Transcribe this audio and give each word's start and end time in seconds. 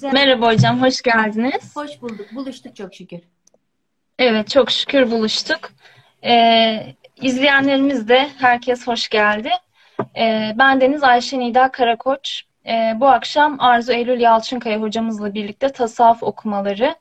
Güzel. 0.00 0.12
Merhaba 0.12 0.52
hocam, 0.52 0.82
hoş 0.82 1.02
geldiniz. 1.02 1.76
Hoş 1.76 2.02
bulduk. 2.02 2.34
Buluştuk 2.34 2.76
çok 2.76 2.94
şükür. 2.94 3.20
Evet, 4.18 4.48
çok 4.48 4.70
şükür 4.70 5.10
buluştuk. 5.10 5.70
Ee, 6.24 6.94
izleyenlerimiz 7.22 8.08
de 8.08 8.28
herkes 8.38 8.86
hoş 8.86 9.08
geldi. 9.08 9.50
Ee, 10.16 10.52
ben 10.58 10.80
Deniz 10.80 11.02
Ayşe 11.02 11.38
Nida 11.38 11.70
Karakoç. 11.70 12.42
Ee, 12.66 12.92
bu 12.96 13.08
akşam 13.08 13.60
Arzu 13.60 13.92
Eylül 13.92 14.20
Yalçınkaya 14.20 14.80
hocamızla 14.80 15.34
birlikte 15.34 15.68
tasavvuf 15.68 16.22
okumaları, 16.22 16.94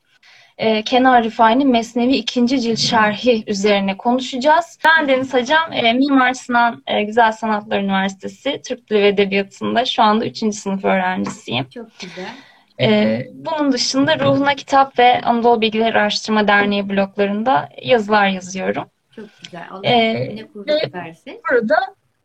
e, 0.58 0.84
Kenar 0.84 1.24
Rifai'nin 1.24 1.72
Mesnevi 1.72 2.16
ikinci 2.16 2.62
cilt 2.62 2.80
şerhi 2.80 3.44
üzerine 3.48 3.98
konuşacağız. 3.98 4.80
Ben 4.86 5.08
Deniz 5.08 5.34
Hocam, 5.34 5.74
e, 5.74 5.94
Mimar 5.94 6.34
Sinan 6.34 6.84
e, 6.88 7.04
Güzel 7.04 7.32
Sanatlar 7.32 7.80
Üniversitesi 7.80 8.62
Türk 8.68 8.90
Dili 8.90 9.00
ve 9.00 9.08
Edebiyatı'nda 9.08 9.86
şu 9.86 10.04
anda 10.04 10.26
3. 10.26 10.56
sınıf 10.56 10.86
öğrencisiyim. 10.86 11.70
Çok 11.70 12.00
güzel. 12.00 12.49
Ee, 12.82 13.28
bunun 13.34 13.72
dışında 13.72 14.20
Ruhuna 14.20 14.56
Kitap 14.56 15.00
ve 15.00 15.22
Anadolu 15.22 15.62
Bilgiler 15.62 15.94
Araştırma 15.94 16.48
Derneği 16.48 16.90
bloglarında 16.90 17.70
yazılar 17.82 18.28
yazıyorum. 18.28 18.86
Çok 19.16 19.26
güzel. 19.44 19.68
Allah 19.72 19.82
Ee, 19.84 20.36
ne 20.36 20.48
kuvvet 20.48 20.94
versin. 20.94 21.42
Burada 21.52 21.76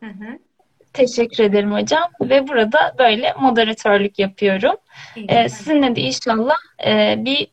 Hı 0.00 0.06
hı. 0.06 0.38
teşekkür 0.92 1.44
ederim 1.44 1.72
hocam 1.72 2.10
ve 2.20 2.48
burada 2.48 2.94
böyle 2.98 3.32
moderatörlük 3.40 4.18
yapıyorum. 4.18 4.76
Ee, 5.28 5.48
sizinle 5.48 5.96
de 5.96 6.00
inşallah 6.00 6.56
e, 6.86 7.14
bir 7.18 7.48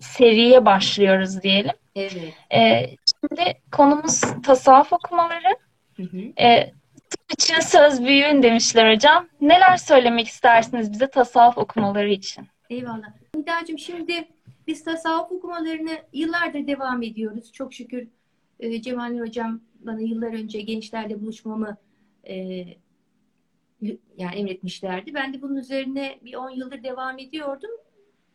seriye 0.00 0.64
başlıyoruz 0.66 1.42
diyelim. 1.42 1.74
Evet. 1.96 2.12
Ee, 2.54 2.90
şimdi 3.20 3.54
konumuz 3.72 4.20
tasavvuf 4.42 4.92
okumaları. 4.92 5.56
Hı 5.96 6.02
hı. 6.02 6.18
Ee, 6.40 6.72
için 7.32 7.60
söz 7.60 8.04
büyüğün 8.04 8.42
demişler 8.42 8.94
hocam. 8.94 9.28
Neler 9.40 9.76
söylemek 9.76 10.26
istersiniz 10.26 10.92
bize 10.92 11.06
tasavvuf 11.06 11.58
okumaları 11.58 12.10
için? 12.10 12.46
Eyvallah. 12.70 13.12
Nidacığım 13.34 13.78
şimdi 13.78 14.28
biz 14.66 14.84
tasavvuf 14.84 15.32
okumalarını 15.32 15.98
yıllardır 16.12 16.66
devam 16.66 17.02
ediyoruz. 17.02 17.52
Çok 17.52 17.74
şükür 17.74 18.08
e, 18.60 18.82
Cemal 18.82 19.18
Hocam 19.18 19.60
bana 19.80 20.00
yıllar 20.00 20.32
önce 20.32 20.60
gençlerle 20.60 21.20
buluşmamı 21.20 21.76
e, 22.28 22.64
yani 24.16 24.34
emretmişlerdi. 24.34 25.14
Ben 25.14 25.34
de 25.34 25.42
bunun 25.42 25.56
üzerine 25.56 26.18
bir 26.24 26.34
10 26.34 26.50
yıldır 26.50 26.82
devam 26.82 27.18
ediyordum. 27.18 27.70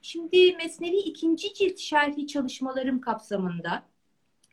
Şimdi 0.01 0.55
Mesnevi 0.55 0.97
ikinci 0.97 1.53
cilt 1.53 1.77
şerhi 1.77 2.27
çalışmalarım 2.27 3.01
kapsamında 3.01 3.83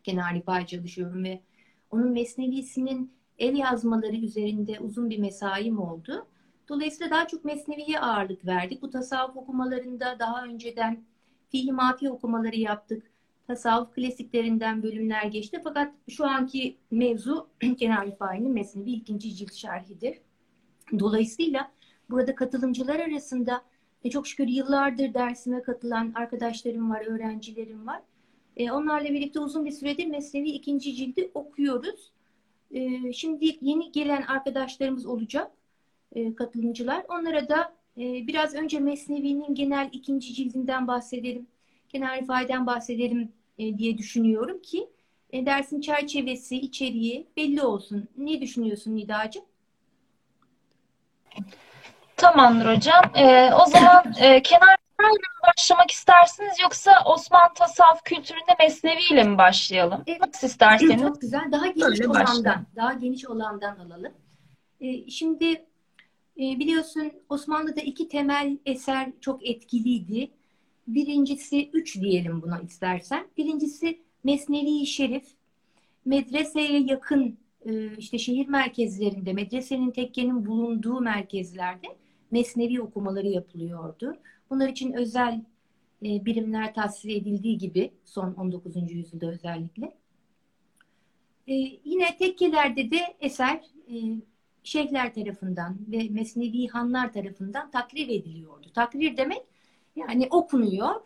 Kenar 0.05 0.34
Rifai 0.34 0.67
çalışıyorum 0.67 1.25
ve 1.25 1.42
onun 1.91 2.12
Mesnevisinin 2.12 3.14
el 3.39 3.57
yazmaları 3.57 4.17
üzerinde 4.17 4.81
uzun 4.81 5.11
bir 5.11 5.19
mesaim 5.19 5.79
oldu. 5.79 6.27
Dolayısıyla 6.69 7.11
daha 7.11 7.27
çok 7.27 7.45
Mesnevi'ye 7.45 8.01
ağırlık 8.01 8.47
verdik. 8.47 8.83
Bu 8.83 8.91
tasavvuf 8.91 9.37
okumalarında 9.37 10.17
daha 10.19 10.45
önceden 10.45 11.05
fiil 11.51 11.73
mafi 11.73 12.11
okumaları 12.11 12.57
yaptık. 12.57 13.11
Tasavvuf 13.47 13.95
klasiklerinden 13.95 14.83
bölümler 14.83 15.25
geçti. 15.25 15.61
Fakat 15.65 15.95
şu 16.09 16.27
anki 16.27 16.77
mevzu 16.91 17.49
Kenar 17.79 18.07
Rifai'nin 18.07 18.53
Mesnevi 18.53 18.91
ikinci 18.91 19.35
cilt 19.35 19.53
şerhidir. 19.53 20.19
Dolayısıyla 20.98 21.73
burada 22.11 22.35
katılımcılar 22.35 23.01
arasında 23.01 23.63
e, 24.05 24.11
çok 24.11 24.27
şükür 24.27 24.48
yıllardır 24.48 25.14
dersime 25.14 25.63
katılan 25.63 26.13
arkadaşlarım 26.14 26.91
var, 26.91 27.07
öğrencilerim 27.07 27.87
var. 27.87 28.03
E, 28.57 28.73
onlarla 28.73 29.08
birlikte 29.08 29.41
uzun 29.41 29.64
bir 29.64 29.70
süredir 29.70 30.07
Mesnevi 30.07 30.48
ikinci 30.48 30.95
cildi 30.95 31.31
okuyoruz. 31.35 32.13
E, 32.74 33.12
şimdi 33.12 33.58
yeni 33.61 33.92
gelen 33.92 34.23
arkadaşlarımız 34.23 35.07
olacak, 35.07 35.51
e, 36.14 36.35
katılımcılar. 36.35 37.05
Onlara 37.08 37.48
da 37.48 37.74
e, 37.98 38.02
biraz 38.27 38.55
önce 38.55 38.80
Mesnevi'nin 38.80 39.55
genel 39.55 39.89
ikinci 39.92 40.35
cildinden 40.35 40.89
bahsedelim, 40.89 41.46
Kenar 41.89 42.20
Rifai'den 42.20 42.67
bahsedelim 42.67 43.33
e, 43.58 43.79
diye 43.79 43.98
düşünüyorum 43.98 44.63
ki 44.63 44.89
e, 45.30 45.46
dersin 45.46 45.80
çerçevesi, 45.80 46.57
içeriği 46.57 47.27
belli 47.36 47.63
olsun. 47.63 48.08
Ne 48.17 48.40
düşünüyorsun 48.40 48.96
Nidacığım? 48.96 49.45
Tamamdır 52.17 52.77
hocam. 52.77 53.05
Ee, 53.14 53.51
o 53.55 53.67
zaman 53.67 54.14
e, 54.20 54.42
Kenar 54.42 54.77
Mi 55.01 55.09
başlamak 55.47 55.91
istersiniz 55.91 56.61
yoksa 56.63 56.91
Osmanlı 57.07 57.55
tasavvuf 57.55 58.03
kültüründe 58.05 58.53
Mesnevi 58.61 59.01
ile 59.13 59.25
mi 59.25 59.39
başlayalım? 59.39 60.03
Evet. 60.07 60.21
Nasıl 60.21 60.47
isterseniz. 60.47 61.03
Çok 61.03 61.21
güzel. 61.21 61.53
Daha 61.53 61.67
geniş 61.67 61.83
Böyle 61.83 62.09
olandan, 62.09 62.27
başlayalım. 62.27 62.67
daha 62.77 62.93
geniş 62.93 63.27
olandan 63.27 63.77
alalım. 63.77 64.13
Ee, 64.81 65.11
şimdi 65.11 65.45
e, 66.37 66.59
biliyorsun 66.59 67.13
Osmanlı'da 67.29 67.81
iki 67.81 68.09
temel 68.09 68.59
eser 68.67 69.09
çok 69.21 69.47
etkiliydi. 69.49 70.31
Birincisi, 70.87 71.71
üç 71.73 72.01
diyelim 72.01 72.43
buna 72.43 72.61
istersen. 72.61 73.27
Birincisi 73.37 74.01
Mesnevi-i 74.25 74.87
Şerif. 74.87 75.25
Medreseye 76.05 76.81
yakın 76.81 77.39
e, 77.67 77.97
işte 77.97 78.19
şehir 78.19 78.49
merkezlerinde, 78.49 79.33
medresenin 79.33 79.91
tekkenin 79.91 80.47
bulunduğu 80.47 81.01
merkezlerde 81.01 81.87
Mesnevi 82.31 82.83
okumaları 82.83 83.27
yapılıyordu. 83.29 84.17
Bunlar 84.55 84.69
için 84.69 84.92
özel 84.92 85.41
e, 86.03 86.25
birimler 86.25 86.75
tahsis 86.75 87.05
edildiği 87.05 87.59
gibi 87.59 87.92
son 88.05 88.35
19. 88.35 88.92
yüzyılda 88.92 89.27
özellikle. 89.27 89.87
E, 91.48 91.55
yine 91.85 92.17
tekkelerde 92.17 92.91
de 92.91 93.17
eser 93.20 93.61
e, 93.89 93.95
şeyhler 94.63 95.14
tarafından 95.14 95.79
ve 95.89 96.09
Mesnevi 96.11 96.67
hanlar 96.69 97.13
tarafından 97.13 97.70
takrir 97.70 98.09
ediliyordu. 98.09 98.67
Takrir 98.75 99.17
demek 99.17 99.43
yani 99.97 100.29
okunuyor 100.31 101.01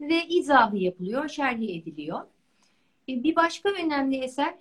ve 0.00 0.26
izahı 0.26 0.78
yapılıyor, 0.78 1.28
şerhi 1.28 1.74
ediliyor. 1.74 2.20
E, 3.08 3.22
bir 3.22 3.36
başka 3.36 3.68
önemli 3.68 4.16
eser 4.16 4.54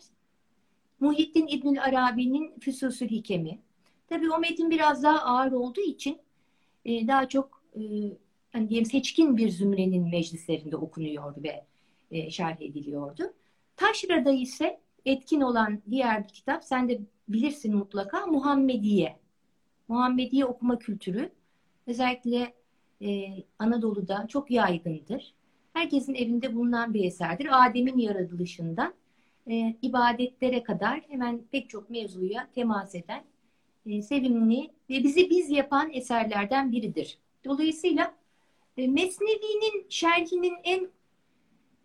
Muhittin 1.00 1.48
İbnül 1.48 1.84
Arabi'nin 1.84 2.60
Füsusül 2.60 3.10
Hikemi. 3.10 3.60
Tabii 4.08 4.32
o 4.32 4.40
metin 4.40 4.70
biraz 4.72 5.04
daha 5.04 5.20
ağır 5.20 5.52
olduğu 5.52 5.82
için 5.82 6.18
e, 6.86 7.08
daha 7.08 7.30
çok 7.30 7.64
e, 7.76 7.82
hani 8.52 8.70
diyelim 8.70 8.86
seçkin 8.86 9.38
bir 9.38 9.50
zümrenin 9.50 10.10
meclislerinde 10.10 10.78
okunuyordu 10.78 11.44
ve 11.44 11.66
e, 12.12 12.30
şerh 12.30 12.62
ediliyordu. 12.62 13.34
Taşra'da 13.76 14.32
ise 14.32 14.80
etkin 15.06 15.42
olan 15.42 15.82
diğer 15.90 16.24
bir 16.24 16.30
kitap, 16.30 16.64
sen 16.64 16.90
de 16.90 17.00
bilirsin 17.28 17.76
mutlaka, 17.76 18.26
Muhammediye. 18.26 19.20
Muhammediye 19.88 20.46
okuma 20.46 20.80
kültürü 20.80 21.30
özellikle 21.88 22.54
e, 23.02 23.28
Anadolu'da 23.60 24.28
çok 24.28 24.52
yaygındır. 24.52 25.34
Herkesin 25.74 26.16
evinde 26.16 26.56
bulunan 26.56 26.94
bir 26.94 27.04
eserdir. 27.04 27.66
Adem'in 27.66 27.98
yaratılışından 27.98 28.94
e, 29.48 29.76
ibadetlere 29.82 30.64
kadar 30.64 31.02
hemen 31.08 31.42
pek 31.52 31.70
çok 31.70 31.90
mevzuya 31.90 32.48
temas 32.56 32.96
eden 32.96 33.24
e, 33.86 34.02
sevimli 34.02 34.72
ve 34.90 35.04
bizi 35.04 35.30
biz 35.30 35.50
yapan 35.50 35.90
eserlerden 35.94 36.72
biridir. 36.72 37.18
Dolayısıyla 37.46 38.16
Mesnevi'nin 38.88 39.86
şerhinin 39.90 40.56
en 40.64 40.90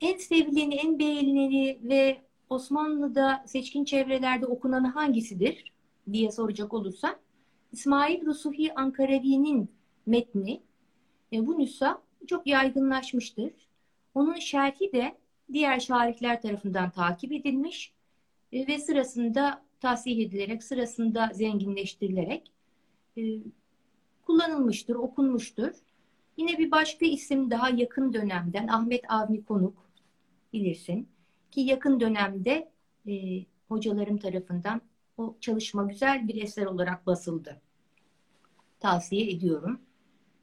en 0.01 0.17
sevileni, 0.17 0.75
en 0.75 0.99
beğenileni 0.99 1.79
ve 1.83 2.21
Osmanlı'da 2.51 3.45
seçkin 3.47 3.85
çevrelerde 3.85 4.47
okunanı 4.47 4.89
hangisidir 4.89 5.73
diye 6.13 6.33
soracak 6.33 6.75
olursan 6.75 7.17
İsmail 7.73 8.27
Rusuhi 8.27 8.75
Ankaravi'nin 8.75 9.71
metni 10.07 10.63
e, 11.33 11.47
bu 11.47 11.59
nüsha 11.59 12.03
çok 12.27 12.47
yaygınlaşmıştır. 12.47 13.53
Onun 14.15 14.35
şerhi 14.35 14.93
de 14.93 15.17
diğer 15.53 15.81
şarihler 15.81 16.43
tarafından 16.43 16.91
takip 16.91 17.33
edilmiş 17.33 17.93
e, 18.53 18.67
ve 18.67 18.79
sırasında 18.79 19.63
tahsih 19.81 20.27
edilerek, 20.27 20.65
sırasında 20.65 21.31
zenginleştirilerek 21.35 22.53
e, 23.17 23.23
kullanılmıştır, 24.27 24.95
okunmuştur. 24.95 25.73
Yine 26.37 26.59
bir 26.59 26.71
başka 26.71 27.07
isim 27.07 27.51
daha 27.51 27.69
yakın 27.69 28.13
dönemden 28.13 28.69
Ahmet 28.69 29.11
Avni 29.11 29.45
Konuk 29.45 29.77
bilirsin 30.53 31.09
ki 31.51 31.61
yakın 31.61 32.01
dönemde 32.01 32.71
e, 33.09 33.45
hocalarım 33.69 34.19
tarafından 34.19 34.81
o 35.17 35.37
çalışma 35.41 35.85
güzel 35.85 36.29
bir 36.29 36.43
eser 36.43 36.67
olarak 36.67 37.07
basıldı. 37.07 37.61
Tavsiye 38.81 39.31
ediyorum 39.31 39.81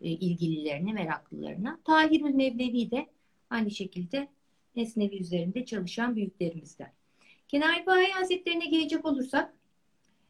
e, 0.01 0.09
ilgililerine, 0.09 0.93
meraklılarına. 0.93 1.79
Tahirül 1.85 2.33
Mevlevi 2.33 2.91
de 2.91 3.07
aynı 3.49 3.71
şekilde 3.71 4.27
Mesnevi 4.75 5.17
üzerinde 5.17 5.65
çalışan 5.65 6.15
büyüklerimizden. 6.15 6.91
Kenar 7.47 7.79
Rifai 7.79 8.11
Hazretlerine 8.11 8.65
gelecek 8.65 9.05
olursak, 9.05 9.53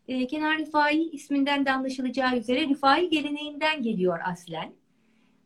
e, 0.08 0.28
Kenar 0.28 0.58
Rifai 0.58 1.10
isminden 1.10 1.66
de 1.66 1.72
anlaşılacağı 1.72 2.38
üzere 2.38 2.68
Rifai 2.68 3.10
geleneğinden 3.10 3.84
geliyor 3.84 4.20
aslen. 4.26 4.74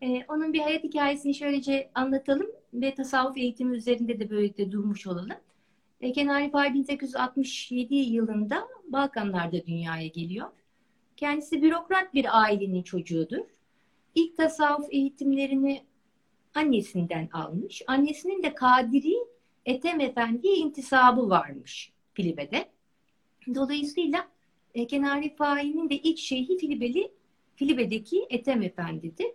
E, 0.02 0.26
onun 0.28 0.54
bir 0.54 0.60
hayat 0.60 0.84
hikayesini 0.84 1.36
şöylece 1.36 1.92
anlatalım 1.96 2.48
ve 2.74 2.96
tasavvuf 2.96 3.38
eğitimi 3.38 3.78
üzerinde 3.78 4.20
de 4.20 4.30
böylelikle 4.30 4.72
durmuş 4.72 5.08
olalım. 5.08 5.38
E, 6.02 6.12
Kenar 6.12 6.44
Rifai 6.44 6.74
1867 6.74 7.96
yılında 7.96 8.68
Balkanlarda 8.88 9.66
dünyaya 9.66 10.08
geliyor. 10.08 10.48
Kendisi 11.18 11.62
bürokrat 11.62 12.14
bir 12.14 12.42
ailenin 12.42 12.84
çocuğudur. 12.84 13.46
İlk 14.16 14.38
tasavvuf 14.38 14.88
eğitimlerini 14.92 15.84
annesinden 16.54 17.30
almış. 17.34 17.82
Annesinin 17.88 18.44
de 18.44 18.54
Kadiri 18.54 19.16
Ethem 19.66 20.00
Efendi'ye 20.02 20.56
intisabı 20.56 21.30
varmış 21.30 21.92
Filibe'de. 22.14 22.70
Dolayısıyla 23.56 24.28
e, 24.74 24.88
Kenan 24.88 25.22
Rifai'nin 25.22 25.90
de 25.90 25.96
ilk 25.96 26.18
şeyhi 26.18 26.58
Filibeli, 26.58 27.12
Filibe'deki 27.56 28.26
Ethem 28.30 28.62
Efendi'dir. 28.62 29.28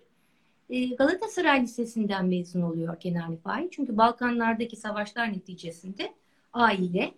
E, 0.70 0.86
Galatasaray 0.86 1.62
Lisesi'nden 1.62 2.26
mezun 2.26 2.62
oluyor 2.62 3.00
Kenan 3.00 3.32
Rifai. 3.32 3.68
Çünkü 3.70 3.96
Balkanlardaki 3.96 4.76
savaşlar 4.76 5.32
neticesinde 5.32 6.14
aile 6.52 7.14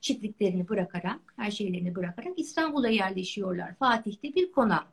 çiftliklerini 0.00 0.68
bırakarak, 0.68 1.20
her 1.36 1.50
şeylerini 1.50 1.94
bırakarak 1.94 2.38
İstanbul'a 2.38 2.88
yerleşiyorlar. 2.88 3.74
Fatih'te 3.74 4.34
bir 4.34 4.52
konak. 4.52 4.86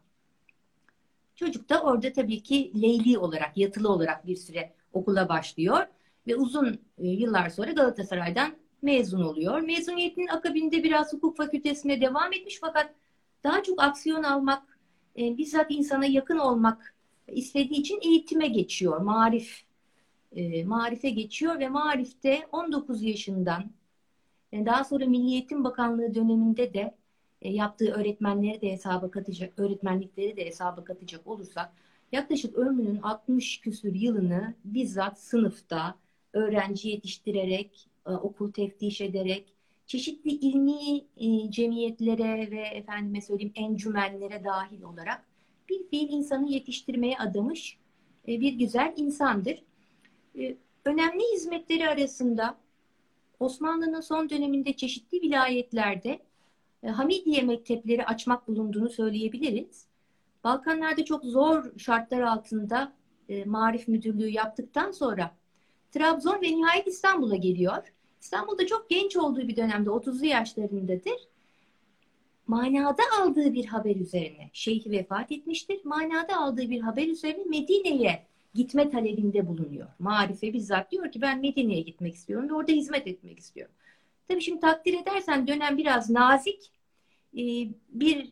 Çocuk 1.35 1.69
da 1.69 1.81
orada 1.81 2.13
tabii 2.13 2.43
ki 2.43 2.81
leyli 2.81 3.17
olarak, 3.17 3.57
yatılı 3.57 3.89
olarak 3.89 4.27
bir 4.27 4.35
süre 4.35 4.73
okula 4.93 5.29
başlıyor 5.29 5.87
ve 6.27 6.35
uzun 6.35 6.79
e, 6.97 7.07
yıllar 7.07 7.49
sonra 7.49 7.71
Galatasaray'dan 7.71 8.55
mezun 8.81 9.21
oluyor. 9.21 9.61
Mezuniyetinin 9.61 10.27
akabinde 10.27 10.83
biraz 10.83 11.13
hukuk 11.13 11.37
fakültesine 11.37 12.01
devam 12.01 12.33
etmiş 12.33 12.57
fakat 12.61 12.93
daha 13.43 13.63
çok 13.63 13.83
aksiyon 13.83 14.23
almak, 14.23 14.79
e, 15.17 15.37
bizzat 15.37 15.71
insana 15.71 16.05
yakın 16.05 16.37
olmak 16.37 16.90
istediği 17.27 17.79
için 17.79 17.99
eğitime 18.03 18.47
geçiyor. 18.47 19.01
Marif, 19.01 19.63
e, 20.35 20.63
marife 20.63 21.09
geçiyor 21.09 21.59
ve 21.59 21.69
marifte 21.69 22.47
19 22.51 23.03
yaşından 23.03 23.71
daha 24.53 24.83
sonra 24.83 25.05
Milli 25.05 25.31
Eğitim 25.31 25.63
Bakanlığı 25.63 26.15
döneminde 26.15 26.73
de 26.73 26.95
e, 27.41 27.51
yaptığı 27.53 27.91
öğretmenleri 27.91 28.61
de 28.61 28.71
hesaba 28.71 29.11
katacak, 29.11 29.59
öğretmenlikleri 29.59 30.37
de 30.37 30.45
hesaba 30.45 30.83
katacak 30.83 31.27
olursak 31.27 31.73
yaklaşık 32.11 32.55
ömrünün 32.55 32.99
60 33.01 33.61
küsür 33.61 33.95
yılını 33.95 34.53
bizzat 34.65 35.19
sınıfta 35.19 35.95
öğrenci 36.33 36.89
yetiştirerek, 36.89 37.87
e, 38.07 38.11
okul 38.11 38.51
teftiş 38.51 39.01
ederek, 39.01 39.53
çeşitli 39.85 40.31
ilmi 40.31 40.97
e, 41.17 41.51
cemiyetlere 41.51 42.51
ve 42.51 42.61
efendime 42.61 43.21
söyleyeyim 43.21 43.53
encümenlere 43.55 44.43
dahil 44.43 44.81
olarak 44.81 45.30
bir 45.71 45.87
fiil 45.87 46.09
insanı 46.09 46.49
yetiştirmeye 46.49 47.17
adamış 47.17 47.77
bir 48.27 48.53
güzel 48.53 48.93
insandır. 48.97 49.63
Önemli 50.85 51.23
hizmetleri 51.33 51.89
arasında 51.89 52.57
Osmanlı'nın 53.39 54.01
son 54.01 54.29
döneminde 54.29 54.73
çeşitli 54.73 55.21
vilayetlerde 55.21 56.19
e, 56.83 56.87
Hamidiye 56.87 57.41
mektepleri 57.41 58.05
açmak 58.05 58.47
bulunduğunu 58.47 58.89
söyleyebiliriz. 58.89 59.85
Balkanlarda 60.43 61.05
çok 61.05 61.23
zor 61.23 61.77
şartlar 61.77 62.21
altında 62.21 62.93
e, 63.29 63.45
marif 63.45 63.87
müdürlüğü 63.87 64.29
yaptıktan 64.29 64.91
sonra 64.91 65.31
Trabzon 65.91 66.41
ve 66.41 66.47
nihayet 66.47 66.87
İstanbul'a 66.87 67.35
geliyor. 67.35 67.93
İstanbul'da 68.21 68.67
çok 68.67 68.89
genç 68.89 69.17
olduğu 69.17 69.47
bir 69.47 69.55
dönemde 69.55 69.89
30'lu 69.89 70.25
yaşlarındadır. 70.25 71.27
Manada 72.47 73.03
aldığı 73.21 73.53
bir 73.53 73.65
haber 73.65 73.95
üzerine 73.95 74.49
şeyhi 74.53 74.91
vefat 74.91 75.31
etmiştir. 75.31 75.79
Manada 75.83 76.37
aldığı 76.37 76.69
bir 76.69 76.81
haber 76.81 77.07
üzerine 77.07 77.43
Medine'ye 77.43 78.23
gitme 78.53 78.89
talebinde 78.89 79.47
bulunuyor. 79.47 79.87
Marife 79.99 80.53
bizzat 80.53 80.91
diyor 80.91 81.11
ki 81.11 81.21
ben 81.21 81.41
Medine'ye 81.41 81.81
gitmek 81.81 82.15
istiyorum 82.15 82.49
ve 82.49 82.53
orada 82.53 82.71
hizmet 82.71 83.07
etmek 83.07 83.39
istiyorum. 83.39 83.73
Tabii 84.27 84.41
şimdi 84.41 84.59
takdir 84.59 85.01
edersen 85.01 85.47
dönem 85.47 85.77
biraz 85.77 86.09
nazik. 86.09 86.71
Ee, 87.37 87.67
bir 87.89 88.31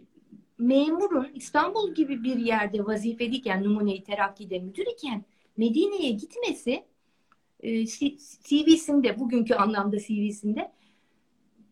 memurun 0.58 1.32
İstanbul 1.36 1.94
gibi 1.94 2.24
bir 2.24 2.38
yerde 2.38 2.86
vazifeliyken, 2.86 3.64
numune-i 3.64 4.04
terakkide 4.04 4.60
müdür 4.60 4.86
iken 4.86 5.24
Medine'ye 5.58 6.12
gitmesi 6.12 6.84
e, 7.60 7.86
CV'sinde, 8.44 9.20
bugünkü 9.20 9.54
anlamda 9.54 10.00
CV'sinde 10.00 10.72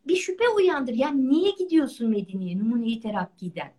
bir 0.08 0.16
şüphe 0.16 0.44
uyandır. 0.56 0.94
Yani 0.94 1.28
niye 1.28 1.50
gidiyorsun 1.50 2.10
Medine'ye 2.10 2.58
numune-i 2.58 3.00
terakkiden? 3.00 3.72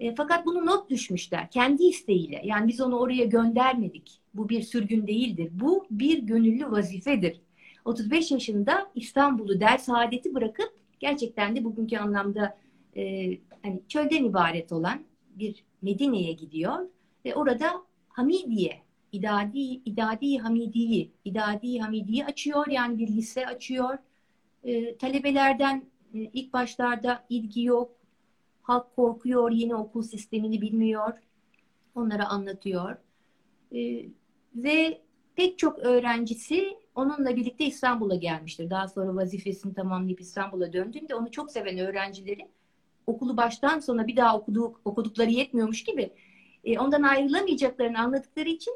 E, 0.00 0.14
fakat 0.14 0.46
bunu 0.46 0.66
not 0.66 0.90
düşmüşler 0.90 1.50
kendi 1.50 1.84
isteğiyle. 1.84 2.42
Yani 2.44 2.68
biz 2.68 2.80
onu 2.80 2.98
oraya 2.98 3.24
göndermedik. 3.24 4.20
Bu 4.34 4.48
bir 4.48 4.62
sürgün 4.62 5.06
değildir. 5.06 5.50
Bu 5.52 5.86
bir 5.90 6.18
gönüllü 6.18 6.70
vazifedir. 6.70 7.40
35 7.84 8.30
yaşında 8.30 8.90
İstanbul'u 8.94 9.60
der 9.60 9.78
saadeti 9.78 10.34
bırakıp 10.34 10.72
gerçekten 11.00 11.56
de 11.56 11.64
bugünkü 11.64 11.96
anlamda 11.96 12.58
e, 12.96 13.32
hani 13.62 13.82
çölden 13.88 14.24
ibaret 14.24 14.72
olan 14.72 15.04
bir 15.34 15.64
Medine'ye 15.82 16.32
gidiyor 16.32 16.88
ve 17.24 17.34
orada 17.34 17.84
Hamidiye, 18.08 18.82
İdadi, 19.12 19.58
İdadi 19.58 20.38
Hamidi'yi, 20.38 21.12
İdadi 21.24 21.78
Hamidi'yi 21.78 22.24
açıyor 22.24 22.66
yani 22.66 22.98
bir 22.98 23.08
lise 23.08 23.46
açıyor. 23.46 23.98
E, 24.64 24.96
talebelerden 24.96 25.84
e, 26.14 26.18
ilk 26.18 26.52
başlarda 26.52 27.24
ilgi 27.28 27.64
yok, 27.64 27.96
Halk 28.64 28.96
korkuyor, 28.96 29.50
yeni 29.50 29.74
okul 29.74 30.02
sistemini 30.02 30.60
bilmiyor. 30.60 31.12
Onlara 31.94 32.28
anlatıyor. 32.28 32.96
Ee, 33.74 34.06
ve 34.54 35.00
pek 35.36 35.58
çok 35.58 35.78
öğrencisi 35.78 36.76
onunla 36.94 37.36
birlikte 37.36 37.64
İstanbul'a 37.64 38.14
gelmiştir. 38.14 38.70
Daha 38.70 38.88
sonra 38.88 39.16
vazifesini 39.16 39.74
tamamlayıp 39.74 40.20
İstanbul'a 40.20 40.72
döndüğünde 40.72 41.14
onu 41.14 41.30
çok 41.30 41.50
seven 41.50 41.78
öğrencileri 41.78 42.48
okulu 43.06 43.36
baştan 43.36 43.78
sona 43.78 44.06
bir 44.06 44.16
daha 44.16 44.38
okuduğu, 44.38 44.80
okudukları 44.84 45.30
yetmiyormuş 45.30 45.84
gibi 45.84 46.10
e, 46.64 46.78
ondan 46.78 47.02
ayrılamayacaklarını 47.02 47.98
anladıkları 47.98 48.48
için 48.48 48.74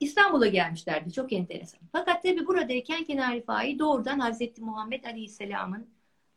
İstanbul'a 0.00 0.46
gelmişlerdi. 0.46 1.12
Çok 1.12 1.32
enteresan. 1.32 1.80
Fakat 1.92 2.22
tabi 2.22 2.46
buradayken 2.46 3.04
Kenan 3.04 3.34
Rifai 3.34 3.78
doğrudan 3.78 4.18
Hazreti 4.18 4.62
Muhammed 4.62 5.04
Aleyhisselam'ın 5.04 5.86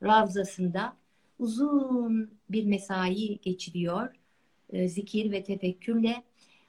Ravzası'nda 0.03 0.97
uzun 1.39 2.31
bir 2.49 2.65
mesai 2.65 3.39
geçiriyor 3.41 4.15
e, 4.69 4.87
zikir 4.89 5.31
ve 5.31 5.43
tefekkürle. 5.43 6.23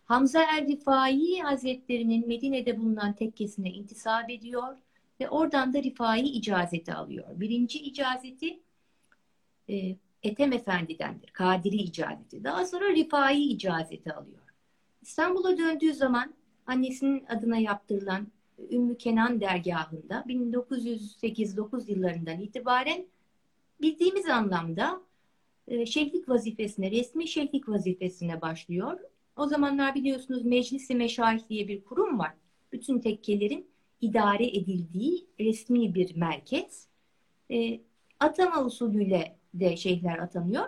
Hamza 0.05 0.43
er-Rifai 0.43 1.41
Hazretlerinin 1.43 2.29
Medine'de 2.29 2.79
bulunan 2.79 3.13
tekkesine 3.13 3.71
intisap 3.71 4.31
ediyor 4.31 4.79
ve 5.21 5.29
oradan 5.29 5.75
da 5.75 5.83
Rifai 5.83 6.21
icazeti 6.21 6.95
alıyor. 6.95 7.41
Birinci 7.41 7.79
icazeti 7.79 8.61
e, 9.69 9.97
Ethem 10.23 10.53
Efendi'dendir. 10.53 11.31
Kadiri 11.31 11.77
icazeti. 11.77 12.45
Daha 12.45 12.67
sonra 12.67 12.89
Rifai 12.89 13.43
icazeti 13.43 14.13
alıyor. 14.13 14.43
İstanbul'a 15.03 15.59
döndüğü 15.59 15.95
zaman 15.95 16.35
annesinin 16.71 17.25
adına 17.25 17.57
yaptırılan 17.57 18.27
Ümmü 18.71 18.99
Kenan 18.99 19.41
dergahında 19.41 20.25
1908-9 20.29 21.91
yıllarından 21.91 22.41
itibaren 22.41 23.07
bildiğimiz 23.81 24.29
anlamda 24.29 25.01
e, 25.69 25.87
şeyhlik 25.87 26.29
vazifesine, 26.29 26.91
resmi 26.91 27.29
şeyhlik 27.29 27.69
vazifesine 27.69 28.41
başlıyor. 28.41 29.01
O 29.37 29.47
zamanlar 29.47 29.95
biliyorsunuz 29.95 30.45
Meclis-i 30.45 30.95
Meşayih 30.95 31.49
diye 31.49 31.69
bir 31.69 31.85
kurum 31.85 32.19
var. 32.19 32.33
Bütün 32.73 32.99
tekkelerin 32.99 33.67
idare 34.01 34.47
edildiği 34.47 35.27
resmi 35.41 35.95
bir 35.95 36.17
merkez. 36.17 36.87
E, 37.51 37.81
atama 38.21 38.65
usulüyle 38.65 39.37
de 39.55 39.77
şeyhler 39.77 40.19
atanıyor. 40.19 40.65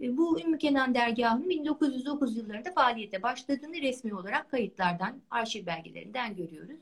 E, 0.00 0.16
bu 0.16 0.40
Ümmü 0.40 0.58
Kenan 0.58 0.94
dergahının 0.94 1.48
1909 1.48 2.36
yıllarında 2.36 2.72
faaliyete 2.72 3.22
başladığını 3.22 3.76
resmi 3.76 4.14
olarak 4.14 4.50
kayıtlardan, 4.50 5.22
arşiv 5.30 5.66
belgelerinden 5.66 6.36
görüyoruz. 6.36 6.80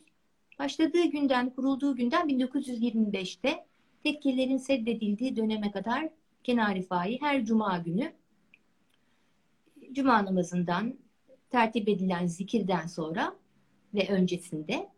Başladığı 0.58 1.04
günden, 1.04 1.50
kurulduğu 1.50 1.96
günden 1.96 2.28
1925'te 2.28 3.64
tekkelerin 4.02 4.58
seddedildiği 4.58 5.36
döneme 5.36 5.70
kadar 5.70 6.08
Kenar 6.44 6.74
Rifai 6.74 7.20
her 7.20 7.44
cuma 7.44 7.78
günü 7.78 8.12
cuma 9.92 10.24
namazından 10.24 10.94
tertip 11.50 11.88
edilen 11.88 12.26
zikirden 12.26 12.86
sonra 12.86 13.36
ve 13.94 14.08
öncesinde 14.08 14.88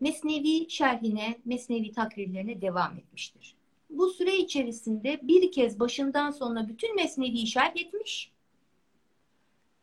Mesnevi 0.00 0.70
şerhine, 0.70 1.38
Mesnevi 1.44 1.92
takrirlerine 1.92 2.60
devam 2.60 2.98
etmiştir. 2.98 3.54
Bu 3.90 4.08
süre 4.08 4.36
içerisinde 4.36 5.20
bir 5.22 5.52
kez 5.52 5.80
başından 5.80 6.30
sonuna 6.30 6.68
bütün 6.68 6.96
Mesnevi'yi 6.96 7.46
şerh 7.46 7.76
etmiş. 7.76 8.32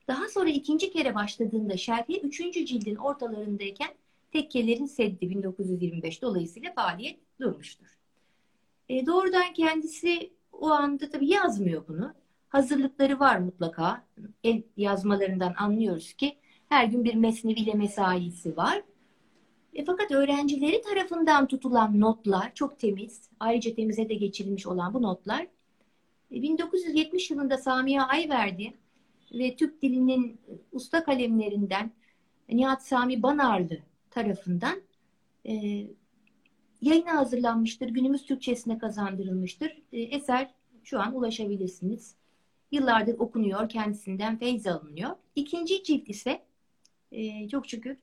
Daha 0.08 0.30
sonra 0.30 0.50
ikinci 0.50 0.92
kere 0.92 1.16
başladığında 1.16 1.78
şerhi 1.78 2.22
üçüncü 2.22 2.66
cildin 2.66 2.96
ortalarındayken 2.96 3.90
tekkelerin 4.32 4.86
seddi 4.86 5.30
1925 5.30 6.22
dolayısıyla 6.22 6.74
faaliyet 6.74 7.20
durmuştur. 7.40 7.98
E, 8.90 9.06
doğrudan 9.06 9.54
kendisi 9.54 10.32
o 10.52 10.68
anda 10.70 11.10
tabii 11.10 11.30
yazmıyor 11.30 11.88
bunu. 11.88 12.14
Hazırlıkları 12.50 13.20
var 13.20 13.38
mutlaka. 13.38 14.06
El 14.44 14.64
yazmalarından 14.78 15.54
anlıyoruz 15.58 16.14
ki 16.14 16.38
her 16.70 16.86
gün 16.86 17.04
bir 17.04 17.16
mesneviyle 17.16 17.74
mesaisi 17.74 18.58
var. 18.58 18.84
E, 19.76 19.86
fakat 19.86 20.12
öğrencileri 20.12 20.82
tarafından 20.82 21.48
tutulan 21.48 22.00
notlar 22.00 22.54
çok 22.54 22.80
temiz. 22.80 23.30
Ayrıca 23.40 23.76
temize 23.76 24.10
de 24.10 24.14
geçirilmiş 24.14 24.68
olan 24.68 24.94
bu 24.94 25.02
notlar 25.02 25.48
1970 26.32 27.32
e, 27.32 27.34
yılında 27.34 27.58
Samiye 27.58 28.02
Ayverdi 28.02 28.74
ve 29.34 29.56
Türk 29.56 29.82
dilinin 29.82 30.40
usta 30.72 31.04
kalemlerinden 31.04 31.92
Nihat 32.50 32.88
Sami 32.88 33.24
Banarlı 33.24 33.80
tarafından 34.12 34.82
e, 35.46 35.54
yayına 36.82 37.18
hazırlanmıştır. 37.18 37.90
Günümüz 37.90 38.26
Türkçesine 38.26 38.78
kazandırılmıştır. 38.78 39.82
E, 39.94 40.02
eser 40.02 40.54
şu 40.84 41.00
an 41.00 41.16
ulaşabilirsiniz. 41.16 42.16
Yıllardır 42.72 43.20
okunuyor, 43.20 43.70
kendisinden 43.70 44.38
feyz 44.38 44.68
alınıyor. 44.68 45.10
İkinci 45.36 45.84
cilt 45.84 46.10
ise 46.10 46.44
e, 47.12 47.50
çok 47.50 47.68
şükür 47.68 47.98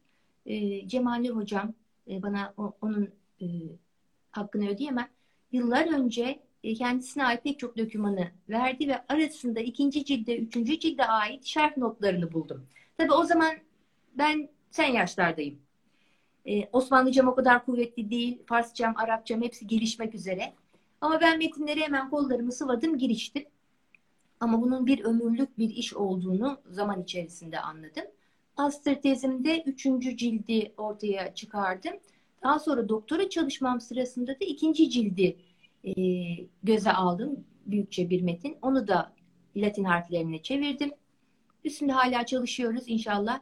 e, 0.47 0.89
Cemali 0.89 1.29
Hocam 1.29 1.75
e, 2.09 2.23
bana 2.23 2.55
o, 2.57 2.73
onun 2.81 3.11
e, 3.43 3.47
hakkını 4.31 4.69
ödeyemem. 4.69 5.09
Yıllar 5.53 5.95
önce 5.95 6.41
e, 6.65 6.75
kendisine 6.75 7.25
ait 7.25 7.45
pek 7.45 7.59
çok 7.59 7.79
dokümanı 7.79 8.31
verdi 8.49 8.89
ve 8.89 9.07
arasında 9.09 9.61
ikinci 9.61 10.05
cilde, 10.05 10.39
üçüncü 10.39 10.79
cilde 10.79 11.05
ait 11.07 11.45
şerh 11.45 11.77
notlarını 11.77 12.33
buldum. 12.33 12.67
Tabi 12.99 13.13
o 13.13 13.25
zaman 13.25 13.55
ben 14.15 14.49
sen 14.71 14.87
yaşlardayım. 14.93 15.59
Ee, 16.47 16.69
Osmanlıcam 16.73 17.29
o 17.29 17.35
kadar 17.35 17.65
kuvvetli 17.65 18.11
değil. 18.11 18.43
Farsçam, 18.47 18.95
Arapçam 18.97 19.43
hepsi 19.43 19.67
gelişmek 19.67 20.15
üzere. 20.15 20.53
Ama 21.01 21.21
ben 21.21 21.39
metinleri 21.39 21.81
hemen 21.81 22.11
kollarımı 22.11 22.53
sıvadım, 22.53 22.99
giriştim. 22.99 23.45
Ama 24.41 24.63
bunun 24.63 24.87
bir 24.87 25.05
ömürlük 25.05 25.59
bir 25.59 25.71
iş 25.71 25.95
olduğunu 25.95 26.61
zaman 26.71 27.03
içerisinde 27.03 27.61
anladım. 27.61 28.05
Master 28.59 28.99
üçüncü 29.67 30.17
cildi 30.17 30.73
ortaya 30.77 31.35
çıkardım. 31.35 31.93
Daha 32.43 32.59
sonra 32.59 32.89
doktora 32.89 33.29
çalışmam 33.29 33.81
sırasında 33.81 34.33
da 34.33 34.45
ikinci 34.45 34.91
cildi 34.91 35.37
e, 35.85 35.93
göze 36.63 36.93
aldım. 36.93 37.45
Büyükçe 37.67 38.11
bir 38.11 38.23
metin. 38.23 38.57
Onu 38.63 38.89
da 38.89 39.13
Latin 39.57 39.85
harflerine 39.85 40.43
çevirdim. 40.43 40.91
Üstünde 41.65 41.93
hala 41.93 42.27
çalışıyoruz 42.27 42.85
inşallah. 42.87 43.41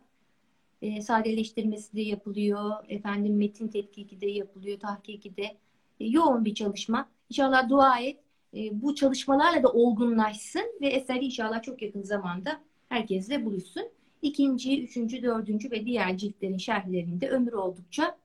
E, 0.83 1.03
sadeleştirmesi 1.03 1.97
de 1.97 2.00
yapılıyor. 2.00 2.73
Efendim 2.88 3.37
metin 3.37 3.69
tetkiki 3.69 4.21
de 4.21 4.27
yapılıyor. 4.27 4.81
Tahkiki 4.81 5.37
de. 5.37 5.57
E, 6.00 6.07
yoğun 6.07 6.45
bir 6.45 6.55
çalışma. 6.55 7.09
İnşallah 7.31 7.69
dua 7.69 7.99
et. 8.00 8.21
E, 8.55 8.83
bu 8.83 8.95
çalışmalarla 8.95 9.62
da 9.62 9.73
olgunlaşsın 9.73 10.73
ve 10.81 10.88
eser 10.88 11.23
inşallah 11.23 11.62
çok 11.62 11.83
yakın 11.83 12.03
zamanda 12.03 12.61
herkesle 12.88 13.45
buluşsun. 13.45 13.98
İkinci, 14.23 14.83
üçüncü, 14.83 15.23
dördüncü 15.23 15.71
ve 15.71 15.87
diğer 15.87 16.17
ciltlerin 16.17 16.57
şerhlerinde 16.57 17.29
ömür 17.29 17.53
oldukça 17.53 18.19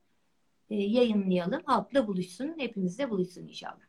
e, 0.69 0.75
yayınlayalım. 0.75 1.61
Halkla 1.65 2.07
buluşsun. 2.07 2.53
Hepimizle 2.57 3.09
buluşsun 3.09 3.47
inşallah. 3.47 3.83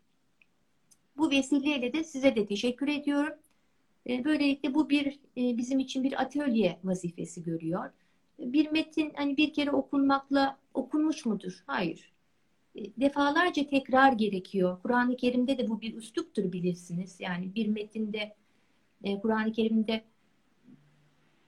Bu 1.16 1.30
vesileyle 1.30 1.92
de 1.92 2.04
size 2.04 2.36
de 2.36 2.46
teşekkür 2.46 2.88
ediyorum. 2.88 3.34
E, 4.08 4.24
böylelikle 4.24 4.74
bu 4.74 4.90
bir 4.90 5.06
e, 5.36 5.56
bizim 5.56 5.78
için 5.78 6.04
bir 6.04 6.22
atölye 6.22 6.78
vazifesi 6.84 7.42
görüyor. 7.42 7.90
Bir 8.38 8.70
metin 8.70 9.12
hani 9.14 9.36
bir 9.36 9.52
kere 9.52 9.70
okunmakla 9.70 10.58
okunmuş 10.74 11.26
mudur? 11.26 11.64
Hayır. 11.66 12.12
E, 12.76 12.80
defalarca 13.00 13.66
tekrar 13.66 14.12
gerekiyor. 14.12 14.78
Kur'an-ı 14.82 15.16
Kerim'de 15.16 15.58
de 15.58 15.68
bu 15.68 15.80
bir 15.80 15.94
üsluptur 15.94 16.52
bilirsiniz. 16.52 17.20
Yani 17.20 17.54
bir 17.54 17.68
metinde 17.68 18.36
Kur'an-ı 19.22 19.52
Kerim'de 19.52 20.04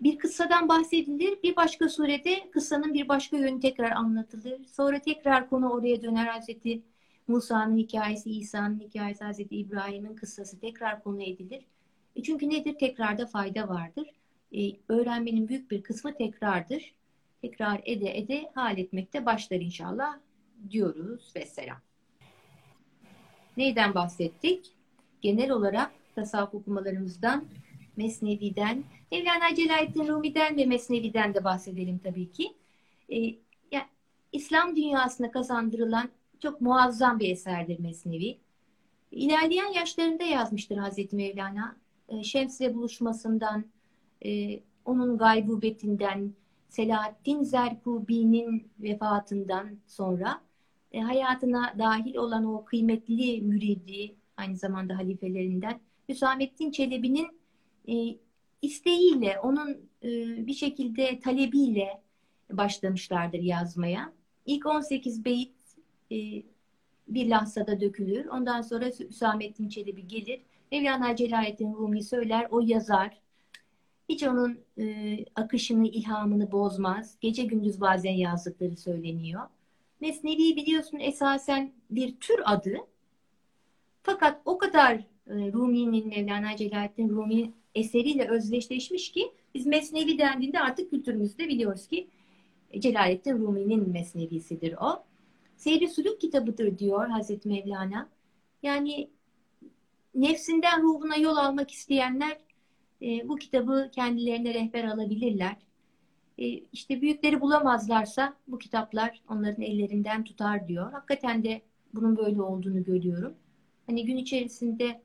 bir 0.01 0.19
kıssadan 0.19 0.69
bahsedilir. 0.69 1.43
Bir 1.43 1.57
başka 1.57 1.89
surede 1.89 2.51
kıssanın 2.51 2.95
bir 2.95 3.09
başka 3.09 3.37
yönü 3.37 3.61
tekrar 3.61 3.91
anlatılır. 3.91 4.65
Sonra 4.65 4.99
tekrar 4.99 5.51
konu 5.51 5.71
oraya 5.71 6.03
döner 6.03 6.27
Hazreti 6.27 6.83
Musa'nın 7.29 7.77
hikayesi, 7.77 8.31
İsa'nın 8.31 8.81
hikayesi, 8.81 9.25
Hazreti 9.25 9.57
İbrahim'in 9.57 10.17
kıssası 10.17 10.61
tekrar 10.61 11.03
konu 11.03 11.23
edilir. 11.23 11.65
E 12.17 12.23
çünkü 12.23 12.51
nedir? 12.51 12.79
Tekrarda 12.79 13.27
fayda 13.27 13.69
vardır. 13.69 14.09
E, 14.53 14.73
öğrenmenin 14.89 15.49
büyük 15.49 15.71
bir 15.71 15.83
kısmı 15.83 16.15
tekrardır. 16.15 16.95
Tekrar 17.43 17.81
ede 17.85 18.19
ede 18.19 18.51
hal 18.55 18.79
etmekte 18.79 19.27
başlar 19.27 19.57
inşallah 19.57 20.19
diyoruz 20.71 21.33
ve 21.37 21.47
selam. 21.47 21.79
Neyden 23.57 23.95
bahsettik? 23.95 24.73
Genel 25.23 25.51
olarak 25.51 25.91
tasavvuf 26.15 26.55
okumalarımızdan, 26.55 27.45
Mesnevi'den, 27.97 28.85
Mevlana 29.13 29.55
Celaleddin 29.55 30.09
Rumi'den 30.09 30.57
ve 30.57 30.67
Mesnevi'den 30.67 31.35
de 31.35 31.45
bahsedelim 31.45 31.99
tabii 31.99 32.33
ki. 32.33 32.57
E, 33.09 33.17
yani 33.73 33.87
İslam 34.33 34.77
dünyasına 34.77 35.31
kazandırılan 35.31 36.09
çok 36.43 36.61
muazzam 36.61 37.21
bir 37.21 37.31
eserdir 37.31 37.79
Mesnevi. 37.79 38.39
İlerleyen 39.11 39.73
yaşlarında 39.73 40.25
yazmıştır 40.25 40.77
Hazreti 40.77 41.17
Mevlana. 41.17 41.77
E, 42.09 42.23
Şems'le 42.23 42.75
buluşmasından, 42.75 43.65
e, 44.25 44.61
onun 44.85 45.19
gaybubetinden, 45.19 46.33
Selahaddin 46.69 47.43
Zerkubi'nin 47.43 48.71
vefatından 48.81 49.69
sonra 49.87 50.41
e, 50.93 51.01
hayatına 51.01 51.75
dahil 51.79 52.17
olan 52.17 52.45
o 52.45 52.65
kıymetli 52.65 53.43
müridi, 53.43 54.15
aynı 54.37 54.57
zamanda 54.57 54.97
halifelerinden 54.97 55.81
Hüsamettin 56.09 56.71
Çelebi'nin 56.71 57.36
isteğiyle, 58.63 59.39
onun 59.39 59.77
bir 60.47 60.55
şekilde 60.55 61.21
talebiyle 61.21 62.01
başlamışlardır 62.53 63.39
yazmaya. 63.39 64.13
İlk 64.47 64.67
18 64.67 65.25
beyit 65.25 65.53
e, 66.13 66.43
bir 67.09 67.29
lahzada 67.29 67.81
dökülür. 67.81 68.27
Ondan 68.27 68.63
sonra 68.63 68.87
Hüsamettin 68.87 69.69
Çelebi 69.69 70.09
gelir. 70.09 70.41
Mevlana 70.73 71.17
Celaleddin 71.17 71.75
Rumi 71.75 72.03
söyler, 72.03 72.47
o 72.51 72.61
yazar. 72.61 73.21
Hiç 74.09 74.23
onun 74.23 74.59
e, 74.79 75.17
akışını, 75.35 75.89
ilhamını 75.89 76.53
bozmaz. 76.53 77.17
Gece 77.21 77.45
gündüz 77.45 77.81
bazen 77.81 78.13
yazdıkları 78.13 78.77
söyleniyor. 78.77 79.43
Mesnevi 80.01 80.57
biliyorsun 80.57 80.99
esasen 80.99 81.73
bir 81.91 82.17
tür 82.17 82.41
adı. 82.45 82.77
Fakat 84.03 84.41
o 84.45 84.59
kadar 84.59 84.95
e, 84.95 85.07
Rumi'nin, 85.29 86.09
Mevlana 86.09 86.57
Celaleddin 86.57 87.09
Rumi 87.09 87.53
eseriyle 87.75 88.29
özdeşleşmiş 88.29 89.13
ki 89.13 89.33
biz 89.55 89.67
Mesnevi 89.67 90.19
dendiğinde 90.19 90.61
artık 90.61 90.91
kültürümüzde 90.91 91.49
biliyoruz 91.49 91.87
ki 91.87 92.09
Celaleddin 92.79 93.39
Rumi'nin 93.39 93.91
Mesnevisidir 93.91 94.75
o. 94.81 95.05
Seyri 95.57 95.89
Suluk 95.89 96.21
kitabıdır 96.21 96.79
diyor 96.79 97.09
Hazreti 97.09 97.49
Mevlana. 97.49 98.09
Yani 98.63 99.11
nefsinden 100.15 100.83
ruhuna 100.83 101.17
yol 101.17 101.37
almak 101.37 101.71
isteyenler 101.71 102.39
e, 103.03 103.29
bu 103.29 103.37
kitabı 103.37 103.91
kendilerine 103.95 104.55
rehber 104.55 104.85
alabilirler. 104.85 105.57
E, 106.39 106.47
işte 106.49 107.03
büyükleri 107.03 107.41
bulamazlarsa 107.41 108.37
bu 108.49 108.59
kitaplar 108.59 109.23
onların 109.29 109.63
ellerinden 109.63 110.25
tutar 110.25 110.69
diyor. 110.69 110.93
Hakikaten 110.93 111.45
de 111.45 111.63
bunun 111.95 112.17
böyle 112.17 112.43
olduğunu 112.43 112.85
görüyorum. 112.85 113.35
Hani 113.87 114.07
gün 114.07 114.17
içerisinde 114.17 114.85
e, 114.85 115.01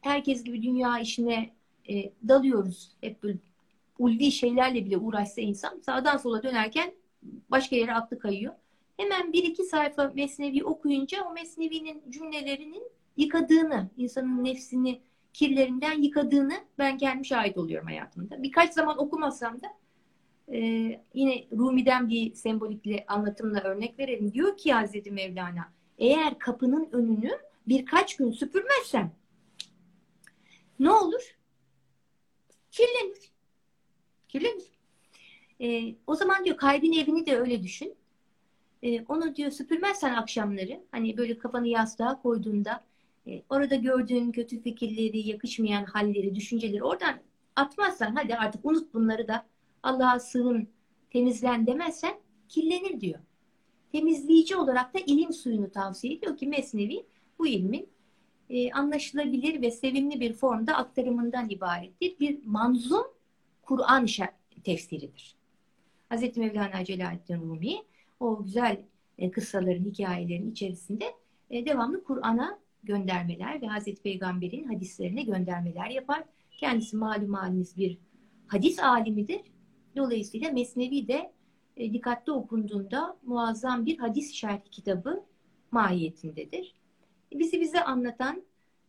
herkes 0.00 0.44
gibi 0.44 0.62
dünya 0.62 0.98
işine 0.98 1.50
e, 1.88 2.12
dalıyoruz. 2.28 2.92
Hep 3.00 3.22
böyle 3.22 3.38
ulvi 3.98 4.32
şeylerle 4.32 4.84
bile 4.84 4.96
uğraşsa 4.96 5.40
insan 5.40 5.80
sağdan 5.86 6.16
sola 6.16 6.42
dönerken 6.42 6.92
başka 7.50 7.76
yere 7.76 7.94
aklı 7.94 8.18
kayıyor 8.18 8.54
hemen 8.96 9.32
bir 9.32 9.44
iki 9.44 9.64
sayfa 9.64 10.12
Mesnevi 10.14 10.64
okuyunca 10.64 11.24
o 11.24 11.32
Mesnevi'nin 11.32 12.02
cümlelerinin 12.10 12.82
yıkadığını, 13.16 13.90
insanın 13.96 14.44
nefsini 14.44 15.00
kirlerinden 15.32 16.02
yıkadığını 16.02 16.54
ben 16.78 16.98
kendim 16.98 17.24
şahit 17.24 17.58
oluyorum 17.58 17.86
hayatımda. 17.86 18.42
Birkaç 18.42 18.72
zaman 18.74 18.98
okumasam 18.98 19.60
da 19.62 19.66
e, 20.52 20.58
yine 21.14 21.44
Rumi'den 21.52 22.08
bir 22.08 22.34
sembolikli 22.34 23.04
anlatımla 23.08 23.60
örnek 23.60 23.98
verelim. 23.98 24.32
Diyor 24.32 24.56
ki 24.56 24.72
Hazreti 24.72 25.10
Mevlana 25.10 25.72
eğer 25.98 26.38
kapının 26.38 26.88
önünü 26.92 27.30
birkaç 27.68 28.16
gün 28.16 28.30
süpürmezsen 28.30 29.10
ne 30.78 30.90
olur? 30.90 31.36
Kirlenir. 32.70 33.32
Kirlenir. 34.28 34.76
E, 35.60 35.94
o 36.06 36.14
zaman 36.14 36.44
diyor 36.44 36.56
kalbin 36.56 36.92
evini 36.92 37.26
de 37.26 37.38
öyle 37.38 37.62
düşün. 37.62 37.94
E, 38.82 39.04
onu 39.04 39.36
diyor 39.36 39.50
süpürmezsen 39.50 40.14
akşamları 40.14 40.84
hani 40.90 41.16
böyle 41.16 41.38
kafanı 41.38 41.68
yastığa 41.68 42.22
koyduğunda 42.22 42.84
e, 43.26 43.42
orada 43.48 43.74
gördüğün 43.74 44.32
kötü 44.32 44.62
fikirleri, 44.62 45.28
yakışmayan 45.28 45.84
halleri, 45.84 46.34
düşünceleri 46.34 46.82
oradan 46.82 47.20
atmazsan 47.56 48.14
hadi 48.14 48.34
artık 48.34 48.64
unut 48.64 48.94
bunları 48.94 49.28
da 49.28 49.46
Allah'a 49.82 50.20
sığın, 50.20 50.68
temizlen 51.10 51.66
demezsen 51.66 52.14
kirlenir 52.48 53.00
diyor. 53.00 53.20
Temizleyici 53.92 54.56
olarak 54.56 54.94
da 54.94 54.98
ilim 54.98 55.32
suyunu 55.32 55.70
tavsiye 55.70 56.14
ediyor 56.14 56.36
ki 56.36 56.46
Mesnevi 56.46 57.06
bu 57.38 57.46
ilmin 57.46 57.88
e, 58.50 58.72
anlaşılabilir 58.72 59.62
ve 59.62 59.70
sevimli 59.70 60.20
bir 60.20 60.32
formda 60.32 60.76
aktarımından 60.76 61.50
ibarettir. 61.50 62.18
Bir 62.20 62.38
manzum 62.44 63.06
Kur'an 63.62 64.06
tefsiridir. 64.64 65.36
Hz. 66.10 66.36
Mevlana 66.36 66.84
Celaleddin 66.84 67.40
Rumi 67.40 67.76
o 68.20 68.44
güzel 68.44 68.78
e, 69.18 69.30
kıssaların, 69.30 69.84
hikayelerin 69.84 70.50
içerisinde 70.50 71.04
e, 71.50 71.66
devamlı 71.66 72.04
Kur'an'a 72.04 72.58
göndermeler 72.82 73.62
ve 73.62 73.66
Hazreti 73.66 74.02
Peygamber'in 74.02 74.64
hadislerine 74.64 75.22
göndermeler 75.22 75.90
yapar. 75.90 76.24
Kendisi 76.50 76.96
malum 76.96 77.34
haliniz 77.34 77.76
bir 77.76 77.98
hadis 78.46 78.78
alimidir. 78.78 79.40
Dolayısıyla 79.96 80.52
Mesnevi 80.52 81.08
de 81.08 81.32
e, 81.76 81.92
dikkatli 81.92 82.32
okunduğunda 82.32 83.16
muazzam 83.26 83.86
bir 83.86 83.98
hadis 83.98 84.32
şerh 84.32 84.60
kitabı 84.70 85.24
mahiyetindedir. 85.70 86.74
Bizi 87.32 87.60
bize 87.60 87.84
anlatan, 87.84 88.42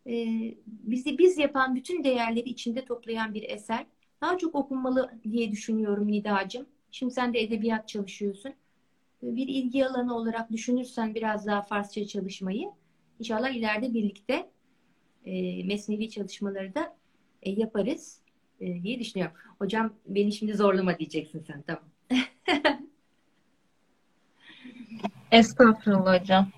e, 0.07 0.25
bizi 0.67 1.17
biz 1.17 1.37
yapan 1.37 1.75
bütün 1.75 2.03
değerleri 2.03 2.49
içinde 2.49 2.85
toplayan 2.85 3.33
bir 3.33 3.49
eser. 3.49 3.85
Daha 4.21 4.37
çok 4.37 4.55
okunmalı 4.55 5.11
diye 5.23 5.51
düşünüyorum 5.51 6.11
Nidacığım. 6.11 6.65
Şimdi 6.91 7.13
sen 7.13 7.33
de 7.33 7.41
edebiyat 7.41 7.87
çalışıyorsun. 7.87 8.53
Bir 9.21 9.47
ilgi 9.47 9.85
alanı 9.85 10.15
olarak 10.15 10.51
düşünürsen 10.51 11.15
biraz 11.15 11.47
daha 11.47 11.61
Farsça 11.61 12.07
çalışmayı, 12.07 12.71
inşallah 13.19 13.49
ileride 13.49 13.93
birlikte 13.93 14.49
e, 15.25 15.63
mesnevi 15.63 16.09
çalışmaları 16.09 16.75
da 16.75 16.95
e, 17.41 17.51
yaparız 17.51 18.21
diye 18.59 18.99
düşünüyorum. 18.99 19.37
Hocam 19.59 19.93
beni 20.05 20.31
şimdi 20.31 20.53
zorlama 20.53 20.99
diyeceksin 20.99 21.45
sen 21.47 21.61
tamam. 21.61 21.83
Estağfurullah 25.31 26.21
hocam. 26.21 26.51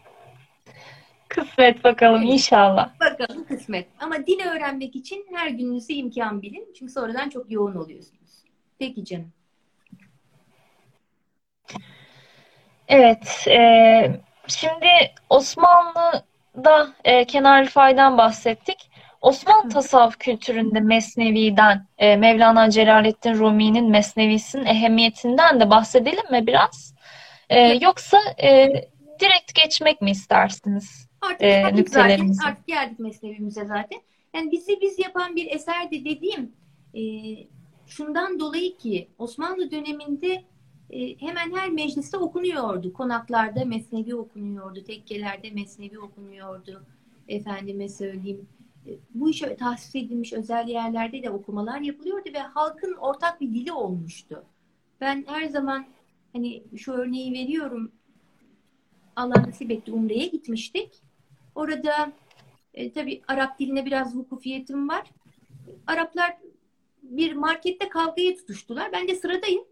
Kısmet 1.30 1.84
bakalım 1.84 2.24
inşallah. 2.24 2.90
Bakalım 3.00 3.46
kısmet. 3.48 3.88
Ama 4.00 4.28
dil 4.28 4.40
öğrenmek 4.46 4.96
için 4.96 5.26
her 5.34 5.48
gününüzü 5.48 5.94
imkan 5.94 6.42
bilin. 6.42 6.74
Çünkü 6.80 6.92
sonradan 6.92 7.30
çok 7.30 7.52
yoğun 7.52 7.76
oluyorsunuz. 7.76 8.44
Peki 8.80 9.06
canım. 9.06 9.32
Evet. 12.88 13.48
E, 13.48 14.22
şimdi 14.48 14.88
Osmanlı'da 15.30 16.94
e, 17.04 17.26
Kenar 17.26 17.66
Rifai'den 17.66 18.18
bahsettik. 18.18 18.90
Osmanlı 19.22 19.70
tasavvuf 19.70 20.20
kültüründe 20.20 20.80
Mesnevi'den, 20.80 21.88
e, 21.98 22.16
Mevlana 22.16 22.70
Celaleddin 22.70 23.34
Rumi'nin 23.34 23.90
Mesnevisinin 23.90 24.66
ehemmiyetinden 24.66 25.60
de 25.60 25.70
bahsedelim 25.70 26.32
mi 26.32 26.48
biraz? 26.48 26.96
E, 27.50 27.62
yoksa 27.62 28.18
e, 28.44 28.70
direkt 29.20 29.56
geçmek 29.56 30.02
mi 30.02 30.12
istersiniz? 30.12 31.09
Artık 31.22 31.42
e, 31.42 31.48
geldik 31.48 31.90
zaten. 31.90 32.34
Artık 32.48 32.68
geldik 32.68 33.00
Mesnevimize 33.00 33.66
zaten. 33.66 34.02
Yani 34.34 34.52
bizi 34.52 34.82
biz 34.82 35.00
yapan 35.00 35.36
bir 35.36 35.52
eserdi 35.52 36.06
dediğim 36.06 36.52
e, 36.94 37.02
şundan 37.88 38.40
dolayı 38.40 38.78
ki 38.78 39.08
Osmanlı 39.18 39.72
döneminde 39.72 40.44
e, 40.90 41.18
hemen 41.18 41.56
her 41.56 41.70
mecliste 41.70 42.18
okunuyordu. 42.18 42.94
Konaklarda 42.94 43.66
Mesnevi 43.66 44.16
okunuyordu, 44.16 44.84
tekkelerde 44.84 45.50
Mesnevi 45.52 46.00
okunuyordu. 46.00 46.84
Efendime 47.28 47.90
söyleyeyim 47.90 48.48
bu 49.14 49.30
işe 49.30 49.56
tahsis 49.56 49.96
edilmiş 49.96 50.34
özel 50.34 50.68
yerlerde 50.68 51.24
de 51.24 51.30
okumalar 51.30 51.82
yapılıyordu 51.82 52.30
ve 52.34 52.40
halkın 52.40 52.94
ortak 52.94 53.42
bir 53.42 53.54
dili 53.54 53.72
olmuştu. 53.72 54.44
Ben 55.02 55.26
her 55.28 55.48
zaman 55.48 55.86
hani 56.34 56.64
şu 56.78 56.92
örneği 56.92 57.34
veriyorum. 57.34 57.92
Allah 59.16 59.44
nasip 59.48 59.72
etti 59.72 59.92
Umre'ye 59.92 60.28
gitmiştik. 60.28 61.02
Orada 61.56 62.12
e, 62.74 62.92
tabii 62.92 63.22
Arap 63.28 63.60
diline 63.60 63.86
biraz 63.86 64.16
vukufiyetim 64.16 64.90
var. 64.90 65.12
Araplar 65.88 66.38
bir 67.04 67.34
markette 67.34 67.90
kavgaya 67.90 68.36
tutuştular. 68.36 68.92
Ben 68.92 69.08
de 69.08 69.16
sıradayım. 69.16 69.64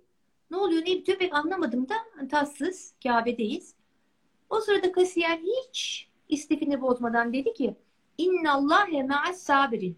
Ne 0.51 0.57
oluyor 0.57 0.81
ne 0.81 0.85
bitiyor 0.85 1.17
pek 1.17 1.35
anlamadım 1.35 1.89
da 1.89 1.95
tatsız 2.29 2.93
Kabe'deyiz. 3.03 3.75
O 4.49 4.59
sırada 4.61 4.91
kasiyer 4.91 5.39
hiç 5.39 6.09
istifini 6.29 6.81
bozmadan 6.81 7.33
dedi 7.33 7.53
ki 7.53 7.75
İnna 8.17 8.53
Allahe 8.53 9.03
ma'as 9.03 9.41
sabirin. 9.41 9.97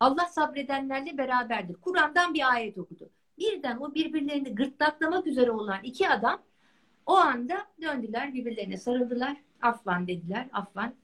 Allah 0.00 0.26
sabredenlerle 0.26 1.18
beraberdir. 1.18 1.74
Kur'an'dan 1.74 2.34
bir 2.34 2.52
ayet 2.52 2.78
okudu. 2.78 3.10
Birden 3.38 3.76
o 3.76 3.94
birbirlerini 3.94 4.54
gırtlaklamak 4.54 5.26
üzere 5.26 5.50
olan 5.50 5.78
iki 5.82 6.08
adam 6.08 6.42
o 7.06 7.16
anda 7.16 7.66
döndüler, 7.82 8.34
birbirlerine 8.34 8.76
sarıldılar. 8.76 9.36
Afvan 9.62 10.06
dediler, 10.06 10.48
afvan. 10.52 10.94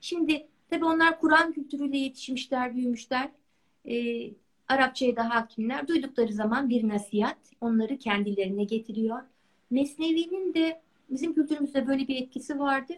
Şimdi 0.00 0.46
tabii 0.70 0.84
onlar 0.84 1.20
Kur'an 1.20 1.52
kültürüyle 1.52 1.98
yetişmişler, 1.98 2.76
büyümüşler. 2.76 3.30
Ee, 3.88 4.30
Arapçaya 4.68 5.16
da 5.16 5.30
hakimler. 5.30 5.88
Duydukları 5.88 6.32
zaman 6.32 6.68
bir 6.68 6.88
nasihat 6.88 7.38
onları 7.60 7.98
kendilerine 7.98 8.64
getiriyor. 8.64 9.22
Mesnevi'nin 9.70 10.54
de 10.54 10.80
bizim 11.10 11.34
kültürümüzde 11.34 11.86
böyle 11.86 12.08
bir 12.08 12.22
etkisi 12.22 12.58
vardır. 12.58 12.96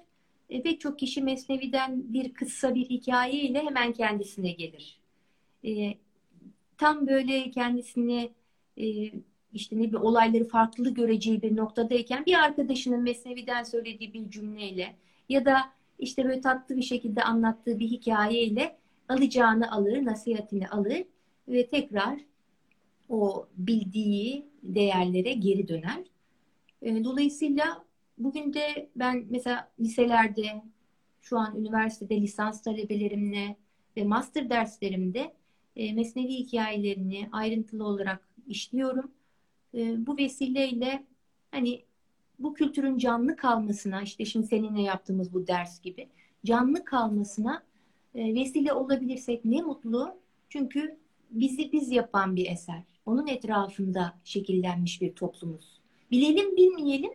E, 0.51 0.63
pek 0.63 0.81
çok 0.81 0.99
kişi 0.99 1.23
Mesnevi'den 1.23 2.13
bir 2.13 2.35
kısa 2.35 2.75
bir 2.75 2.85
hikaye 2.85 3.43
ile 3.43 3.63
hemen 3.63 3.93
kendisine 3.93 4.53
gelir. 4.53 4.99
E, 5.65 5.95
tam 6.79 7.07
böyle 7.07 7.51
kendisini 7.51 8.31
e, 8.79 9.13
işte 9.55 9.79
ne 9.79 9.93
bir 9.93 9.97
olayları 9.97 10.49
farklı 10.49 10.95
göreceği 10.95 11.43
bir 11.43 11.57
noktadayken 11.57 12.27
bir 12.27 12.35
arkadaşının 12.35 13.03
Mesnevi'den 13.03 13.63
söylediği 13.63 14.15
bir 14.15 14.31
cümleyle 14.31 14.97
ya 15.29 15.45
da 15.45 15.59
işte 15.99 16.25
böyle 16.25 16.41
tatlı 16.41 16.77
bir 16.77 16.83
şekilde 16.83 17.23
anlattığı 17.23 17.79
bir 17.79 17.87
hikayeyle 17.87 18.77
alacağını 19.09 19.73
alır, 19.73 20.05
nasihatini 20.05 20.69
alır 20.69 21.05
ve 21.49 21.67
tekrar 21.67 22.19
o 23.09 23.47
bildiği 23.57 24.47
değerlere 24.63 25.33
geri 25.33 25.69
döner. 25.69 26.01
E, 26.83 27.05
dolayısıyla 27.05 27.85
Bugün 28.19 28.55
de 28.55 28.91
ben 28.97 29.27
mesela 29.31 29.73
liselerde, 29.81 30.63
şu 31.23 31.39
an 31.39 31.57
üniversitede 31.57 32.21
lisans 32.21 32.63
talebelerimle 32.63 33.57
ve 33.97 34.05
master 34.05 34.51
derslerimde 34.51 35.35
e, 35.77 35.93
mesnevi 35.93 36.29
hikayelerini 36.29 37.29
ayrıntılı 37.33 37.85
olarak 37.85 38.29
işliyorum. 38.47 39.13
E, 39.75 40.07
bu 40.07 40.19
vesileyle 40.19 41.05
hani 41.51 41.85
bu 42.39 42.55
kültürün 42.55 42.99
canlı 42.99 43.37
kalmasına, 43.37 44.03
işte 44.03 44.25
şimdi 44.25 44.47
seninle 44.47 44.83
yaptığımız 44.83 45.35
bu 45.35 45.47
ders 45.47 45.81
gibi 45.81 46.09
canlı 46.45 46.85
kalmasına 46.85 47.63
e, 48.15 48.35
vesile 48.35 48.73
olabilirsek 48.73 49.45
ne 49.45 49.63
mutlu. 49.63 50.17
Çünkü 50.49 50.99
bizi 51.31 51.73
biz 51.73 51.91
yapan 51.91 52.37
bir 52.37 52.51
eser. 52.51 52.83
Onun 53.07 53.27
etrafında 53.27 54.15
şekillenmiş 54.25 55.01
bir 55.01 55.15
toplumuz. 55.15 55.81
Bilelim 56.11 56.57
bilmeyelim 56.57 57.13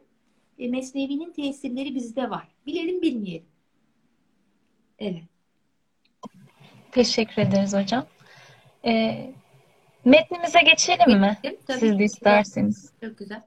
e, 0.60 0.68
Mesnevi'nin 0.68 1.32
tesirleri 1.32 1.96
bizde 1.96 2.30
var. 2.30 2.48
Bilelim 2.66 3.02
bilmeyelim. 3.02 3.46
Evet. 5.00 5.24
Teşekkür 6.92 7.42
ederiz 7.42 7.74
hocam. 7.74 8.06
E, 8.86 9.34
metnimize 10.06 10.62
geçelim 10.62 11.20
mi? 11.20 11.38
Tabii 11.68 11.80
Siz 11.80 12.00
de 12.00 12.04
isterseniz. 12.04 12.94
Çok 13.04 13.18
güzel. 13.18 13.42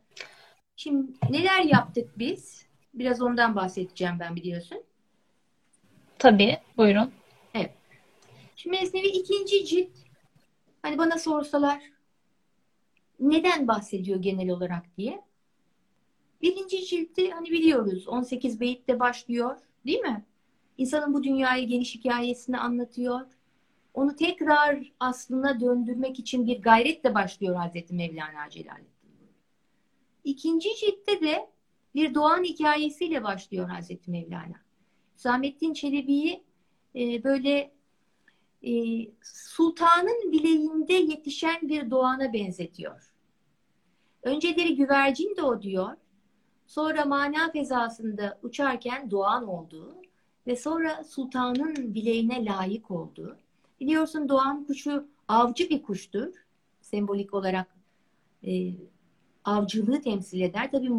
Şimdi 0.76 1.12
neler 1.30 1.60
yaptık 1.60 2.18
biz? 2.18 2.66
Biraz 2.94 3.22
ondan 3.22 3.56
bahsedeceğim 3.56 4.14
ben 4.20 4.36
biliyorsun. 4.36 4.82
Tabii. 6.18 6.58
Buyurun. 6.76 7.12
Evet. 7.54 7.70
Şimdi 8.56 8.76
Mesnevi 8.80 9.06
ikinci 9.06 9.64
cilt. 9.64 9.90
Hani 10.82 10.98
bana 10.98 11.18
sorsalar 11.18 11.80
neden 13.20 13.68
bahsediyor 13.68 14.22
genel 14.22 14.50
olarak 14.50 14.96
diye. 14.96 15.20
Birinci 16.42 16.84
ciltti 16.84 17.30
hani 17.30 17.50
biliyoruz 17.50 18.08
18 18.08 18.60
beyitte 18.60 19.00
başlıyor 19.00 19.56
değil 19.86 20.00
mi? 20.00 20.24
İnsanın 20.78 21.14
bu 21.14 21.24
dünyaya 21.24 21.62
geliş 21.62 21.94
hikayesini 21.94 22.58
anlatıyor. 22.58 23.20
Onu 23.94 24.16
tekrar 24.16 24.92
aslına 25.00 25.60
döndürmek 25.60 26.18
için 26.18 26.46
bir 26.46 26.62
gayretle 26.62 27.14
başlıyor 27.14 27.56
Hazreti 27.56 27.94
Mevlana 27.94 28.50
Celaleddin. 28.50 28.92
İkinci 30.24 30.68
ciltte 30.76 31.20
de 31.20 31.48
bir 31.94 32.14
doğan 32.14 32.44
hikayesiyle 32.44 33.24
başlıyor 33.24 33.68
Hazreti 33.68 34.10
Mevlana. 34.10 34.62
Hüsamettin 35.16 35.72
Çelebi'yi 35.72 36.44
e, 36.94 37.24
böyle 37.24 37.72
e, 38.62 38.72
sultanın 39.22 40.32
bileğinde 40.32 40.94
yetişen 40.94 41.68
bir 41.68 41.90
doğana 41.90 42.32
benzetiyor. 42.32 43.12
Önceleri 44.22 44.76
güvercin 44.76 45.36
de 45.36 45.42
o 45.42 45.62
diyor. 45.62 45.96
Sonra 46.66 47.04
mana 47.04 47.50
fezasında 47.50 48.38
uçarken 48.42 49.10
doğan 49.10 49.48
olduğu 49.48 49.96
ve 50.46 50.56
sonra 50.56 51.04
sultanın 51.04 51.94
bileğine 51.94 52.44
layık 52.44 52.90
olduğu. 52.90 53.41
Biliyorsun 53.82 54.28
doğan 54.28 54.64
kuşu 54.64 55.08
avcı 55.28 55.70
bir 55.70 55.82
kuştur. 55.82 56.34
Sembolik 56.80 57.34
olarak 57.34 57.76
e, 58.46 58.72
avcılığı 59.44 60.00
temsil 60.00 60.40
eder. 60.40 60.70
Tabi 60.70 60.90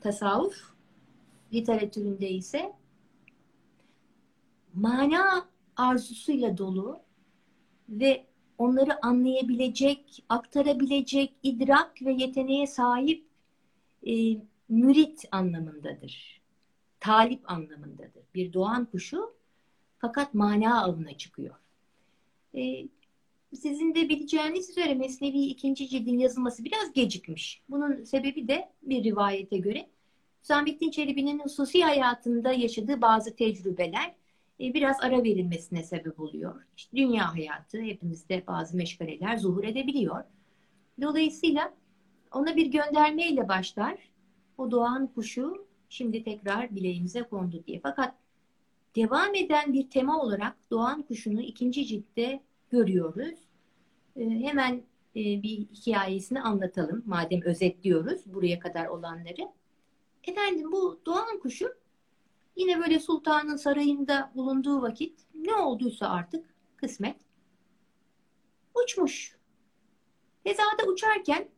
tasavvuf 0.00 0.72
literatüründe 1.52 2.30
ise 2.30 2.72
mana 4.74 5.48
arzusuyla 5.76 6.58
dolu 6.58 6.98
ve 7.88 8.26
onları 8.58 9.06
anlayabilecek, 9.06 10.24
aktarabilecek 10.28 11.34
idrak 11.42 12.02
ve 12.02 12.12
yeteneğe 12.12 12.66
sahip 12.66 13.26
e, 14.06 14.12
mürit 14.68 15.24
anlamındadır. 15.30 16.42
Talip 17.00 17.50
anlamındadır. 17.50 18.22
Bir 18.34 18.52
doğan 18.52 18.84
kuşu 18.84 19.34
fakat 19.98 20.34
mana 20.34 20.84
avına 20.84 21.16
çıkıyor. 21.16 21.63
E, 22.56 22.88
sizin 23.56 23.94
de 23.94 24.08
bileceğiniz 24.08 24.70
üzere 24.70 24.94
Mesnevi 24.94 25.40
ikinci 25.40 25.88
cildin 25.88 26.18
yazılması 26.18 26.64
biraz 26.64 26.92
gecikmiş. 26.92 27.62
Bunun 27.68 28.04
sebebi 28.04 28.48
de 28.48 28.68
bir 28.82 29.04
rivayete 29.04 29.58
göre 29.58 29.86
Hüsamettin 30.42 30.90
Çelebi'nin 30.90 31.38
hususi 31.38 31.82
hayatında 31.82 32.52
yaşadığı 32.52 33.00
bazı 33.00 33.36
tecrübeler 33.36 34.14
e, 34.60 34.74
biraz 34.74 34.96
ara 35.00 35.24
verilmesine 35.24 35.82
sebep 35.82 36.20
oluyor. 36.20 36.62
İşte 36.76 36.96
dünya 36.96 37.34
hayatı 37.34 37.80
hepimizde 37.80 38.46
bazı 38.46 38.76
meşgaleler 38.76 39.36
zuhur 39.36 39.64
edebiliyor. 39.64 40.24
Dolayısıyla 41.02 41.74
ona 42.32 42.56
bir 42.56 42.66
göndermeyle 42.66 43.48
başlar. 43.48 43.98
O 44.58 44.70
doğan 44.70 45.06
kuşu 45.06 45.66
şimdi 45.88 46.24
tekrar 46.24 46.76
bileğimize 46.76 47.22
kondu 47.22 47.64
diye. 47.66 47.80
Fakat 47.82 48.14
devam 48.96 49.34
eden 49.34 49.72
bir 49.72 49.90
tema 49.90 50.22
olarak 50.22 50.56
doğan 50.70 51.02
kuşunu 51.02 51.40
ikinci 51.40 51.86
ciltte 51.86 52.42
görüyoruz. 52.70 53.38
E, 54.16 54.24
hemen 54.24 54.74
e, 55.16 55.42
bir 55.42 55.66
hikayesini 55.66 56.40
anlatalım. 56.40 57.02
Madem 57.06 57.42
özetliyoruz 57.42 58.34
buraya 58.34 58.58
kadar 58.58 58.86
olanları. 58.86 59.48
Efendim 60.24 60.72
bu 60.72 61.00
doğan 61.06 61.38
kuşu 61.38 61.74
yine 62.56 62.80
böyle 62.80 63.00
sultanın 63.00 63.56
sarayında 63.56 64.32
bulunduğu 64.34 64.82
vakit 64.82 65.20
ne 65.34 65.54
olduysa 65.54 66.08
artık 66.08 66.54
kısmet 66.76 67.16
uçmuş. 68.74 69.36
Fezada 70.44 70.92
uçarken 70.92 71.48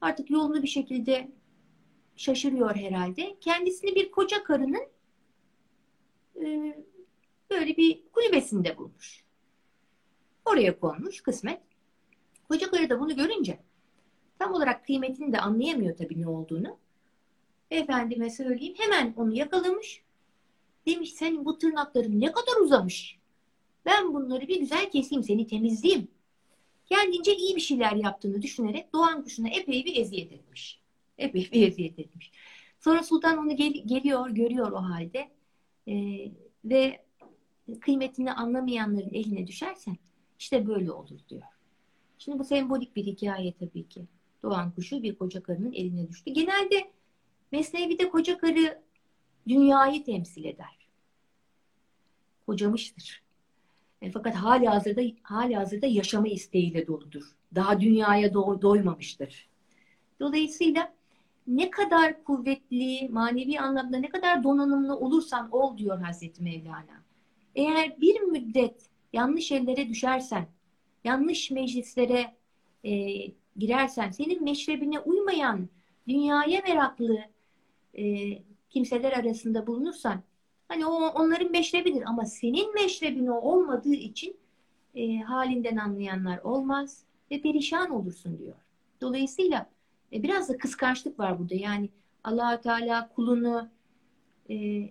artık 0.00 0.30
yolunu 0.30 0.62
bir 0.62 0.68
şekilde 0.68 1.32
şaşırıyor 2.16 2.76
herhalde. 2.76 3.36
Kendisini 3.40 3.94
bir 3.94 4.10
koca 4.10 4.44
karının 4.44 4.86
e, 6.36 6.76
böyle 7.50 7.76
bir 7.76 8.02
kulübesinde 8.12 8.78
bulmuş. 8.78 9.24
Oraya 10.44 10.80
konmuş 10.80 11.20
kısmet. 11.20 11.60
Koca 12.48 12.70
karı 12.70 12.90
da 12.90 13.00
bunu 13.00 13.16
görünce 13.16 13.58
tam 14.42 14.54
olarak 14.54 14.86
kıymetini 14.86 15.32
de 15.32 15.40
anlayamıyor 15.40 15.96
tabii 15.96 16.20
ne 16.20 16.28
olduğunu. 16.28 16.76
Efendime 17.70 18.30
söyleyeyim 18.30 18.74
hemen 18.78 19.14
onu 19.16 19.34
yakalamış. 19.34 20.02
Demiş 20.86 21.12
senin 21.12 21.44
bu 21.44 21.58
tırnakların 21.58 22.20
ne 22.20 22.32
kadar 22.32 22.60
uzamış. 22.64 23.18
Ben 23.84 24.14
bunları 24.14 24.48
bir 24.48 24.60
güzel 24.60 24.90
keseyim 24.90 25.24
seni 25.24 25.46
temizleyeyim. 25.46 26.08
Kendince 26.86 27.36
iyi 27.36 27.56
bir 27.56 27.60
şeyler 27.60 27.92
yaptığını 27.92 28.42
düşünerek 28.42 28.92
Doğan 28.92 29.24
kuşuna 29.24 29.48
epey 29.48 29.84
bir 29.84 29.96
eziyet 29.96 30.32
etmiş. 30.32 30.80
Epey 31.18 31.48
bir 31.52 31.62
eziyet 31.68 31.98
etmiş. 31.98 32.32
Sonra 32.80 33.02
sultan 33.02 33.38
onu 33.38 33.56
gel 33.56 33.72
geliyor, 33.86 34.30
görüyor 34.30 34.72
o 34.72 34.82
halde. 34.82 35.30
Ee, 35.88 36.32
ve 36.64 37.04
kıymetini 37.80 38.32
anlamayanların 38.32 39.14
eline 39.14 39.46
düşersen 39.46 39.96
işte 40.38 40.66
böyle 40.66 40.92
olur 40.92 41.18
diyor. 41.28 41.42
Şimdi 42.18 42.38
bu 42.38 42.44
sembolik 42.44 42.96
bir 42.96 43.06
hikaye 43.06 43.54
tabii 43.58 43.88
ki. 43.88 44.06
Doğan 44.42 44.70
kuşu 44.70 45.02
bir 45.02 45.18
koca 45.18 45.42
karının 45.42 45.72
eline 45.72 46.08
düştü. 46.08 46.30
Genelde 46.30 46.90
Mesnevi'de 47.52 48.08
koca 48.08 48.38
karı 48.38 48.82
dünyayı 49.48 50.04
temsil 50.04 50.44
eder. 50.44 50.88
Kocamıştır. 52.46 53.22
E, 54.02 54.10
fakat 54.10 54.34
hali 54.34 54.68
hazırda, 54.68 55.02
hali 55.22 55.56
hazırda 55.56 55.86
yaşama 55.86 56.28
isteğiyle 56.28 56.86
doludur. 56.86 57.36
Daha 57.54 57.80
dünyaya 57.80 58.34
do 58.34 58.62
doymamıştır. 58.62 59.48
Dolayısıyla 60.20 60.94
ne 61.46 61.70
kadar 61.70 62.24
kuvvetli, 62.24 63.08
manevi 63.08 63.60
anlamda 63.60 63.98
ne 63.98 64.08
kadar 64.08 64.44
donanımlı 64.44 64.96
olursan 64.96 65.48
ol 65.52 65.78
diyor 65.78 66.00
Hazreti 66.00 66.42
Mevlana. 66.42 67.02
Eğer 67.54 68.00
bir 68.00 68.20
müddet 68.20 68.90
yanlış 69.12 69.52
ellere 69.52 69.88
düşersen, 69.88 70.46
yanlış 71.04 71.50
meclislere 71.50 72.34
e, 72.84 72.92
girersen, 73.56 74.10
senin 74.10 74.44
meşrebine 74.44 75.00
uymayan, 75.00 75.68
dünyaya 76.08 76.60
meraklı 76.68 77.18
e, 77.98 78.32
kimseler 78.70 79.12
arasında 79.12 79.66
bulunursan, 79.66 80.22
hani 80.68 80.86
o 80.86 81.06
onların 81.06 81.50
meşrebidir 81.50 82.02
ama 82.06 82.24
senin 82.24 82.74
meşrebin 82.74 83.26
o 83.26 83.40
olmadığı 83.40 83.94
için 83.94 84.36
e, 84.94 85.18
halinden 85.18 85.76
anlayanlar 85.76 86.38
olmaz 86.38 87.04
ve 87.30 87.40
perişan 87.40 87.90
olursun 87.90 88.38
diyor. 88.38 88.56
Dolayısıyla 89.00 89.66
e, 90.12 90.22
biraz 90.22 90.48
da 90.48 90.58
kıskançlık 90.58 91.18
var 91.18 91.38
burada. 91.38 91.54
Yani 91.54 91.90
allah 92.24 92.60
Teala 92.60 93.08
kulunu 93.08 93.68
e, 94.50 94.88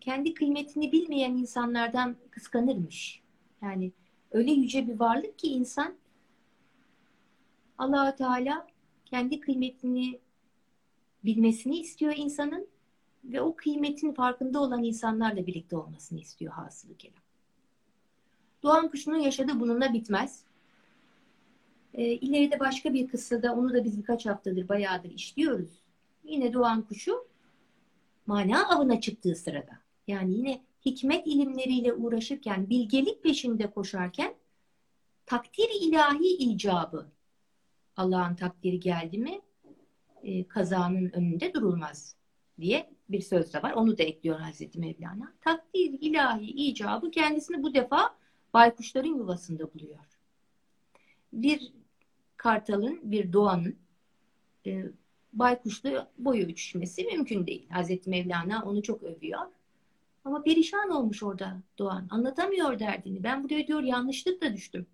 kendi 0.00 0.34
kıymetini 0.34 0.92
bilmeyen 0.92 1.32
insanlardan 1.32 2.16
kıskanırmış. 2.30 3.22
Yani 3.62 3.92
öyle 4.32 4.52
yüce 4.52 4.88
bir 4.88 5.00
varlık 5.00 5.38
ki 5.38 5.48
insan 5.48 5.94
allah 7.78 8.16
Teala 8.16 8.66
kendi 9.04 9.40
kıymetini 9.40 10.20
bilmesini 11.24 11.78
istiyor 11.78 12.14
insanın 12.16 12.68
ve 13.24 13.40
o 13.40 13.56
kıymetin 13.56 14.12
farkında 14.12 14.60
olan 14.60 14.82
insanlarla 14.82 15.46
birlikte 15.46 15.76
olmasını 15.76 16.20
istiyor 16.20 16.52
hasılı 16.52 16.96
kelam. 16.96 17.22
Doğan 18.62 18.90
kuşunun 18.90 19.18
yaşadığı 19.18 19.60
bununla 19.60 19.92
bitmez. 19.92 20.44
E, 21.94 22.04
ileride 22.04 22.60
başka 22.60 22.94
bir 22.94 23.08
kıssada 23.08 23.54
onu 23.54 23.74
da 23.74 23.84
biz 23.84 23.98
birkaç 23.98 24.26
haftadır 24.26 24.68
bayağıdır 24.68 25.10
işliyoruz. 25.10 25.70
Yine 26.24 26.52
doğan 26.52 26.82
kuşu 26.82 27.26
mana 28.26 28.68
avına 28.68 29.00
çıktığı 29.00 29.34
sırada 29.34 29.78
yani 30.06 30.34
yine 30.34 30.60
hikmet 30.86 31.26
ilimleriyle 31.26 31.92
uğraşırken, 31.92 32.70
bilgelik 32.70 33.22
peşinde 33.22 33.70
koşarken 33.70 34.34
takdir 35.26 35.68
ilahi 35.80 36.36
icabı 36.36 37.06
Allah'ın 37.96 38.34
takdiri 38.34 38.80
geldi 38.80 39.18
mi 39.18 39.40
e, 40.22 40.48
kazanın 40.48 41.10
önünde 41.10 41.54
durulmaz 41.54 42.16
diye 42.60 42.90
bir 43.08 43.20
söz 43.20 43.54
de 43.54 43.62
var. 43.62 43.72
Onu 43.72 43.98
da 43.98 44.02
ekliyor 44.02 44.40
Hazreti 44.40 44.78
Mevlana. 44.78 45.32
Takdir 45.40 45.98
ilahi 46.00 46.46
icabı 46.46 47.10
kendisini 47.10 47.62
bu 47.62 47.74
defa 47.74 48.16
baykuşların 48.54 49.14
yuvasında 49.14 49.74
buluyor. 49.74 49.98
Bir 51.32 51.72
kartalın, 52.44 53.00
bir 53.02 53.32
doğanın 53.32 53.76
e, 54.66 54.84
baykuşla 55.32 56.10
boyu 56.18 56.46
ölçüşmesi 56.46 57.04
mümkün 57.04 57.46
değil. 57.46 57.68
Hazreti 57.70 58.10
Mevlana 58.10 58.62
onu 58.64 58.82
çok 58.82 59.02
övüyor. 59.02 59.40
Ama 60.24 60.42
perişan 60.42 60.90
olmuş 60.90 61.22
orada 61.22 61.56
Doğan. 61.78 62.06
Anlatamıyor 62.10 62.78
derdini. 62.78 63.22
Ben 63.22 63.44
buraya 63.44 63.66
diyor 63.66 63.82
yanlışlıkla 63.82 64.52
düştüm. 64.52 64.86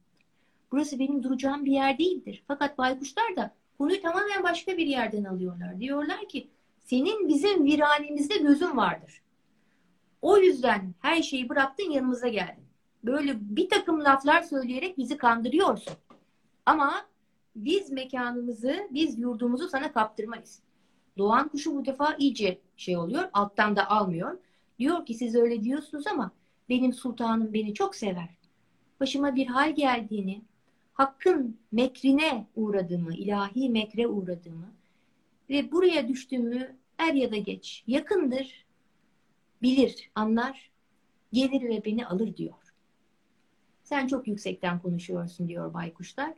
Burası 0.72 0.98
benim 0.98 1.22
duracağım 1.22 1.64
bir 1.64 1.72
yer 1.72 1.98
değildir. 1.98 2.42
Fakat 2.48 2.78
baykuşlar 2.78 3.36
da 3.36 3.54
konuyu 3.78 4.02
tamamen 4.02 4.42
başka 4.42 4.76
bir 4.76 4.86
yerden 4.86 5.24
alıyorlar. 5.24 5.80
Diyorlar 5.80 6.28
ki 6.28 6.48
senin 6.78 7.28
bizim 7.28 7.64
viranimizde 7.64 8.36
gözün 8.36 8.76
vardır. 8.76 9.22
O 10.22 10.38
yüzden 10.38 10.94
her 11.00 11.22
şeyi 11.22 11.48
bıraktın 11.48 11.90
yanımıza 11.90 12.28
geldin. 12.28 12.64
Böyle 13.04 13.36
bir 13.40 13.68
takım 13.68 14.04
laflar 14.04 14.42
söyleyerek 14.42 14.98
bizi 14.98 15.16
kandırıyorsun. 15.16 15.94
Ama 16.66 17.09
biz 17.56 17.90
mekanımızı, 17.90 18.88
biz 18.90 19.18
yurdumuzu 19.18 19.68
sana 19.68 19.92
kaptırmayız. 19.92 20.62
Doğan 21.18 21.48
kuşu 21.48 21.74
bu 21.74 21.86
defa 21.86 22.16
iyice 22.18 22.58
şey 22.76 22.96
oluyor. 22.96 23.28
Alttan 23.32 23.76
da 23.76 23.90
almıyor. 23.90 24.38
Diyor 24.78 25.06
ki 25.06 25.14
siz 25.14 25.34
öyle 25.34 25.62
diyorsunuz 25.62 26.06
ama 26.06 26.30
benim 26.68 26.92
sultanım 26.92 27.52
beni 27.52 27.74
çok 27.74 27.94
sever. 27.94 28.28
Başıma 29.00 29.34
bir 29.34 29.46
hal 29.46 29.74
geldiğini, 29.74 30.42
hakkın 30.92 31.58
mekrine 31.72 32.46
uğradığımı, 32.56 33.14
ilahi 33.14 33.70
mekre 33.70 34.06
uğradığımı 34.06 34.72
ve 35.50 35.72
buraya 35.72 36.08
düştüğümü 36.08 36.76
er 36.98 37.14
ya 37.14 37.32
da 37.32 37.36
geç 37.36 37.84
yakındır, 37.86 38.66
bilir, 39.62 40.10
anlar, 40.14 40.70
gelir 41.32 41.68
ve 41.68 41.84
beni 41.84 42.06
alır 42.06 42.36
diyor. 42.36 42.54
Sen 43.82 44.06
çok 44.06 44.28
yüksekten 44.28 44.78
konuşuyorsun 44.78 45.48
diyor 45.48 45.74
baykuşlar. 45.74 46.34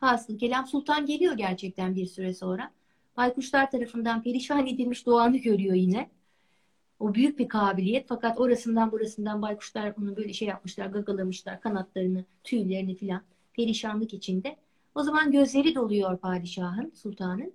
Hasıl 0.00 0.38
kelam 0.38 0.66
sultan 0.66 1.06
geliyor 1.06 1.36
gerçekten 1.36 1.94
bir 1.94 2.06
süre 2.06 2.34
sonra. 2.34 2.72
Baykuşlar 3.16 3.70
tarafından 3.70 4.22
perişan 4.22 4.66
edilmiş 4.66 5.06
doğanı 5.06 5.36
görüyor 5.36 5.74
yine. 5.74 6.10
O 7.00 7.14
büyük 7.14 7.38
bir 7.38 7.48
kabiliyet 7.48 8.08
fakat 8.08 8.40
orasından 8.40 8.92
burasından 8.92 9.42
baykuşlar 9.42 9.94
onu 9.98 10.16
böyle 10.16 10.32
şey 10.32 10.48
yapmışlar, 10.48 10.86
gagalamışlar 10.86 11.60
kanatlarını, 11.60 12.24
tüylerini 12.44 12.94
filan 12.94 13.22
perişanlık 13.52 14.14
içinde. 14.14 14.56
O 14.94 15.02
zaman 15.02 15.32
gözleri 15.32 15.74
doluyor 15.74 16.18
padişahın, 16.18 16.90
sultanın. 16.94 17.52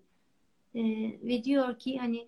Ee, 0.75 0.81
ve 1.23 1.43
diyor 1.43 1.79
ki 1.79 1.97
hani 1.97 2.27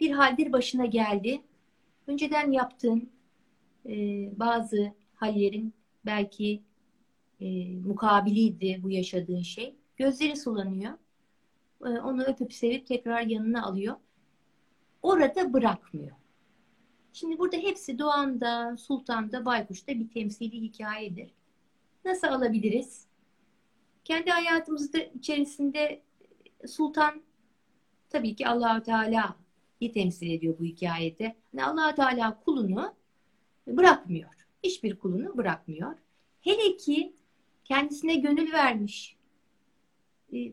bir 0.00 0.10
haldir 0.10 0.52
başına 0.52 0.86
geldi. 0.86 1.42
Önceden 2.06 2.50
yaptığın 2.50 3.10
e, 3.86 3.94
bazı 4.38 4.92
hallerin 5.14 5.74
belki 6.06 6.62
e, 7.40 7.76
mukabiliydi 7.76 8.80
bu 8.82 8.90
yaşadığın 8.90 9.42
şey. 9.42 9.74
Gözleri 9.96 10.36
sulanıyor. 10.36 10.92
E, 11.86 11.88
onu 11.88 12.22
öpüp 12.22 12.52
sevip 12.52 12.86
tekrar 12.86 13.20
yanına 13.20 13.66
alıyor 13.66 13.96
orada 15.04 15.52
bırakmıyor. 15.52 16.16
Şimdi 17.12 17.38
burada 17.38 17.56
hepsi 17.56 17.98
Doğan'da, 17.98 18.76
Sultan'da, 18.76 19.44
Baykuş'ta 19.44 19.92
bir 19.92 20.08
temsili 20.08 20.60
hikayedir. 20.60 21.30
Nasıl 22.04 22.26
alabiliriz? 22.26 23.06
Kendi 24.04 24.30
hayatımızda 24.30 24.98
içerisinde 24.98 26.02
Sultan 26.66 27.22
tabii 28.10 28.36
ki 28.36 28.48
Allahu 28.48 28.82
Teala'yı 28.82 29.92
temsil 29.92 30.30
ediyor 30.30 30.58
bu 30.58 30.64
hikayede. 30.64 31.36
Yani 31.52 31.64
allah 31.64 31.94
Teala 31.94 32.40
kulunu 32.40 32.94
bırakmıyor. 33.66 34.30
Hiçbir 34.62 34.98
kulunu 34.98 35.36
bırakmıyor. 35.36 35.94
Hele 36.40 36.76
ki 36.76 37.14
kendisine 37.64 38.14
gönül 38.14 38.52
vermiş, 38.52 39.16
e, 40.32 40.52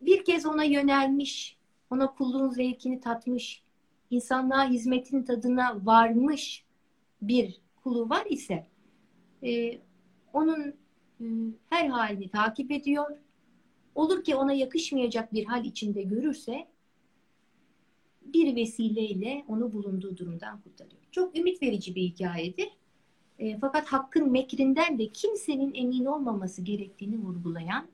bir 0.00 0.24
kez 0.24 0.46
ona 0.46 0.64
yönelmiş, 0.64 1.56
ona 1.90 2.14
kulluğun 2.14 2.50
zevkini 2.50 3.00
tatmış, 3.00 3.62
insanlığa 4.10 4.70
hizmetin 4.70 5.22
tadına 5.22 5.86
varmış 5.86 6.64
bir 7.22 7.60
kulu 7.82 8.10
var 8.10 8.26
ise 8.30 8.66
e, 9.42 9.78
onun 10.32 10.74
e, 11.20 11.24
her 11.70 11.88
halini 11.88 12.28
takip 12.28 12.70
ediyor. 12.70 13.18
Olur 13.94 14.24
ki 14.24 14.34
ona 14.34 14.52
yakışmayacak 14.52 15.32
bir 15.32 15.44
hal 15.44 15.64
içinde 15.64 16.02
görürse 16.02 16.66
bir 18.22 18.56
vesileyle 18.56 19.44
onu 19.48 19.72
bulunduğu 19.72 20.16
durumdan 20.16 20.60
kurtarıyor. 20.60 21.02
Çok 21.10 21.38
ümit 21.38 21.62
verici 21.62 21.94
bir 21.94 22.02
hikayedir. 22.02 22.68
E, 23.40 23.58
fakat 23.58 23.86
hakkın 23.86 24.32
mekrinden 24.32 24.98
de 24.98 25.08
kimsenin 25.08 25.74
emin 25.74 26.04
olmaması 26.04 26.62
gerektiğini 26.62 27.18
vurgulayan 27.18 27.88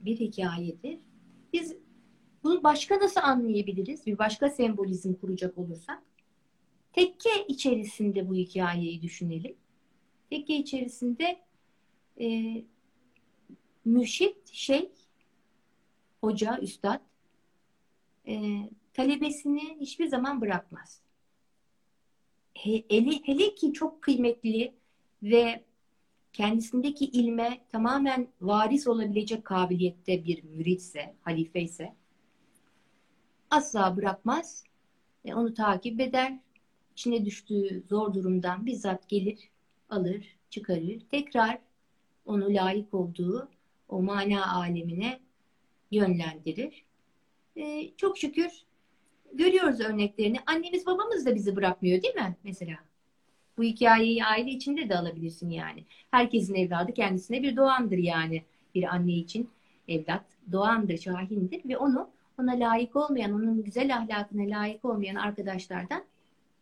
bir 0.00 0.16
hikayedir. 0.16 0.98
Biz 1.52 1.76
bunu 2.44 2.62
başka 2.62 2.98
nasıl 2.98 3.20
anlayabiliriz? 3.20 4.06
Bir 4.06 4.18
başka 4.18 4.50
sembolizm 4.50 5.14
kuracak 5.14 5.58
olursak. 5.58 6.02
Tekke 6.92 7.46
içerisinde 7.48 8.28
bu 8.28 8.34
hikayeyi 8.34 9.02
düşünelim. 9.02 9.56
Tekke 10.30 10.56
içerisinde 10.56 11.40
e, 12.20 12.56
mürşit, 13.84 14.52
şey, 14.52 14.90
hoca, 16.20 16.58
üstad 16.58 17.00
e, 18.26 18.62
talebesini 18.92 19.80
hiçbir 19.80 20.06
zaman 20.06 20.40
bırakmaz. 20.40 21.07
He, 22.58 22.84
hele, 22.90 23.10
hele 23.24 23.54
ki 23.54 23.72
çok 23.72 24.02
kıymetli 24.02 24.74
ve 25.22 25.64
kendisindeki 26.32 27.04
ilme 27.04 27.60
tamamen 27.68 28.28
varis 28.40 28.86
olabilecek 28.86 29.44
kabiliyette 29.44 30.24
bir 30.24 30.44
müritse, 30.44 31.14
halife 31.22 31.60
ise 31.60 31.94
asla 33.50 33.96
bırakmaz 33.96 34.64
ve 35.24 35.34
onu 35.34 35.54
takip 35.54 36.00
eder. 36.00 36.38
İçine 36.92 37.24
düştüğü 37.24 37.82
zor 37.88 38.14
durumdan 38.14 38.66
bizzat 38.66 39.08
gelir, 39.08 39.38
alır, 39.90 40.36
çıkarır. 40.50 41.00
Tekrar 41.10 41.58
onu 42.26 42.54
layık 42.54 42.94
olduğu 42.94 43.48
o 43.88 44.02
mana 44.02 44.54
alemine 44.56 45.20
yönlendirir. 45.90 46.84
Ee, 47.56 47.90
çok 47.96 48.18
şükür 48.18 48.67
görüyoruz 49.32 49.80
örneklerini. 49.80 50.38
Annemiz 50.46 50.86
babamız 50.86 51.26
da 51.26 51.34
bizi 51.34 51.56
bırakmıyor 51.56 52.02
değil 52.02 52.14
mi 52.14 52.36
mesela? 52.44 52.74
Bu 53.58 53.62
hikayeyi 53.62 54.24
aile 54.24 54.50
içinde 54.50 54.88
de 54.88 54.98
alabilirsin 54.98 55.50
yani. 55.50 55.84
Herkesin 56.10 56.54
evladı 56.54 56.92
kendisine 56.92 57.42
bir 57.42 57.56
doğandır 57.56 57.98
yani. 57.98 58.42
Bir 58.74 58.94
anne 58.94 59.12
için 59.12 59.50
evlat 59.88 60.24
doğandır, 60.52 60.98
şahindir 60.98 61.68
ve 61.68 61.76
onu 61.76 62.10
ona 62.40 62.52
layık 62.52 62.96
olmayan, 62.96 63.32
onun 63.32 63.64
güzel 63.64 63.96
ahlakına 63.96 64.58
layık 64.58 64.84
olmayan 64.84 65.14
arkadaşlardan 65.14 66.04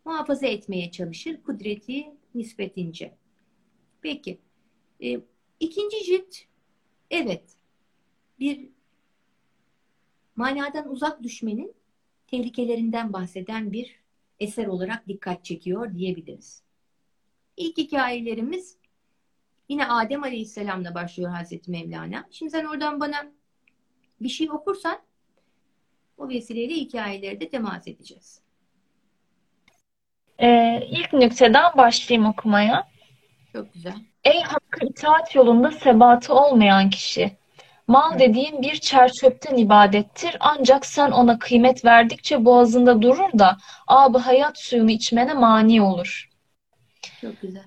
muhafaza 0.05 0.47
etmeye 0.47 0.91
çalışır 0.91 1.43
kudreti 1.43 2.07
nispetince. 2.35 3.13
Peki. 4.01 4.37
E, 5.03 5.19
ikinci 5.59 6.03
cilt 6.05 6.35
evet 7.11 7.43
bir 8.39 8.69
manadan 10.35 10.91
uzak 10.91 11.23
düşmenin 11.23 11.73
tehlikelerinden 12.27 13.13
bahseden 13.13 13.71
bir 13.71 13.95
eser 14.39 14.65
olarak 14.65 15.07
dikkat 15.07 15.45
çekiyor 15.45 15.93
diyebiliriz. 15.93 16.63
İlk 17.57 17.77
hikayelerimiz 17.77 18.77
yine 19.69 19.87
Adem 19.87 20.23
Aleyhisselam'la 20.23 20.95
başlıyor 20.95 21.31
Hazreti 21.31 21.71
Mevlana. 21.71 22.25
Şimdi 22.31 22.51
sen 22.51 22.65
oradan 22.65 22.99
bana 22.99 23.31
bir 24.21 24.29
şey 24.29 24.51
okursan 24.51 24.99
o 26.17 26.29
vesileyle 26.29 26.73
hikayeleri 26.73 27.39
de 27.39 27.49
temas 27.49 27.87
edeceğiz. 27.87 28.41
Ee, 30.39 30.87
ilk 30.91 31.13
nükteden 31.13 31.77
başlayayım 31.77 32.29
okumaya. 32.29 32.87
Çok 33.53 33.73
güzel. 33.73 33.95
Ey 34.23 34.41
hakkı 34.41 34.85
itaat 34.85 35.35
yolunda 35.35 35.71
sebatı 35.71 36.33
olmayan 36.33 36.89
kişi! 36.89 37.37
Mal 37.87 38.19
dediğin 38.19 38.61
bir 38.61 38.75
çerçöpten 38.75 39.57
ibadettir 39.57 40.37
ancak 40.39 40.85
sen 40.85 41.11
ona 41.11 41.39
kıymet 41.39 41.85
verdikçe 41.85 42.45
boğazında 42.45 43.01
durur 43.01 43.39
da 43.39 43.57
ab 43.87 44.19
hayat 44.19 44.59
suyunu 44.59 44.91
içmene 44.91 45.33
mani 45.33 45.81
olur. 45.81 46.29
Çok 47.21 47.41
güzel. 47.41 47.63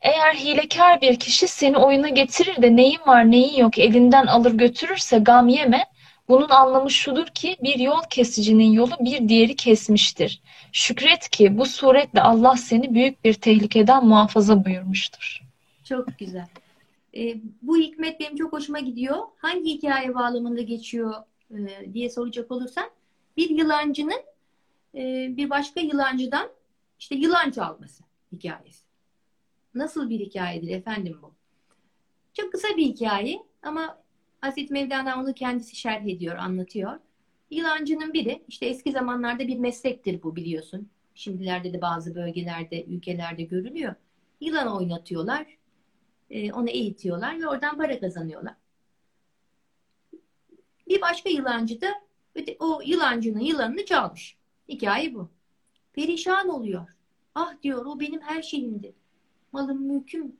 Eğer 0.00 0.34
hilekar 0.34 1.00
bir 1.00 1.18
kişi 1.18 1.48
seni 1.48 1.76
oyuna 1.76 2.08
getirir 2.08 2.62
de 2.62 2.76
neyin 2.76 3.00
var 3.06 3.30
neyin 3.30 3.56
yok 3.56 3.78
elinden 3.78 4.26
alır 4.26 4.52
götürürse 4.52 5.18
gam 5.18 5.48
yeme, 5.48 5.84
bunun 6.28 6.48
anlamı 6.48 6.90
şudur 6.90 7.26
ki 7.26 7.56
bir 7.62 7.78
yol 7.78 8.02
kesicinin 8.10 8.72
yolu 8.72 8.92
bir 9.00 9.28
diğeri 9.28 9.56
kesmiştir. 9.56 10.42
Şükret 10.72 11.28
ki 11.28 11.58
bu 11.58 11.66
suretle 11.66 12.20
Allah 12.20 12.56
seni 12.56 12.94
büyük 12.94 13.24
bir 13.24 13.34
tehlikeden 13.34 14.06
muhafaza 14.06 14.64
buyurmuştur. 14.64 15.40
Çok 15.84 16.18
güzel. 16.18 16.46
E, 17.16 17.40
bu 17.62 17.76
hikmet 17.76 18.20
benim 18.20 18.36
çok 18.36 18.52
hoşuma 18.52 18.80
gidiyor. 18.80 19.16
Hangi 19.36 19.74
hikaye 19.74 20.14
bağlamında 20.14 20.62
geçiyor 20.62 21.14
e, 21.50 21.94
diye 21.94 22.10
soracak 22.10 22.50
olursan 22.50 22.90
bir 23.36 23.50
yılancının 23.50 24.22
e, 24.94 25.28
bir 25.36 25.50
başka 25.50 25.80
yılancıdan 25.80 26.48
işte 26.98 27.14
yılan 27.14 27.50
çalması 27.50 28.04
hikayesi. 28.32 28.84
Nasıl 29.74 30.10
bir 30.10 30.20
hikayedir 30.20 30.68
efendim 30.68 31.18
bu? 31.22 31.32
Çok 32.34 32.52
kısa 32.52 32.68
bir 32.76 32.84
hikaye 32.84 33.42
ama 33.62 34.02
Hazreti 34.40 34.72
Mevlana 34.72 35.20
onu 35.20 35.34
kendisi 35.34 35.76
şerh 35.76 36.06
ediyor, 36.06 36.36
anlatıyor. 36.36 36.98
Yılancının 37.50 38.12
biri, 38.12 38.42
işte 38.48 38.66
eski 38.66 38.92
zamanlarda 38.92 39.46
bir 39.48 39.58
meslektir 39.58 40.22
bu 40.22 40.36
biliyorsun. 40.36 40.88
Şimdilerde 41.14 41.72
de 41.72 41.80
bazı 41.80 42.14
bölgelerde, 42.14 42.84
ülkelerde 42.84 43.42
görülüyor. 43.42 43.94
Yılan 44.40 44.76
oynatıyorlar, 44.76 45.46
e, 46.32 46.52
onu 46.52 46.70
eğitiyorlar 46.70 47.40
ve 47.40 47.48
oradan 47.48 47.76
para 47.76 48.00
kazanıyorlar. 48.00 48.54
Bir 50.88 51.00
başka 51.00 51.30
yılancı 51.30 51.80
da 51.80 51.88
o 52.58 52.80
yılancının 52.84 53.40
yılanını 53.40 53.84
çalmış. 53.84 54.36
Hikaye 54.68 55.14
bu. 55.14 55.30
Perişan 55.92 56.48
oluyor. 56.48 56.88
Ah 57.34 57.62
diyor 57.62 57.86
o 57.86 58.00
benim 58.00 58.20
her 58.20 58.42
şeyimdi. 58.42 58.94
Malım, 59.52 59.82
mülküm. 59.82 60.36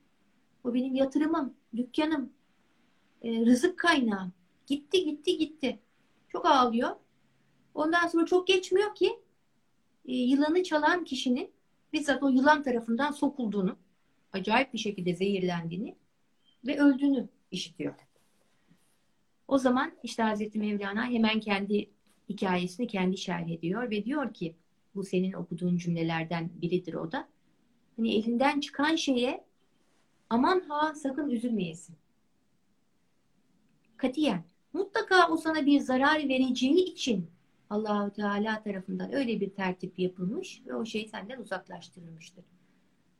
O 0.63 0.73
benim 0.73 0.95
yatırımım, 0.95 1.53
dükkanım, 1.75 2.33
e, 3.21 3.45
rızık 3.45 3.79
kaynağı. 3.79 4.31
Gitti 4.67 5.05
gitti 5.05 5.37
gitti. 5.37 5.79
Çok 6.29 6.45
ağlıyor. 6.45 6.95
Ondan 7.73 8.07
sonra 8.07 8.25
çok 8.25 8.47
geçmiyor 8.47 8.95
ki 8.95 9.19
e, 10.05 10.13
yılanı 10.13 10.63
çalan 10.63 11.03
kişinin 11.03 11.51
bizzat 11.93 12.23
o 12.23 12.29
yılan 12.29 12.63
tarafından 12.63 13.11
sokulduğunu, 13.11 13.77
acayip 14.33 14.73
bir 14.73 14.77
şekilde 14.77 15.15
zehirlendiğini 15.15 15.95
ve 16.67 16.79
öldüğünü 16.79 17.29
işitiyor. 17.51 17.95
O 19.47 19.57
zaman 19.57 19.91
işte 20.03 20.23
Hazreti 20.23 20.59
Mevlana 20.59 21.05
hemen 21.05 21.39
kendi 21.39 21.89
hikayesini 22.29 22.87
kendi 22.87 23.17
şerh 23.17 23.49
ediyor 23.49 23.91
ve 23.91 24.05
diyor 24.05 24.33
ki 24.33 24.55
bu 24.95 25.03
senin 25.03 25.33
okuduğun 25.33 25.77
cümlelerden 25.77 26.49
biridir 26.61 26.93
o 26.93 27.11
da. 27.11 27.29
Hani 27.95 28.15
elinden 28.15 28.59
çıkan 28.59 28.95
şeye 28.95 29.45
aman 30.29 30.59
ha 30.59 30.95
sakın 30.95 31.29
üzülmeyesin 31.29 31.95
katiyen 34.03 34.43
mutlaka 34.73 35.27
o 35.27 35.37
sana 35.37 35.65
bir 35.65 35.79
zarar 35.79 36.29
vereceği 36.29 36.85
için 36.85 37.31
Allahu 37.69 38.13
Teala 38.13 38.63
tarafından 38.63 39.13
öyle 39.13 39.39
bir 39.39 39.49
tertip 39.49 39.99
yapılmış 39.99 40.61
ve 40.65 40.75
o 40.75 40.85
şey 40.85 41.07
senden 41.07 41.39
uzaklaştırılmıştır. 41.39 42.45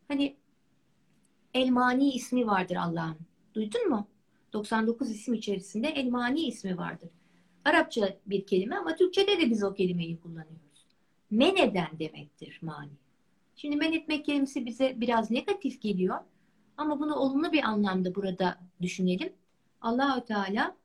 Hani 0.08 0.38
Elmani 1.54 2.12
ismi 2.12 2.48
vardır 2.48 2.76
Allah'ın. 2.76 3.18
Duydun 3.54 3.90
mu? 3.90 4.08
99 4.54 5.12
isim 5.12 5.34
içerisinde 5.34 5.88
Elmani 5.88 6.42
ismi 6.42 6.78
vardır. 6.78 7.10
Arapça 7.66 8.18
bir 8.26 8.46
kelime 8.46 8.76
ama 8.76 8.96
Türkçe'de 8.96 9.42
de 9.42 9.50
biz 9.50 9.64
o 9.64 9.74
kelimeyi 9.74 10.20
kullanıyoruz. 10.20 10.86
Men 11.32 11.56
eden 11.56 11.90
demektir 12.00 12.60
mani. 12.62 12.92
Şimdi 13.56 13.76
men 13.76 13.94
etmek 13.94 14.26
kelimesi 14.26 14.66
bize 14.66 15.02
biraz 15.02 15.32
negatif 15.32 15.82
geliyor. 15.82 16.20
Ama 16.78 17.00
bunu 17.00 17.16
olumlu 17.16 17.52
bir 17.52 17.64
anlamda 17.64 18.16
burada 18.16 18.60
düşünelim. 18.82 19.34
Allahü 19.82 20.26
Teala 20.26 20.76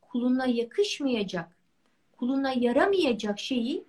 kuluna 0.00 0.46
yakışmayacak, 0.46 1.56
kuluna 2.16 2.52
yaramayacak 2.52 3.38
şeyi 3.38 3.84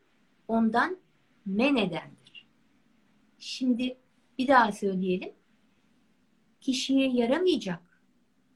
ondan 0.47 0.97
men 1.45 1.75
edendir. 1.75 2.47
Şimdi 3.39 3.97
bir 4.37 4.47
daha 4.47 4.71
söyleyelim. 4.71 5.38
Kişiye 6.61 7.09
yaramayacak, 7.09 8.01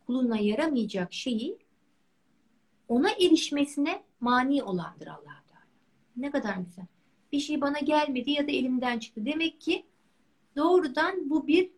kuluna 0.06 0.38
yaramayacak 0.38 1.14
şeyi 1.14 1.58
ona 2.88 3.12
erişmesine 3.12 4.04
mani 4.20 4.64
olandır 4.64 5.08
allah 5.08 5.44
Teala. 5.48 5.66
Ne 6.18 6.32
kadar 6.32 6.58
güzel. 6.58 6.86
Bir 7.32 7.40
şey 7.40 7.62
bana 7.62 7.80
gelmedi 7.80 8.32
ya 8.32 8.48
da 8.48 8.52
elimden 8.52 9.00
çıktı. 9.00 9.26
Demek 9.26 9.62
ki 9.62 9.86
doğrudan 10.56 11.30
bu 11.30 11.48
bir 11.48 11.70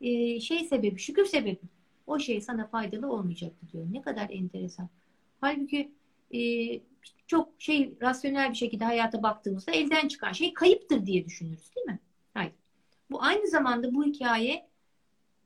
e, 0.00 0.40
şey 0.40 0.64
sebebi, 0.64 0.98
şükür 0.98 1.26
sebebi. 1.26 1.60
O 2.06 2.18
şey 2.18 2.40
sana 2.40 2.66
faydalı 2.66 3.12
olmayacaktı 3.12 3.66
diyor. 3.72 3.86
Ne 3.92 4.02
kadar 4.02 4.30
enteresan. 4.30 4.88
Halbuki 5.40 5.92
e, 6.34 6.40
çok 7.26 7.48
şey 7.58 7.96
rasyonel 8.02 8.50
bir 8.50 8.56
şekilde 8.56 8.84
hayata 8.84 9.22
baktığımızda 9.22 9.72
elden 9.72 10.08
çıkan 10.08 10.32
şey 10.32 10.54
kayıptır 10.54 11.06
diye 11.06 11.24
düşünürüz 11.24 11.74
değil 11.76 11.86
mi? 11.86 11.98
Hayır. 12.34 12.52
Bu 13.10 13.22
aynı 13.22 13.48
zamanda 13.48 13.94
bu 13.94 14.04
hikaye 14.04 14.68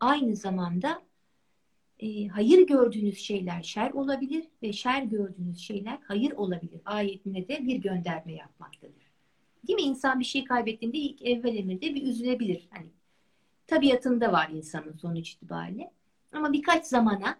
aynı 0.00 0.37
zamanda 0.37 1.02
e, 2.00 2.26
hayır 2.26 2.66
gördüğünüz 2.66 3.18
şeyler 3.18 3.62
şer 3.62 3.90
olabilir 3.90 4.44
ve 4.62 4.72
şer 4.72 5.02
gördüğünüz 5.02 5.58
şeyler 5.58 5.98
hayır 6.04 6.32
olabilir. 6.32 6.80
Ayetine 6.84 7.48
de 7.48 7.66
bir 7.66 7.76
gönderme 7.76 8.32
yapmaktadır. 8.32 9.08
Değil 9.68 9.76
mi? 9.76 9.82
İnsan 9.82 10.20
bir 10.20 10.24
şey 10.24 10.44
kaybettiğinde 10.44 10.98
ilk 10.98 11.22
evvel 11.22 11.56
emirde 11.56 11.94
bir 11.94 12.02
üzülebilir. 12.02 12.68
Hani 12.70 12.88
tabiatında 13.66 14.32
var 14.32 14.50
insanın 14.52 14.92
sonuç 14.92 15.32
itibariyle. 15.32 15.92
Ama 16.32 16.52
birkaç 16.52 16.87
zamana 16.87 17.38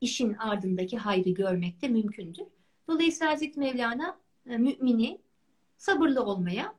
işin 0.00 0.34
ardındaki 0.34 0.98
hayrı 0.98 1.30
görmek 1.30 1.82
de 1.82 1.88
mümkündür. 1.88 2.46
Dolayısıyla 2.88 3.32
Hazreti 3.32 3.60
Mevlana 3.60 4.18
e, 4.46 4.56
mümini 4.56 5.20
sabırlı 5.76 6.24
olmaya 6.24 6.74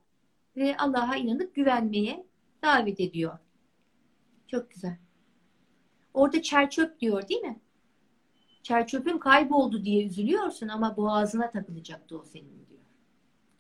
ve 0.57 0.77
Allah'a 0.77 1.15
inanıp 1.15 1.55
güvenmeye 1.55 2.25
davet 2.63 2.99
ediyor. 2.99 3.37
Çok 4.51 4.71
güzel. 4.71 4.97
Orada 6.13 6.41
çerçöp 6.41 6.99
diyor 6.99 7.27
değil 7.27 7.41
mi? 7.41 7.59
Çerçöpün 8.63 9.17
kayboldu 9.17 9.85
diye 9.85 10.05
üzülüyorsun 10.05 10.67
ama 10.67 10.97
boğazına 10.97 11.51
takılacaktı 11.51 12.19
o 12.19 12.23
senin 12.23 12.65
diyor. 12.69 12.81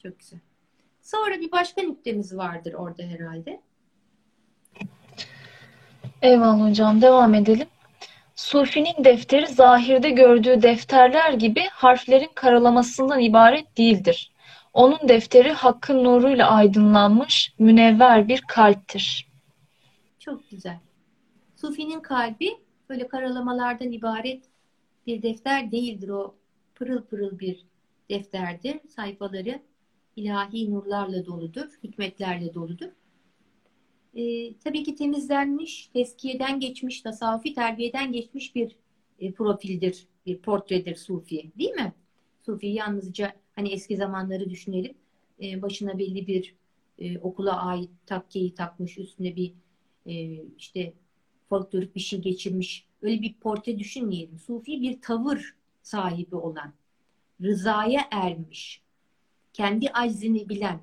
Çok 0.03 0.19
güzel. 0.19 0.39
Sonra 1.01 1.39
bir 1.39 1.51
başka 1.51 1.81
nüktemiz 1.81 2.37
vardır 2.37 2.73
orada 2.73 3.03
herhalde. 3.03 3.61
Eyvallah 6.21 6.69
hocam. 6.69 7.01
Devam 7.01 7.33
edelim. 7.33 7.67
Sufinin 8.35 9.03
defteri 9.03 9.47
zahirde 9.47 10.09
gördüğü 10.09 10.61
defterler 10.61 11.33
gibi 11.33 11.61
harflerin 11.71 12.31
karalamasından 12.35 13.19
ibaret 13.19 13.77
değildir. 13.77 14.31
Onun 14.73 14.99
defteri 15.09 15.51
hakkın 15.51 16.03
nuruyla 16.03 16.51
aydınlanmış, 16.51 17.53
münevver 17.59 18.27
bir 18.27 18.41
kalptir. 18.41 19.30
Çok 20.21 20.49
güzel. 20.49 20.79
Sufinin 21.55 21.99
kalbi 21.99 22.49
böyle 22.89 23.07
karalamalardan 23.07 23.91
ibaret 23.91 24.43
bir 25.07 25.21
defter 25.21 25.71
değildir. 25.71 26.09
O 26.09 26.35
pırıl 26.75 27.03
pırıl 27.03 27.39
bir 27.39 27.65
defterdir. 28.09 28.79
Sayfaları 28.87 29.61
ilahi 30.15 30.71
nurlarla 30.71 31.25
doludur, 31.25 31.79
hikmetlerle 31.83 32.53
doludur. 32.53 32.89
E, 34.15 34.53
tabii 34.57 34.83
ki 34.83 34.95
temizlenmiş, 34.95 35.87
teskiyeden 35.87 36.59
geçmiş, 36.59 37.01
tasavvufi 37.01 37.53
terbiyeden 37.53 38.11
geçmiş 38.11 38.55
bir 38.55 38.75
e, 39.19 39.31
profildir, 39.31 40.07
bir 40.25 40.37
portredir 40.37 40.95
Sufi. 40.95 41.51
Değil 41.57 41.73
mi? 41.73 41.93
Sufi 42.45 42.67
yalnızca 42.67 43.33
hani 43.55 43.69
eski 43.69 43.97
zamanları 43.97 44.49
düşünelim. 44.49 44.93
E, 45.41 45.61
başına 45.61 45.97
belli 45.97 46.27
bir 46.27 46.55
e, 46.99 47.19
okula 47.19 47.61
ait 47.65 47.89
takkeyi 48.05 48.53
takmış, 48.53 48.97
üstüne 48.97 49.35
bir 49.35 49.53
e, 50.05 50.13
işte 50.57 50.93
folklorik 51.49 51.95
bir 51.95 51.99
şey 51.99 52.21
geçirmiş. 52.21 52.85
Öyle 53.01 53.21
bir 53.21 53.33
portre 53.33 53.79
düşünmeyelim. 53.79 54.39
Sufi 54.39 54.81
bir 54.81 55.01
tavır 55.01 55.55
sahibi 55.81 56.35
olan, 56.35 56.73
rızaya 57.41 58.07
ermiş, 58.11 58.81
kendi 59.53 59.89
aczini 59.89 60.49
bilen, 60.49 60.79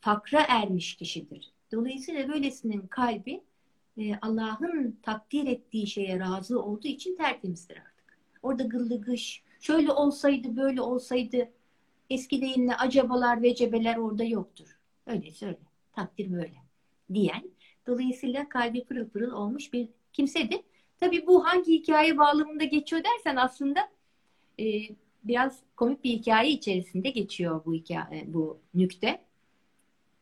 fakra 0.00 0.44
ermiş 0.48 0.96
kişidir. 0.96 1.52
Dolayısıyla 1.72 2.28
böylesinin 2.28 2.86
kalbi 2.86 3.42
e, 3.98 4.14
Allah'ın 4.16 4.98
takdir 5.02 5.46
ettiği 5.46 5.86
şeye 5.86 6.18
razı 6.18 6.62
olduğu 6.62 6.88
için 6.88 7.16
tertemizdir 7.16 7.76
artık. 7.76 8.18
Orada 8.42 8.62
gıllı 8.62 9.00
gış, 9.00 9.42
şöyle 9.60 9.92
olsaydı 9.92 10.56
böyle 10.56 10.80
olsaydı 10.80 11.48
eski 12.10 12.40
deyimle 12.40 12.76
acabalar 12.76 13.42
ve 13.42 13.54
cebeler 13.54 13.96
orada 13.96 14.24
yoktur. 14.24 14.78
Öyle 15.06 15.30
söyle. 15.30 15.58
Takdir 15.92 16.32
böyle. 16.32 16.54
Diyen. 17.14 17.51
Dolayısıyla 17.86 18.48
kalbi 18.48 18.84
pırıl 18.84 19.08
pırıl 19.08 19.32
olmuş 19.32 19.72
bir 19.72 19.88
kimsedir. 20.12 20.60
Tabii 21.00 21.26
bu 21.26 21.46
hangi 21.46 21.72
hikaye 21.72 22.18
bağlamında 22.18 22.64
geçiyor 22.64 23.02
dersen 23.04 23.36
aslında 23.36 23.80
e, 24.60 24.64
biraz 25.24 25.58
komik 25.76 26.04
bir 26.04 26.10
hikaye 26.10 26.50
içerisinde 26.50 27.10
geçiyor 27.10 27.64
bu 27.64 27.74
hikaye, 27.74 28.24
bu 28.26 28.58
nükte. 28.74 29.20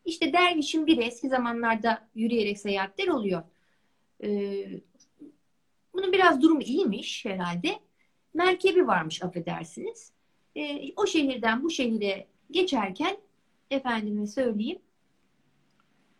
İşte 0.05 0.33
dervişin 0.33 0.87
biri 0.87 1.01
eski 1.01 1.29
zamanlarda 1.29 2.07
yürüyerek 2.15 2.59
seyahatler 2.59 3.07
oluyor. 3.07 3.43
Ee, 4.23 4.81
bunun 5.93 6.11
biraz 6.11 6.41
durumu 6.41 6.61
iyiymiş 6.61 7.25
herhalde. 7.25 7.79
Merkebi 8.33 8.87
varmış 8.87 9.23
affedersiniz. 9.23 10.11
Ee, 10.55 10.93
o 10.95 11.05
şehirden 11.07 11.63
bu 11.63 11.69
şehire 11.69 12.27
geçerken 12.51 13.17
efendime 13.71 14.27
söyleyeyim 14.27 14.79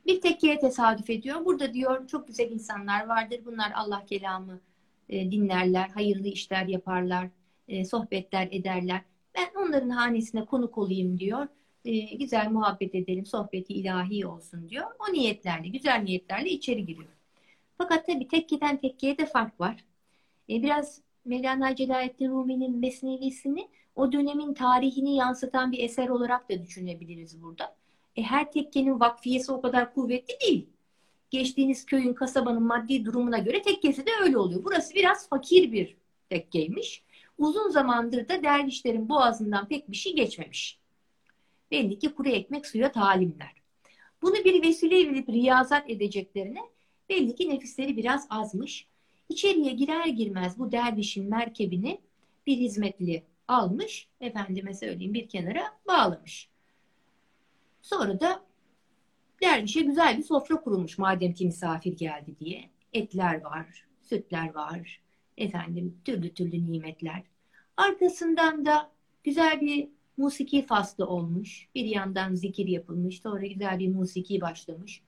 bir 0.05 0.21
tekkeye 0.21 0.59
tesadüf 0.59 1.09
ediyor. 1.09 1.45
Burada 1.45 1.73
diyor 1.73 2.07
çok 2.07 2.27
güzel 2.27 2.51
insanlar 2.51 3.07
vardır. 3.07 3.41
Bunlar 3.45 3.71
Allah 3.75 4.05
kelamı 4.05 4.61
e, 5.09 5.31
dinlerler, 5.31 5.89
hayırlı 5.89 6.27
işler 6.27 6.65
yaparlar, 6.65 7.27
e, 7.67 7.85
sohbetler 7.85 8.47
ederler. 8.51 9.01
Ben 9.35 9.47
onların 9.55 9.89
hanesine 9.89 10.45
konuk 10.45 10.77
olayım 10.77 11.19
diyor 11.19 11.47
e, 11.85 12.15
güzel 12.15 12.51
muhabbet 12.51 12.95
edelim, 12.95 13.25
sohbeti 13.25 13.73
ilahi 13.73 14.27
olsun 14.27 14.69
diyor. 14.69 14.87
O 14.99 15.13
niyetlerle, 15.13 15.67
güzel 15.67 16.01
niyetlerle 16.03 16.49
içeri 16.49 16.85
giriyor. 16.85 17.13
Fakat 17.77 18.05
tabii 18.05 18.27
tekkeden 18.27 18.77
tekkeye 18.77 19.17
de 19.17 19.25
fark 19.25 19.59
var. 19.59 19.85
E, 20.49 20.63
biraz 20.63 21.01
Mevlana 21.25 21.75
Celaleddin 21.75 22.29
Rumi'nin 22.29 22.79
Mesnevisini 22.79 23.69
o 23.95 24.11
dönemin 24.11 24.53
tarihini 24.53 25.15
yansıtan 25.15 25.71
bir 25.71 25.83
eser 25.83 26.09
olarak 26.09 26.49
da 26.49 26.63
düşünebiliriz 26.63 27.41
burada. 27.41 27.75
E, 28.15 28.21
her 28.21 28.51
tekkenin 28.51 28.99
vakfiyesi 28.99 29.51
o 29.51 29.61
kadar 29.61 29.93
kuvvetli 29.93 30.33
değil. 30.41 30.67
Geçtiğiniz 31.29 31.85
köyün, 31.85 32.13
kasabanın 32.13 32.63
maddi 32.63 33.05
durumuna 33.05 33.37
göre 33.37 33.61
tekkesi 33.61 34.05
de 34.05 34.09
öyle 34.21 34.37
oluyor. 34.37 34.63
Burası 34.63 34.95
biraz 34.95 35.29
fakir 35.29 35.71
bir 35.71 35.97
tekkeymiş. 36.29 37.03
Uzun 37.37 37.69
zamandır 37.69 38.29
da 38.29 38.43
dervişlerin 38.43 39.09
boğazından 39.09 39.67
pek 39.67 39.91
bir 39.91 39.95
şey 39.95 40.15
geçmemiş. 40.15 40.79
Belli 41.71 41.99
ki 41.99 42.13
kuru 42.13 42.29
ekmek 42.29 42.67
suya 42.67 42.91
talimler. 42.91 43.61
Bunu 44.21 44.35
bir 44.35 44.63
vesile 44.63 44.99
edip 44.99 45.29
riyazat 45.29 45.89
edeceklerine 45.89 46.61
belli 47.09 47.35
ki 47.35 47.49
nefisleri 47.49 47.97
biraz 47.97 48.27
azmış. 48.29 48.87
İçeriye 49.29 49.71
girer 49.71 50.05
girmez 50.05 50.59
bu 50.59 50.71
dervişin 50.71 51.29
merkebini 51.29 52.01
bir 52.47 52.57
hizmetli 52.57 53.23
almış, 53.47 54.07
efendime 54.21 54.73
söyleyeyim 54.73 55.13
bir 55.13 55.27
kenara 55.29 55.63
bağlamış. 55.87 56.49
Sonra 57.81 58.19
da 58.19 58.43
dervişe 59.41 59.81
güzel 59.81 60.17
bir 60.17 60.23
sofra 60.23 60.61
kurulmuş 60.61 60.97
madem 60.97 61.33
ki 61.33 61.45
misafir 61.45 61.97
geldi 61.97 62.35
diye. 62.39 62.69
Etler 62.93 63.41
var, 63.41 63.85
sütler 64.01 64.53
var, 64.53 65.01
efendim 65.37 65.97
türlü 66.05 66.33
türlü 66.33 66.71
nimetler. 66.71 67.23
Arkasından 67.77 68.65
da 68.65 68.91
güzel 69.23 69.61
bir 69.61 69.87
musiki 70.17 70.65
faslı 70.65 71.07
olmuş. 71.07 71.67
Bir 71.75 71.85
yandan 71.85 72.35
zikir 72.35 72.67
yapılmış. 72.67 73.21
Sonra 73.21 73.45
güzel 73.45 73.79
bir 73.79 73.87
musiki 73.87 74.41
başlamış. 74.41 75.01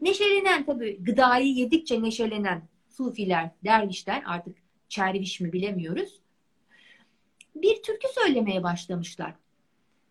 Neşelenen 0.00 0.66
tabii 0.66 1.04
gıdayı 1.04 1.54
yedikçe 1.54 2.02
neşelenen 2.02 2.68
sufiler, 2.88 3.50
dervişler 3.64 4.22
artık 4.26 4.56
çerviş 4.88 5.40
mi 5.40 5.52
bilemiyoruz. 5.52 6.20
Bir 7.54 7.82
türkü 7.82 8.08
söylemeye 8.14 8.62
başlamışlar. 8.62 9.34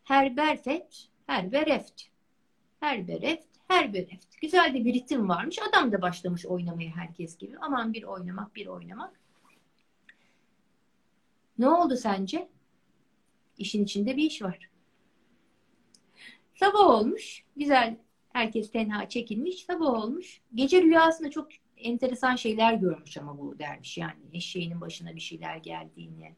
Her 0.04 0.38
berfet, 0.38 1.11
her 1.32 1.52
bereft. 1.52 2.10
Her 2.82 3.08
bereft, 3.08 3.48
her 3.68 3.94
bereft. 3.94 4.42
Güzel 4.42 4.74
de 4.74 4.86
bir 4.86 4.94
ritim 4.94 5.30
varmış. 5.30 5.60
Adam 5.70 5.92
da 5.92 6.02
başlamış 6.02 6.46
oynamaya 6.46 6.96
herkes 6.96 7.38
gibi. 7.38 7.58
Aman 7.62 7.94
bir 7.94 8.04
oynamak, 8.04 8.56
bir 8.56 8.68
oynamak. 8.68 9.20
Ne 11.58 11.70
oldu 11.70 11.98
sence? 11.98 12.50
İşin 13.58 13.84
içinde 13.84 14.18
bir 14.18 14.24
iş 14.24 14.42
var. 14.42 14.70
Sabah 16.56 16.80
olmuş. 16.80 17.44
Güzel. 17.58 17.98
Herkes 18.34 18.72
tenha 18.72 19.10
çekilmiş. 19.10 19.66
Sabah 19.66 19.86
olmuş. 19.86 20.42
Gece 20.56 20.82
rüyasında 20.82 21.30
çok 21.30 21.48
enteresan 21.78 22.36
şeyler 22.36 22.74
görmüş 22.74 23.18
ama 23.18 23.38
bu 23.38 23.60
dermiş. 23.60 23.98
Yani 23.98 24.20
eşeğinin 24.34 24.82
başına 24.82 25.16
bir 25.16 25.22
şeyler 25.22 25.58
geldiğini, 25.58 26.36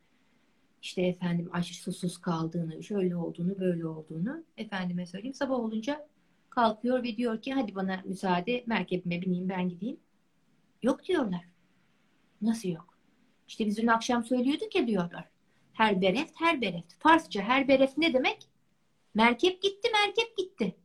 işte 0.83 1.01
efendim 1.01 1.49
aç 1.53 1.71
susuz 1.71 2.17
kaldığını, 2.17 2.83
şöyle 2.83 3.15
olduğunu, 3.15 3.59
böyle 3.59 3.87
olduğunu 3.87 4.43
efendime 4.57 5.05
söyleyeyim. 5.05 5.33
Sabah 5.33 5.55
olunca 5.55 6.07
kalkıyor 6.49 7.03
ve 7.03 7.17
diyor 7.17 7.41
ki 7.41 7.53
hadi 7.53 7.75
bana 7.75 8.01
müsaade 8.05 8.63
merkebime 8.65 9.21
bineyim 9.21 9.49
ben 9.49 9.69
gideyim. 9.69 9.99
Yok 10.81 11.05
diyorlar. 11.05 11.45
Nasıl 12.41 12.69
yok? 12.69 12.97
İşte 13.47 13.65
biz 13.65 13.77
dün 13.77 13.87
akşam 13.87 14.23
söylüyorduk 14.23 14.75
ya 14.75 14.87
diyorlar. 14.87 15.29
Her 15.73 16.01
bereft, 16.01 16.31
her 16.35 16.61
bereft. 16.61 16.93
Farsça 16.99 17.41
her 17.41 17.67
bereft 17.67 17.97
ne 17.97 18.13
demek? 18.13 18.47
Merkep 19.13 19.61
gitti, 19.61 19.89
merkep 19.91 20.37
gitti. 20.37 20.75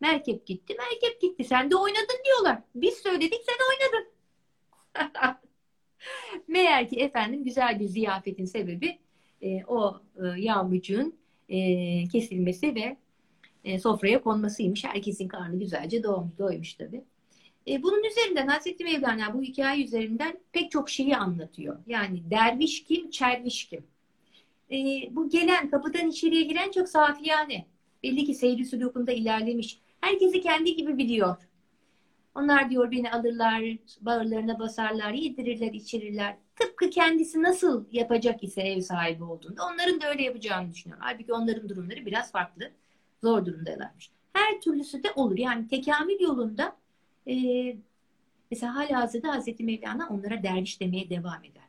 Merkep 0.00 0.46
gitti, 0.46 0.76
merkep 0.78 1.20
gitti. 1.20 1.44
Sen 1.44 1.70
de 1.70 1.76
oynadın 1.76 2.24
diyorlar. 2.24 2.62
Biz 2.74 2.94
söyledik, 2.94 3.40
sen 3.46 3.56
oynadın. 3.70 4.12
Meğer 6.48 6.88
ki 6.88 6.96
efendim 6.96 7.44
güzel 7.44 7.80
bir 7.80 7.86
ziyafetin 7.86 8.44
sebebi 8.44 9.05
e, 9.42 9.64
o 9.64 10.00
e, 10.16 10.40
yavrucuğun 10.40 11.14
e, 11.48 11.58
kesilmesi 12.08 12.74
ve 12.74 12.96
e, 13.64 13.78
sofraya 13.78 14.22
konmasıymış. 14.22 14.84
Herkesin 14.84 15.28
karnı 15.28 15.58
güzelce 15.58 16.02
doğmuş, 16.02 16.38
doymuş 16.38 16.74
tabii. 16.74 17.04
E, 17.68 17.82
bunun 17.82 18.04
üzerinden 18.04 18.46
Hazreti 18.46 18.84
Mevlana 18.84 19.34
bu 19.34 19.42
hikaye 19.42 19.84
üzerinden 19.84 20.38
pek 20.52 20.70
çok 20.70 20.90
şeyi 20.90 21.16
anlatıyor. 21.16 21.76
Yani 21.86 22.30
derviş 22.30 22.84
kim, 22.84 23.10
çerviş 23.10 23.64
kim? 23.64 23.86
E, 24.70 24.76
bu 25.10 25.28
gelen, 25.28 25.70
kapıdan 25.70 26.08
içeriye 26.08 26.42
giren 26.42 26.70
çok 26.70 26.88
safiyane. 26.88 27.66
Belli 28.02 28.24
ki 28.24 28.34
seyri 28.34 28.64
sülukunda 28.64 29.12
ilerlemiş. 29.12 29.78
Herkesi 30.00 30.40
kendi 30.40 30.76
gibi 30.76 30.98
biliyor. 30.98 31.36
Onlar 32.34 32.70
diyor 32.70 32.90
beni 32.90 33.10
alırlar, 33.10 33.62
bağırlarına 34.00 34.58
basarlar, 34.58 35.12
yedirirler, 35.12 35.72
içirirler. 35.72 36.36
Tıpkı 36.56 36.90
kendisi 36.90 37.42
nasıl 37.42 37.84
yapacak 37.92 38.44
ise 38.44 38.62
ev 38.62 38.80
sahibi 38.80 39.24
olduğunda 39.24 39.66
onların 39.66 40.00
da 40.00 40.08
öyle 40.08 40.22
yapacağını 40.22 40.72
düşünüyor. 40.72 41.00
Halbuki 41.02 41.32
onların 41.32 41.68
durumları 41.68 42.06
biraz 42.06 42.32
farklı. 42.32 42.70
Zor 43.22 43.46
durumdalarmış. 43.46 44.10
Her 44.32 44.60
türlüsü 44.60 45.02
de 45.02 45.12
olur. 45.16 45.38
Yani 45.38 45.68
tekamül 45.68 46.20
yolunda 46.20 46.76
e, 47.28 47.34
mesela 48.50 48.74
hala 48.74 49.00
hazırda 49.00 49.28
Hazreti 49.28 49.64
Mevlana 49.64 50.08
onlara 50.08 50.42
derviş 50.42 50.80
demeye 50.80 51.10
devam 51.10 51.44
eder. 51.44 51.68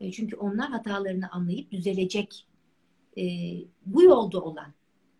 E, 0.00 0.12
çünkü 0.12 0.36
onlar 0.36 0.70
hatalarını 0.70 1.30
anlayıp 1.30 1.70
düzelecek 1.70 2.46
e, 3.18 3.22
bu 3.86 4.02
yolda 4.02 4.40
olan, 4.40 4.72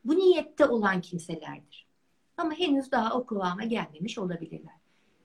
bu 0.05 0.17
niyette 0.17 0.67
olan 0.67 1.01
kimselerdir. 1.01 1.87
Ama 2.37 2.53
henüz 2.53 2.93
daha 2.93 3.19
o 3.19 3.27
kıvama 3.27 3.65
gelmemiş 3.65 4.19
olabilirler. 4.19 4.75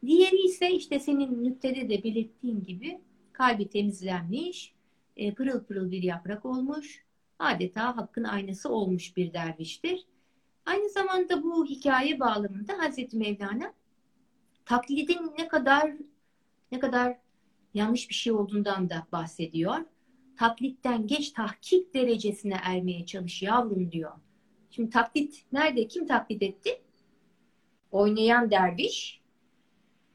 Diğeri 0.06 0.46
ise 0.46 0.72
işte 0.72 1.00
senin 1.00 1.44
nüktede 1.44 1.90
de 1.90 2.04
belirttiğin 2.04 2.64
gibi 2.64 3.02
kalbi 3.34 3.70
temizlenmiş, 3.70 4.74
e, 5.16 5.34
pırıl 5.34 5.64
pırıl 5.64 5.92
bir 5.92 6.04
yaprak 6.04 6.46
olmuş, 6.46 7.04
adeta 7.40 7.98
hakkın 7.98 8.24
aynası 8.24 8.70
olmuş 8.70 9.18
bir 9.18 9.34
derviştir. 9.34 10.06
Aynı 10.66 10.90
zamanda 10.90 11.44
bu 11.44 11.66
hikaye 11.66 12.20
bağlamında 12.20 12.78
Hazreti 12.78 13.18
Mevlana 13.18 13.74
taklidin 14.66 15.32
ne 15.38 15.48
kadar 15.48 15.94
ne 16.72 16.80
kadar 16.80 17.18
yanlış 17.74 18.10
bir 18.10 18.16
şey 18.16 18.34
olduğundan 18.34 18.90
da 18.90 19.08
bahsediyor. 19.12 19.76
Taklitten 20.38 21.08
geç 21.08 21.32
tahkik 21.32 21.94
derecesine 21.94 22.58
ermeye 22.64 23.06
çalış 23.06 23.42
yavrum 23.42 23.92
diyor. 23.92 24.12
Şimdi 24.72 24.90
taklit 24.90 25.46
nerede? 25.52 25.88
Kim 25.88 26.08
taklit 26.08 26.44
etti? 26.44 26.82
Oynayan 27.92 28.52
derviş 28.52 29.22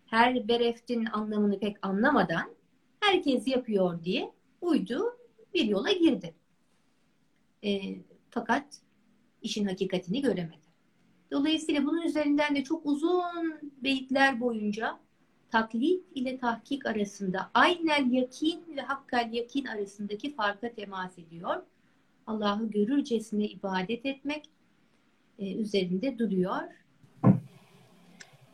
her 0.06 0.48
bereftin 0.48 1.06
anlamını 1.06 1.60
pek 1.60 1.76
anlamadan 1.82 2.55
herkes 3.06 3.48
yapıyor 3.48 4.04
diye 4.04 4.32
uydu 4.60 5.18
bir 5.54 5.64
yola 5.64 5.92
girdi. 5.92 6.34
E, 7.64 7.80
fakat 8.30 8.80
işin 9.42 9.66
hakikatini 9.66 10.22
göremedi. 10.22 10.66
Dolayısıyla 11.30 11.84
bunun 11.84 12.02
üzerinden 12.02 12.56
de 12.56 12.64
çok 12.64 12.86
uzun 12.86 13.60
beyitler 13.82 14.40
boyunca 14.40 14.98
taklit 15.50 16.04
ile 16.14 16.38
tahkik 16.38 16.86
arasında 16.86 17.50
aynel 17.54 18.12
yakin 18.12 18.64
ve 18.76 18.80
hakkal 18.80 19.32
yakin 19.32 19.64
arasındaki 19.64 20.34
farka 20.34 20.72
temas 20.72 21.18
ediyor. 21.18 21.62
Allah'ı 22.26 22.70
görürcesine 22.70 23.44
ibadet 23.44 24.06
etmek 24.06 24.50
e, 25.38 25.54
üzerinde 25.54 26.18
duruyor. 26.18 26.62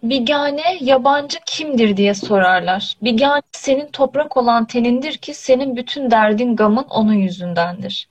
Bigane, 0.03 0.76
yabancı 0.80 1.38
kimdir 1.46 1.96
diye 1.96 2.14
sorarlar. 2.14 2.96
Bigane 3.03 3.42
senin 3.53 3.86
toprak 3.86 4.36
olan 4.36 4.66
tenindir 4.66 5.16
ki 5.16 5.34
senin 5.34 5.76
bütün 5.76 6.11
derdin 6.11 6.57
gamın 6.57 6.84
onun 6.90 7.12
yüzündendir. 7.12 8.09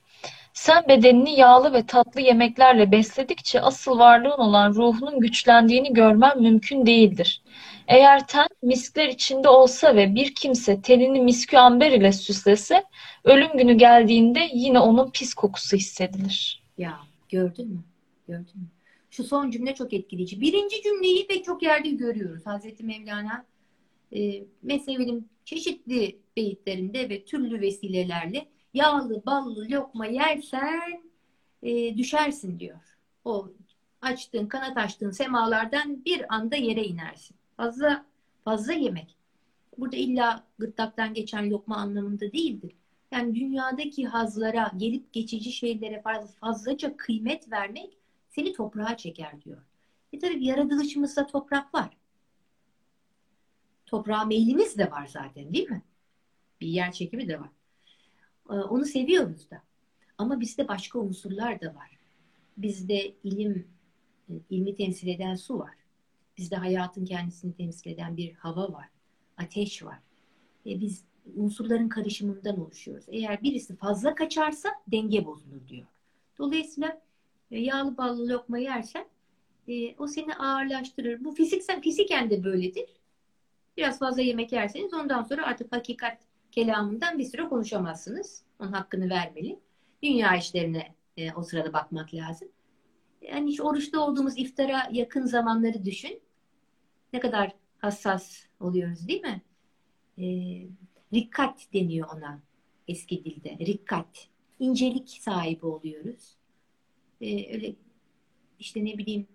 Sen 0.52 0.84
bedenini 0.88 1.40
yağlı 1.40 1.72
ve 1.72 1.86
tatlı 1.86 2.20
yemeklerle 2.20 2.92
besledikçe 2.92 3.60
asıl 3.60 3.98
varlığın 3.98 4.38
olan 4.38 4.74
ruhunun 4.74 5.20
güçlendiğini 5.20 5.92
görmen 5.92 6.42
mümkün 6.42 6.86
değildir. 6.86 7.42
Eğer 7.88 8.26
ten 8.26 8.48
miskler 8.62 9.08
içinde 9.08 9.48
olsa 9.48 9.96
ve 9.96 10.14
bir 10.14 10.34
kimse 10.34 10.82
tenini 10.82 11.20
miskü 11.20 11.56
amber 11.56 11.92
ile 11.92 12.12
süslese, 12.12 12.84
ölüm 13.24 13.58
günü 13.58 13.74
geldiğinde 13.74 14.48
yine 14.54 14.80
onun 14.80 15.10
pis 15.10 15.34
kokusu 15.34 15.76
hissedilir. 15.76 16.62
Ya 16.78 16.98
gördün 17.28 17.68
mü? 17.68 17.80
Gördün 18.28 18.60
mü? 18.60 18.66
Şu 19.12 19.24
son 19.24 19.50
cümle 19.50 19.74
çok 19.74 19.92
etkileyici. 19.92 20.40
Birinci 20.40 20.82
cümleyi 20.82 21.26
pek 21.26 21.44
çok 21.44 21.62
yerde 21.62 21.90
görüyoruz. 21.90 22.46
Hazreti 22.46 22.84
Mevlana 22.84 23.44
e, 24.12 24.44
Mesnevi'nin 24.62 25.28
çeşitli 25.44 26.18
beyitlerinde 26.36 27.08
ve 27.08 27.24
türlü 27.24 27.60
vesilelerle 27.60 28.46
yağlı 28.74 29.22
ballı 29.26 29.66
lokma 29.70 30.06
yersen 30.06 31.02
e, 31.62 31.96
düşersin 31.96 32.60
diyor. 32.60 32.78
O 33.24 33.48
açtığın, 34.02 34.46
kanat 34.46 34.76
açtığın 34.76 35.10
semalardan 35.10 36.04
bir 36.04 36.34
anda 36.34 36.56
yere 36.56 36.84
inersin. 36.84 37.36
Fazla 37.56 38.06
fazla 38.44 38.72
yemek. 38.72 39.16
Burada 39.78 39.96
illa 39.96 40.44
gırtlaktan 40.58 41.14
geçen 41.14 41.50
lokma 41.50 41.76
anlamında 41.76 42.32
değildir. 42.32 42.72
Yani 43.10 43.34
dünyadaki 43.34 44.06
hazlara, 44.06 44.72
gelip 44.76 45.12
geçici 45.12 45.52
şeylere 45.52 46.02
fazlaca 46.40 46.96
kıymet 46.96 47.52
vermek 47.52 48.01
seni 48.34 48.52
toprağa 48.52 48.96
çeker 48.96 49.42
diyor. 49.42 49.62
E 50.12 50.18
tabii 50.18 50.44
yaratılışımızda 50.44 51.26
toprak 51.26 51.74
var. 51.74 51.96
Toprağa 53.86 54.24
meylimiz 54.24 54.78
de 54.78 54.90
var 54.90 55.06
zaten 55.06 55.54
değil 55.54 55.70
mi? 55.70 55.82
Bir 56.60 56.66
yer 56.66 56.92
çekimi 56.92 57.28
de 57.28 57.40
var. 57.40 57.50
Ee, 58.50 58.52
onu 58.54 58.84
seviyoruz 58.84 59.50
da. 59.50 59.62
Ama 60.18 60.40
bizde 60.40 60.68
başka 60.68 60.98
unsurlar 60.98 61.60
da 61.60 61.74
var. 61.74 61.98
Bizde 62.56 63.14
ilim, 63.24 63.68
e, 64.30 64.32
ilmi 64.50 64.74
temsil 64.74 65.08
eden 65.08 65.34
su 65.34 65.58
var. 65.58 65.74
Bizde 66.38 66.56
hayatın 66.56 67.04
kendisini 67.04 67.54
temsil 67.54 67.90
eden 67.90 68.16
bir 68.16 68.34
hava 68.34 68.72
var. 68.72 68.88
Ateş 69.36 69.84
var. 69.84 69.98
E 70.66 70.80
biz 70.80 71.04
unsurların 71.36 71.88
karışımından 71.88 72.60
oluşuyoruz. 72.60 73.04
Eğer 73.08 73.42
birisi 73.42 73.76
fazla 73.76 74.14
kaçarsa 74.14 74.68
denge 74.86 75.26
bozulur 75.26 75.68
diyor. 75.68 75.86
Dolayısıyla 76.38 77.01
yağlı 77.60 77.96
ballı 77.96 78.28
lokma 78.28 78.58
yersen 78.58 79.06
e, 79.68 79.96
o 79.96 80.06
seni 80.06 80.34
ağırlaştırır. 80.34 81.24
Bu 81.24 81.34
fiziksel, 81.34 81.80
fiziken 81.80 82.30
de 82.30 82.44
böyledir. 82.44 82.88
Biraz 83.76 83.98
fazla 83.98 84.22
yemek 84.22 84.52
yerseniz 84.52 84.94
ondan 84.94 85.22
sonra 85.22 85.46
artık 85.46 85.72
hakikat 85.72 86.18
kelamından 86.50 87.18
bir 87.18 87.24
süre 87.24 87.48
konuşamazsınız. 87.48 88.42
Onun 88.60 88.72
hakkını 88.72 89.10
vermeli. 89.10 89.58
Dünya 90.02 90.36
işlerine 90.36 90.94
e, 91.16 91.32
o 91.32 91.42
sırada 91.42 91.72
bakmak 91.72 92.14
lazım. 92.14 92.48
Yani 93.22 93.50
hiç 93.50 93.60
oruçta 93.60 94.00
olduğumuz 94.00 94.38
iftara 94.38 94.88
yakın 94.92 95.26
zamanları 95.26 95.84
düşün. 95.84 96.20
Ne 97.12 97.20
kadar 97.20 97.52
hassas 97.78 98.46
oluyoruz 98.60 99.08
değil 99.08 99.22
mi? 99.22 99.42
E, 100.18 100.24
rikkat 101.14 101.66
deniyor 101.72 102.08
ona 102.16 102.40
eski 102.88 103.24
dilde. 103.24 103.58
Rikkat. 103.66 104.28
İncelik 104.58 105.08
sahibi 105.08 105.66
oluyoruz 105.66 106.36
e, 107.22 107.54
öyle 107.54 107.74
işte 108.58 108.84
ne 108.84 108.98
bileyim 108.98 109.26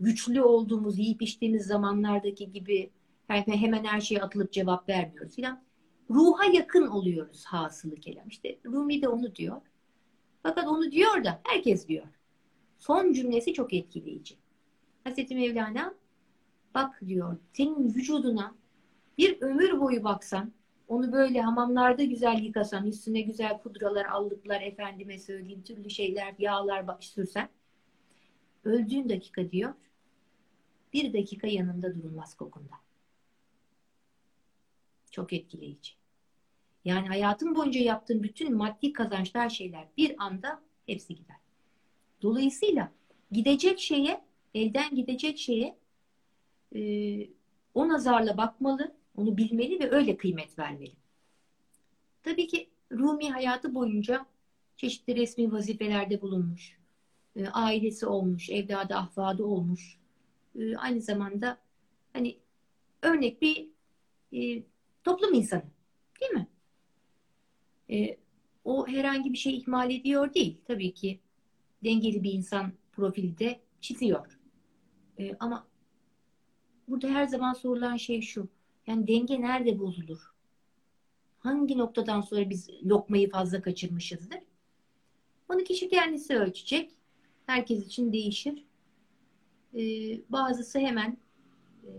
güçlü 0.00 0.42
olduğumuz, 0.42 0.98
yiyip 0.98 1.22
içtiğimiz 1.22 1.66
zamanlardaki 1.66 2.52
gibi 2.52 2.90
hemen 3.28 3.84
her 3.84 4.00
şeye 4.00 4.20
atılıp 4.20 4.52
cevap 4.52 4.88
vermiyoruz 4.88 5.34
filan. 5.34 5.62
Ruha 6.10 6.44
yakın 6.44 6.86
oluyoruz 6.86 7.44
hasılı 7.44 7.94
kelam. 7.94 8.28
İşte 8.28 8.58
Rumi 8.66 9.02
de 9.02 9.08
onu 9.08 9.34
diyor. 9.34 9.60
Fakat 10.42 10.66
onu 10.68 10.92
diyor 10.92 11.24
da 11.24 11.40
herkes 11.44 11.88
diyor. 11.88 12.06
Son 12.78 13.12
cümlesi 13.12 13.52
çok 13.54 13.72
etkileyici. 13.72 14.36
Hazreti 15.04 15.34
Mevlana 15.34 15.94
bak 16.74 17.00
diyor 17.06 17.36
senin 17.52 17.94
vücuduna 17.94 18.54
bir 19.18 19.42
ömür 19.42 19.80
boyu 19.80 20.04
baksan 20.04 20.52
onu 20.88 21.12
böyle 21.12 21.40
hamamlarda 21.40 22.04
güzel 22.04 22.42
yıkasan, 22.42 22.86
üstüne 22.86 23.20
güzel 23.20 23.58
pudralar, 23.58 24.04
allıklar, 24.04 24.60
efendime 24.60 25.18
söyleyeyim 25.18 25.62
türlü 25.62 25.90
şeyler, 25.90 26.34
yağlar 26.38 26.86
sürsen. 27.00 27.48
Öldüğün 28.64 29.08
dakika 29.08 29.50
diyor, 29.50 29.74
bir 30.92 31.12
dakika 31.12 31.46
yanında 31.46 31.94
durulmaz 31.94 32.34
kokunda. 32.34 32.74
Çok 35.10 35.32
etkileyici. 35.32 35.92
Yani 36.84 37.08
hayatın 37.08 37.54
boyunca 37.54 37.80
yaptığın 37.80 38.22
bütün 38.22 38.56
maddi 38.56 38.92
kazançlar 38.92 39.48
şeyler 39.48 39.86
bir 39.96 40.14
anda 40.18 40.62
hepsi 40.86 41.14
gider. 41.14 41.36
Dolayısıyla 42.22 42.92
gidecek 43.32 43.80
şeye, 43.80 44.24
elden 44.54 44.94
gidecek 44.94 45.38
şeye 45.38 45.76
e, 46.74 46.80
o 47.74 47.88
nazarla 47.88 48.36
bakmalı, 48.36 48.94
onu 49.16 49.36
bilmeli 49.36 49.80
ve 49.80 49.90
öyle 49.90 50.16
kıymet 50.16 50.58
vermeli. 50.58 50.92
Tabii 52.22 52.46
ki 52.46 52.70
Rumi 52.92 53.30
hayatı 53.30 53.74
boyunca 53.74 54.26
çeşitli 54.76 55.16
resmi 55.16 55.52
vazifelerde 55.52 56.20
bulunmuş. 56.20 56.78
E, 57.36 57.48
ailesi 57.48 58.06
olmuş, 58.06 58.50
evladı 58.50 58.94
ahvadı 58.94 59.44
olmuş. 59.44 59.98
E, 60.58 60.76
aynı 60.76 61.00
zamanda 61.00 61.58
hani 62.12 62.38
örnek 63.02 63.42
bir 63.42 63.68
e, 64.32 64.62
toplum 65.04 65.34
insanı. 65.34 65.64
Değil 66.20 66.32
mi? 66.32 66.48
E, 67.90 68.18
o 68.64 68.88
herhangi 68.88 69.32
bir 69.32 69.38
şey 69.38 69.56
ihmal 69.56 69.90
ediyor 69.90 70.34
değil. 70.34 70.60
Tabii 70.64 70.94
ki 70.94 71.20
dengeli 71.84 72.22
bir 72.22 72.32
insan 72.32 72.72
profilde 72.92 73.60
çiziyor. 73.80 74.38
E, 75.18 75.36
ama 75.40 75.66
burada 76.88 77.08
her 77.08 77.26
zaman 77.26 77.52
sorulan 77.52 77.96
şey 77.96 78.20
şu. 78.20 78.48
Yani 78.86 79.08
denge 79.08 79.40
nerede 79.40 79.78
bozulur? 79.78 80.32
Hangi 81.38 81.78
noktadan 81.78 82.20
sonra 82.20 82.50
biz 82.50 82.70
lokmayı 82.84 83.30
fazla 83.30 83.62
kaçırmışızdır? 83.62 84.38
Onu 85.48 85.64
kişi 85.64 85.88
kendisi 85.88 86.36
ölçecek. 86.36 86.90
Herkes 87.46 87.86
için 87.86 88.12
değişir. 88.12 88.64
Ee, 89.74 90.20
bazısı 90.28 90.78
hemen 90.78 91.16
e, 91.84 91.90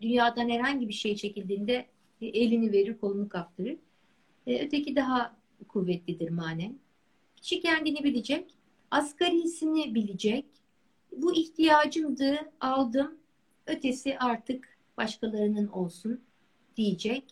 dünyadan 0.00 0.48
herhangi 0.48 0.88
bir 0.88 0.92
şey 0.92 1.16
çekildiğinde 1.16 1.86
elini 2.20 2.72
verir, 2.72 2.98
kolunu 2.98 3.28
kaptırır. 3.28 3.76
Ee, 4.46 4.66
öteki 4.66 4.96
daha 4.96 5.36
kuvvetlidir 5.68 6.30
manen. 6.30 6.78
Kişi 7.36 7.60
kendini 7.60 8.04
bilecek. 8.04 8.54
Asgarisini 8.90 9.94
bilecek. 9.94 10.46
Bu 11.12 11.34
ihtiyacımdı, 11.34 12.52
aldım. 12.60 13.18
Ötesi 13.66 14.18
artık 14.18 14.77
başkalarının 14.98 15.68
olsun 15.68 16.20
diyecek. 16.76 17.24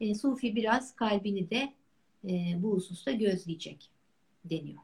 E, 0.00 0.14
Sufi 0.14 0.56
biraz 0.56 0.96
kalbini 0.96 1.50
de 1.50 1.72
e, 2.28 2.62
bu 2.62 2.72
hususta 2.72 3.12
gözleyecek 3.12 3.90
deniyor. 4.44 4.82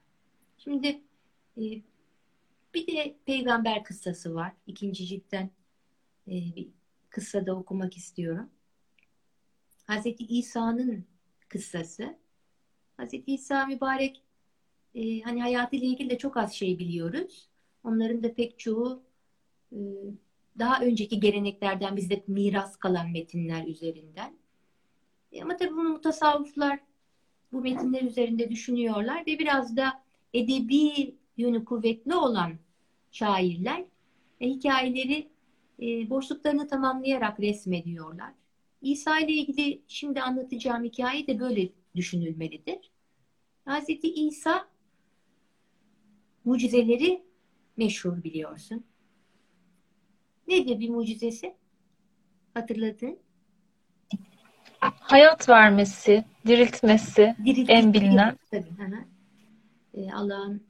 Şimdi 0.59 1.01
e, 1.57 1.63
bir 2.75 2.87
de 2.87 3.17
peygamber 3.27 3.85
kıssası 3.85 4.35
var. 4.35 4.53
İkinci 4.67 5.07
ciltten 5.07 5.51
e, 6.29 6.33
bir 6.57 6.69
kıssada 7.11 7.57
okumak 7.57 7.97
istiyorum. 7.97 8.51
Hazreti 9.87 10.27
İsa'nın 10.27 11.05
kıssası. 11.49 12.19
Hazreti 12.97 13.35
İsa 13.35 13.67
mübarek 13.67 14.23
e, 14.95 15.21
hani 15.21 15.43
hayatıyla 15.43 15.87
ilgili 15.87 16.11
de 16.11 16.19
çok 16.19 16.37
az 16.37 16.53
şey 16.53 16.79
biliyoruz. 16.79 17.49
Onların 17.85 18.23
da 18.23 18.35
pek 18.35 18.59
çoğu 18.59 19.03
e, 19.73 19.79
daha 20.59 20.81
önceki 20.81 21.21
geleneklerden 21.21 21.97
bizde 21.97 22.25
miras 22.27 22.77
kalan 22.77 23.11
metinler 23.11 23.67
üzerinden. 23.67 24.35
E, 25.33 25.43
ama 25.43 25.57
tabii 25.57 25.73
bunu 25.73 25.89
mutasavvıflar 25.89 26.79
bu 27.53 27.61
metinler 27.61 28.03
üzerinde 28.03 28.51
düşünüyorlar 28.51 29.21
ve 29.27 29.39
biraz 29.39 29.77
da 29.77 30.03
edebi 30.35 31.15
yönü 31.37 31.65
kuvvetli 31.65 32.15
olan 32.15 32.53
şairler 33.13 33.85
e, 34.41 34.49
hikayeleri 34.49 35.29
e, 35.83 36.11
boşluklarını 36.11 36.69
tamamlayarak 36.69 37.41
resmediyorlar. 37.41 38.33
İsa 38.83 39.19
ile 39.19 39.33
ilgili 39.33 39.83
şimdi 39.89 40.23
anlatacağım 40.23 40.85
hikaye 40.85 41.27
de 41.27 41.41
böyle 41.41 41.69
düşünülmelidir. 41.97 42.91
Hazreti 43.65 44.15
İsa 44.15 44.69
mucizeleri 46.45 47.23
meşhur 47.77 48.25
biliyorsun. 48.25 48.85
Nedir 50.49 50.81
bir 50.81 50.89
mucizesi? 50.89 51.55
Hatırladın? 52.55 53.19
Hayat 54.81 55.49
vermesi, 55.49 56.25
diriltmesi 56.47 57.37
Diriltmesi 57.45 57.73
en 57.73 57.95
bilinen. 57.95 58.37
Tabii. 58.51 58.69
Ee, 59.95 60.13
Allah'ın 60.13 60.63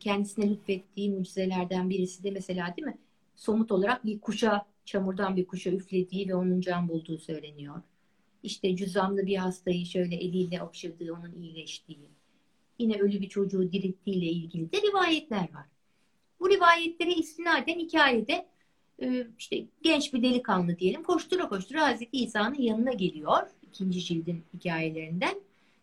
kendisine 0.00 0.50
lütfettiği 0.50 1.10
mucizelerden 1.10 1.90
birisi 1.90 2.24
de 2.24 2.30
mesela 2.30 2.74
değil 2.76 2.86
mi? 2.86 2.98
Somut 3.34 3.72
olarak 3.72 4.06
bir 4.06 4.20
kuşa, 4.20 4.66
çamurdan 4.84 5.36
bir 5.36 5.46
kuşa 5.46 5.70
üflediği 5.70 6.28
ve 6.28 6.34
onun 6.34 6.60
can 6.60 6.88
bulduğu 6.88 7.18
söyleniyor. 7.18 7.82
İşte 8.42 8.76
cüzamlı 8.76 9.26
bir 9.26 9.36
hastayı 9.36 9.86
şöyle 9.86 10.16
eliyle 10.16 10.62
okşadığı, 10.62 11.12
onun 11.12 11.32
iyileştiği. 11.32 12.10
Yine 12.78 12.98
ölü 12.98 13.20
bir 13.20 13.28
çocuğu 13.28 13.72
dirilttiğiyle 13.72 14.26
ilgili 14.26 14.72
de 14.72 14.82
rivayetler 14.82 15.54
var. 15.54 15.66
Bu 16.40 16.50
rivayetlere 16.50 17.12
istinaden 17.14 17.78
hikayede 17.78 18.46
işte 19.38 19.64
genç 19.82 20.14
bir 20.14 20.22
delikanlı 20.22 20.78
diyelim 20.78 21.02
koştura 21.02 21.48
koştura 21.48 21.86
Hazreti 21.86 22.16
İsa'nın 22.16 22.58
yanına 22.58 22.92
geliyor. 22.92 23.42
ikinci 23.62 24.00
cildin 24.00 24.44
hikayelerinden. 24.54 25.40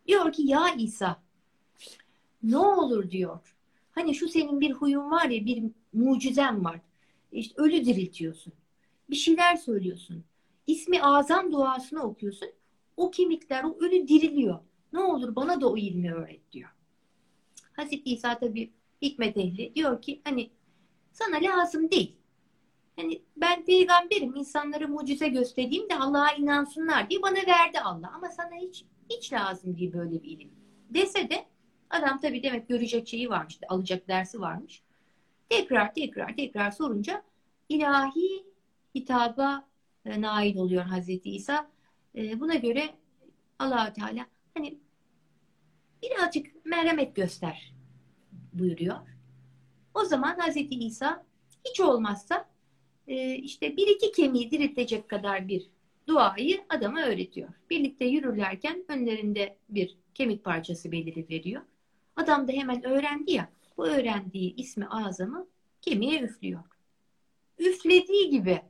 Diyor 0.08 0.32
ki 0.32 0.42
ya 0.42 0.76
İsa 0.78 1.22
ne 2.44 2.58
olur 2.58 3.12
diyor. 3.12 3.56
Hani 3.92 4.16
şu 4.16 4.28
senin 4.30 4.62
bir 4.62 4.72
huyun 4.72 5.12
var 5.12 5.30
ya 5.30 5.46
bir 5.46 5.64
mucizen 5.94 6.66
var. 6.66 6.80
İşte 7.32 7.62
ölü 7.62 7.86
diriltiyorsun. 7.86 8.54
Bir 9.10 9.16
şeyler 9.16 9.56
söylüyorsun. 9.56 10.24
İsmi 10.68 11.04
azam 11.04 11.52
duasını 11.52 12.04
okuyorsun. 12.04 12.50
O 12.98 13.12
kemikler, 13.12 13.64
o 13.64 13.78
ölü 13.80 14.08
diriliyor. 14.08 14.60
Ne 14.94 15.00
olur 15.00 15.36
bana 15.36 15.62
da 15.62 15.70
o 15.70 15.78
ilmi 15.78 16.14
öğret 16.14 16.52
diyor. 16.52 16.70
Hazreti 17.74 18.12
İsa 18.12 18.40
tabi 18.40 18.72
hikmet 19.02 19.38
ehli 19.38 19.76
diyor 19.76 20.02
ki 20.02 20.22
hani 20.24 20.50
sana 21.12 21.36
lazım 21.42 21.92
değil. 21.92 22.16
Hani 23.02 23.22
ben 23.38 23.66
peygamberim 23.66 24.36
insanlara 24.36 24.88
mucize 24.88 25.28
göstereyim 25.28 25.90
de 25.90 25.96
Allah'a 25.96 26.32
inansınlar 26.32 27.10
diye 27.10 27.22
bana 27.22 27.36
verdi 27.36 27.80
Allah. 27.80 28.12
Ama 28.16 28.30
sana 28.30 28.56
hiç 28.56 28.86
hiç 29.10 29.34
lazım 29.34 29.78
değil 29.78 29.94
böyle 29.94 30.24
bir 30.24 30.30
ilim. 30.30 30.52
Dese 30.90 31.30
de 31.30 31.46
adam 31.90 32.20
tabii 32.20 32.44
demek 32.44 32.68
görecek 32.68 33.08
şeyi 33.08 33.30
varmış, 33.30 33.60
alacak 33.68 34.08
dersi 34.08 34.42
varmış. 34.42 34.84
Tekrar 35.50 35.94
tekrar 35.94 36.36
tekrar 36.36 36.72
sorunca 36.72 37.24
ilahi 37.70 38.46
hitaba 38.96 39.68
e, 40.06 40.22
nail 40.22 40.58
oluyor 40.58 40.84
Hazreti 40.84 41.30
İsa. 41.30 41.72
E, 42.16 42.40
buna 42.40 42.56
göre 42.56 42.90
allah 43.60 43.94
Teala 43.94 44.26
hani 44.54 44.78
birazcık 46.04 46.66
merhamet 46.66 47.16
göster 47.16 47.74
buyuruyor. 48.54 48.98
O 49.94 50.06
zaman 50.06 50.40
Hazreti 50.40 50.76
İsa 50.76 51.24
hiç 51.66 51.80
olmazsa 51.80 52.51
e, 53.08 53.36
işte 53.36 53.78
bir 53.78 53.88
iki 53.88 54.12
kemiği 54.12 54.52
diriltecek 54.52 55.10
kadar 55.10 55.48
bir 55.48 55.70
duayı 56.08 56.62
adama 56.70 57.02
öğretiyor. 57.02 57.50
Birlikte 57.70 58.06
yürürlerken 58.06 58.86
önlerinde 58.88 59.58
bir 59.70 59.98
kemik 60.14 60.44
parçası 60.44 60.92
beliri 60.92 61.30
veriyor. 61.30 61.62
Adam 62.16 62.48
da 62.48 62.52
hemen 62.52 62.86
öğrendi 62.86 63.32
ya. 63.32 63.50
Bu 63.78 63.88
öğrendiği 63.88 64.56
ismi 64.56 64.88
azamı 64.88 65.48
kemiğe 65.82 66.22
üflüyor. 66.22 66.64
Üflediği 67.60 68.30
gibi 68.30 68.62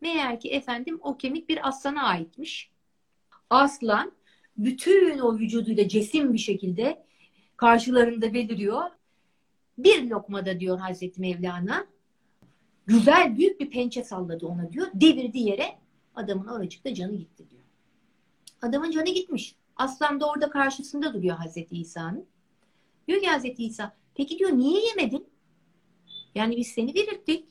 meğer 0.00 0.40
ki 0.40 0.50
efendim 0.50 0.98
o 1.02 1.16
kemik 1.16 1.48
bir 1.48 1.68
aslana 1.68 2.02
aitmiş. 2.02 2.70
Aslan 3.50 4.12
bütün 4.56 5.18
o 5.18 5.38
vücuduyla 5.38 5.88
cesim 5.88 6.32
bir 6.32 6.38
şekilde 6.38 7.04
karşılarında 7.56 8.34
beliriyor. 8.34 8.82
Bir 9.78 10.10
lokmada 10.10 10.60
diyor 10.60 10.78
Hazreti 10.78 11.20
Mevlana 11.20 11.86
güzel 12.86 13.38
büyük 13.38 13.60
bir 13.60 13.70
pençe 13.70 14.04
salladı 14.04 14.46
ona 14.46 14.72
diyor. 14.72 14.86
Devirdi 14.94 15.38
yere 15.38 15.78
adamın 16.14 16.46
oracıkta 16.46 16.94
canı 16.94 17.16
gitti 17.16 17.50
diyor. 17.50 17.62
Adamın 18.62 18.90
canı 18.90 19.08
gitmiş. 19.08 19.56
Aslan 19.76 20.20
da 20.20 20.30
orada 20.30 20.50
karşısında 20.50 21.14
duruyor 21.14 21.36
Hazreti 21.36 21.76
İsa'nın. 21.76 22.26
Diyor 23.08 23.20
ki 23.20 23.26
Hazreti 23.26 23.64
İsa 23.64 23.96
peki 24.14 24.38
diyor 24.38 24.50
niye 24.50 24.86
yemedin? 24.86 25.26
Yani 26.34 26.56
biz 26.56 26.66
seni 26.66 26.94
dirilttik. 26.94 27.48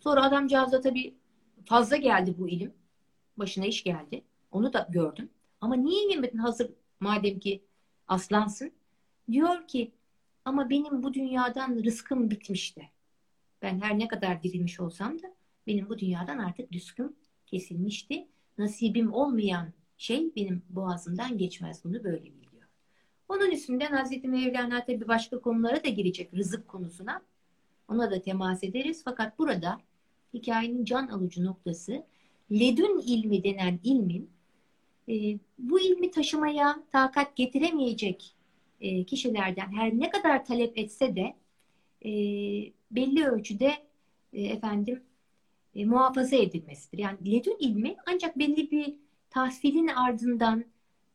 Sonra 0.00 0.24
adamcağız 0.24 0.72
da 0.72 0.80
tabii 0.80 1.14
fazla 1.64 1.96
geldi 1.96 2.34
bu 2.38 2.48
ilim. 2.48 2.72
Başına 3.36 3.66
iş 3.66 3.84
geldi. 3.84 4.22
Onu 4.52 4.72
da 4.72 4.88
gördüm. 4.90 5.30
Ama 5.60 5.74
niye 5.74 6.10
yemedin 6.10 6.38
hazır 6.38 6.70
madem 7.00 7.38
ki 7.38 7.62
aslansın? 8.08 8.72
Diyor 9.30 9.68
ki 9.68 9.92
ama 10.44 10.70
benim 10.70 11.02
bu 11.02 11.14
dünyadan 11.14 11.84
rızkım 11.84 12.30
bitmişti. 12.30 12.90
Ben 13.62 13.80
her 13.80 13.98
ne 13.98 14.08
kadar 14.08 14.42
dirilmiş 14.42 14.80
olsam 14.80 15.22
da 15.22 15.34
benim 15.66 15.88
bu 15.88 15.98
dünyadan 15.98 16.38
artık 16.38 16.74
rızkım 16.74 17.16
kesilmişti. 17.46 18.26
Nasibim 18.58 19.12
olmayan 19.12 19.72
şey 19.98 20.34
benim 20.36 20.62
boğazımdan 20.70 21.38
geçmez. 21.38 21.84
Bunu 21.84 22.04
böyle 22.04 22.24
biliyor. 22.24 22.68
Onun 23.28 23.50
üstünden 23.50 23.92
Hazreti 23.92 24.28
Mevlana 24.28 24.84
tabi 24.84 25.08
başka 25.08 25.40
konulara 25.40 25.84
da 25.84 25.88
girecek 25.88 26.34
rızık 26.34 26.68
konusuna. 26.68 27.22
Ona 27.88 28.10
da 28.10 28.22
temas 28.22 28.64
ederiz. 28.64 29.02
Fakat 29.04 29.38
burada 29.38 29.80
hikayenin 30.34 30.84
can 30.84 31.06
alıcı 31.06 31.44
noktası 31.44 32.04
ledün 32.52 33.00
ilmi 33.06 33.44
denen 33.44 33.80
ilmin 33.84 34.30
E, 35.08 35.38
bu 35.58 35.80
ilmi 35.80 36.10
taşımaya 36.10 36.82
takat 36.92 37.36
getiremeyecek 37.36 38.34
e, 38.80 39.04
kişilerden 39.04 39.72
her 39.72 40.00
ne 40.00 40.10
kadar 40.10 40.44
talep 40.44 40.78
etse 40.78 41.16
de 41.16 41.34
e, 42.04 42.12
belli 42.92 43.26
ölçüde 43.26 43.72
e, 44.32 44.42
efendim 44.42 45.02
e, 45.74 45.84
muhafaza 45.84 46.36
edilmesidir. 46.36 46.98
Yani 46.98 47.32
ledün 47.32 47.56
ilmi 47.60 47.96
ancak 48.06 48.38
belli 48.38 48.70
bir 48.70 48.94
tahsilin 49.30 49.88
ardından 49.88 50.64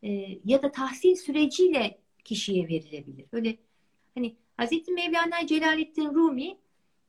e, 0.03 0.39
ya 0.45 0.61
da 0.61 0.71
tahsil 0.71 1.15
süreciyle 1.15 1.97
kişiye 2.23 2.67
verilebilir. 2.67 3.25
Öyle 3.31 3.57
hani 4.15 4.35
Hazreti 4.57 4.91
Mevlana 4.91 5.47
Celaleddin 5.47 6.13
Rumi 6.13 6.57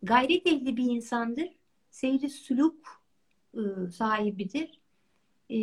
gayret 0.03 0.47
ehli 0.47 0.77
bir 0.77 0.85
insandır. 0.85 1.49
Seyri 1.91 2.31
suluk 2.31 3.03
e, 3.55 3.91
sahibidir. 3.91 4.81
E, 5.51 5.59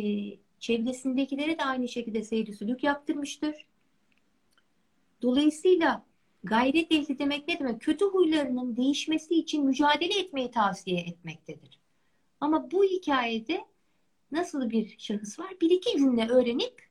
çevresindekilere 0.58 1.58
de 1.58 1.64
aynı 1.64 1.88
şekilde 1.88 2.24
seyri 2.24 2.54
suluk 2.54 2.84
yaptırmıştır. 2.84 3.66
Dolayısıyla 5.22 6.05
gayret 6.46 6.92
ehli 6.92 7.18
demek 7.18 7.48
ne 7.48 7.58
demek? 7.58 7.80
Kötü 7.80 8.04
huylarının 8.04 8.76
değişmesi 8.76 9.34
için 9.34 9.64
mücadele 9.64 10.18
etmeyi 10.18 10.50
tavsiye 10.50 11.00
etmektedir. 11.00 11.80
Ama 12.40 12.70
bu 12.70 12.84
hikayede 12.84 13.64
nasıl 14.32 14.70
bir 14.70 14.94
şahıs 14.98 15.38
var? 15.38 15.54
Bir 15.60 15.70
iki 15.70 15.98
cümle 15.98 16.28
öğrenip 16.28 16.88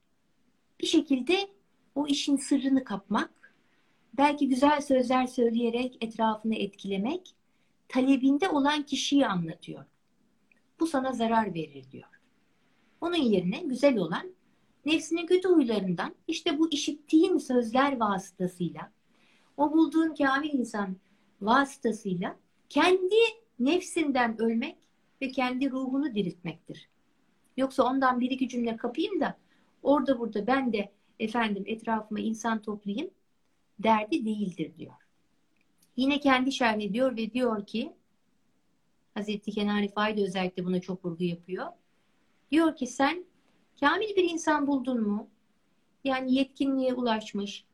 bir 0.81 0.87
şekilde 0.87 1.47
o 1.95 2.07
işin 2.07 2.35
sırrını 2.35 2.83
kapmak, 2.83 3.55
belki 4.13 4.49
güzel 4.49 4.81
sözler 4.81 5.27
söyleyerek 5.27 5.97
etrafını 6.01 6.55
etkilemek, 6.55 7.35
talebinde 7.87 8.49
olan 8.49 8.83
kişiyi 8.83 9.27
anlatıyor. 9.27 9.85
Bu 10.79 10.87
sana 10.87 11.13
zarar 11.13 11.53
verir 11.53 11.91
diyor. 11.91 12.09
Onun 13.01 13.15
yerine 13.15 13.59
güzel 13.59 13.97
olan 13.97 14.35
nefsinin 14.85 15.25
kötü 15.25 15.49
huylarından 15.49 16.15
işte 16.27 16.59
bu 16.59 16.71
işittiğin 16.71 17.37
sözler 17.37 17.99
vasıtasıyla 17.99 18.94
o 19.57 19.73
bulduğun 19.73 20.15
kamil 20.15 20.53
insan 20.53 20.95
vasıtasıyla 21.41 22.35
kendi 22.69 23.15
nefsinden 23.59 24.41
ölmek 24.41 24.77
ve 25.21 25.31
kendi 25.31 25.71
ruhunu 25.71 26.15
diriltmektir. 26.15 26.89
Yoksa 27.57 27.83
ondan 27.83 28.19
bir 28.19 28.31
iki 28.31 28.49
cümle 28.49 28.77
kapayım 28.77 29.19
da 29.21 29.37
orada 29.83 30.19
burada 30.19 30.47
ben 30.47 30.73
de 30.73 30.91
efendim 31.19 31.63
etrafıma 31.67 32.19
insan 32.19 32.61
toplayayım 32.61 33.09
derdi 33.79 34.25
değildir 34.25 34.71
diyor. 34.77 34.93
Yine 35.97 36.19
kendi 36.19 36.51
şerh 36.51 36.81
ediyor 36.81 37.17
ve 37.17 37.33
diyor 37.33 37.65
ki 37.65 37.93
Hazreti 39.13 39.51
Kenan 39.51 39.81
Rifai 39.81 40.17
de 40.17 40.23
özellikle 40.23 40.65
buna 40.65 40.81
çok 40.81 41.05
vurgu 41.05 41.23
yapıyor. 41.23 41.67
Diyor 42.51 42.75
ki 42.75 42.87
sen 42.87 43.25
kamil 43.79 44.15
bir 44.15 44.29
insan 44.29 44.67
buldun 44.67 45.01
mu? 45.07 45.29
Yani 46.03 46.33
yetkinliğe 46.33 46.93
ulaşmış, 46.93 47.65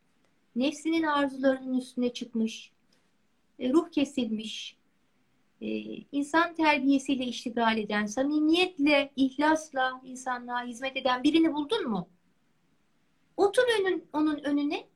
nefsinin 0.56 1.04
arzularının 1.04 1.78
üstüne 1.78 2.14
çıkmış, 2.14 2.72
e, 3.60 3.74
ruh 3.74 3.91
kesilmiş, 3.91 4.78
e, 5.62 5.68
insan 6.12 6.56
terbiyesiyle 6.56 7.26
iştigal 7.26 7.78
eden, 7.78 8.06
samimiyetle, 8.06 9.12
ihlasla 9.16 10.02
insanlığa 10.04 10.64
hizmet 10.64 10.97
eden 10.97 11.24
birini 11.24 11.54
buldun 11.54 11.89
mu? 11.89 12.10
Otur 13.38 13.64
önün, 13.80 14.06
onun 14.14 14.38
önüne 14.38 14.88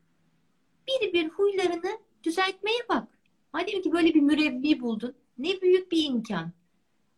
bir 0.87 1.13
bir 1.13 1.29
huylarını 1.29 1.99
düzeltmeye 2.23 2.79
bak. 2.89 3.07
Madem 3.53 3.81
ki 3.81 3.91
böyle 3.91 4.13
bir 4.13 4.21
mürebbi 4.21 4.81
buldun, 4.81 5.15
ne 5.37 5.61
büyük 5.61 5.91
bir 5.91 6.03
imkan. 6.03 6.51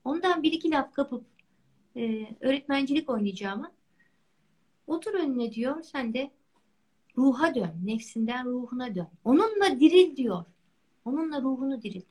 Ondan 0.04 0.44
bir 0.44 0.52
iki 0.52 0.72
laf 0.72 0.94
kapıp 0.94 1.26
e, 1.96 2.28
öğretmencilik 2.42 3.10
oynayacağıma 3.10 3.72
otur 4.88 5.14
önüne 5.14 5.52
diyor, 5.52 5.84
sen 5.84 6.14
de 6.14 6.32
ruha 7.18 7.55
dön, 7.55 7.72
nefsinden 7.86 8.45
ruhuna 8.45 8.95
dön. 8.95 9.07
Onunla 9.24 9.80
diril 9.80 10.15
diyor. 10.15 10.45
Onunla 11.05 11.41
ruhunu 11.41 11.82
diril. 11.82 12.01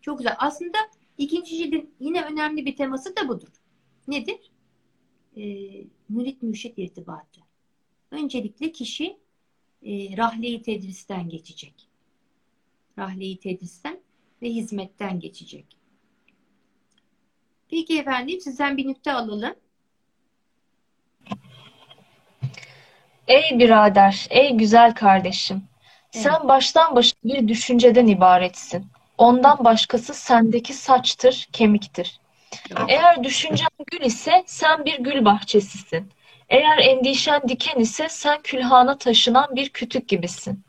Çok 0.00 0.18
güzel. 0.18 0.34
Aslında 0.38 0.78
ikinci 1.18 1.56
cildin 1.56 1.94
yine 2.00 2.24
önemli 2.24 2.66
bir 2.66 2.76
teması 2.76 3.16
da 3.16 3.28
budur. 3.28 3.48
Nedir? 4.08 4.50
Ee, 5.36 5.84
mürit 6.08 6.42
mürşit 6.42 6.78
irtibatı. 6.78 7.40
Öncelikle 8.10 8.72
kişi 8.72 9.16
e, 9.82 10.16
rahle-i 10.16 10.62
tedristen 10.62 11.28
geçecek. 11.28 11.88
Rahle-i 12.98 13.38
tedristen 13.38 14.00
ve 14.42 14.50
hizmetten 14.50 15.20
geçecek. 15.20 15.66
Peki 17.68 17.98
efendim 17.98 18.40
sizden 18.40 18.76
bir 18.76 18.86
nükte 18.86 19.12
alalım. 19.12 19.54
Ey 23.28 23.58
birader, 23.58 24.26
ey 24.30 24.52
güzel 24.52 24.94
kardeşim. 24.94 25.62
Sen 26.10 26.30
evet. 26.30 26.48
baştan 26.48 26.96
başa 26.96 27.14
bir 27.24 27.48
düşünceden 27.48 28.06
ibaretsin. 28.06 28.86
Ondan 29.18 29.64
başkası 29.64 30.14
sendeki 30.14 30.74
saçtır, 30.74 31.48
kemiktir. 31.52 32.20
Eğer 32.88 33.24
düşüncen 33.24 33.68
gül 33.92 34.00
ise 34.00 34.42
sen 34.46 34.84
bir 34.84 34.98
gül 34.98 35.24
bahçesisin. 35.24 36.12
Eğer 36.48 36.78
endişen 36.78 37.42
diken 37.48 37.80
ise 37.80 38.08
sen 38.08 38.42
külhana 38.42 38.98
taşınan 38.98 39.56
bir 39.56 39.68
kütük 39.68 40.08
gibisin. 40.08 40.64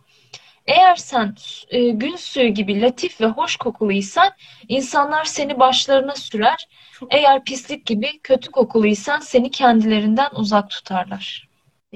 Eğer 0.67 0.95
sen 0.95 1.35
e, 1.69 1.89
gün 1.89 2.15
suyu 2.15 2.49
gibi 2.53 2.81
latif 2.81 3.21
ve 3.21 3.25
hoş 3.25 3.55
kokuluysan 3.55 4.31
insanlar 4.67 5.25
seni 5.25 5.59
başlarına 5.59 6.15
sürer. 6.15 6.67
Eğer 7.09 7.43
pislik 7.43 7.85
gibi 7.85 8.19
kötü 8.23 8.51
kokuluysan 8.51 9.19
seni 9.19 9.51
kendilerinden 9.51 10.29
uzak 10.35 10.69
tutarlar. 10.69 11.46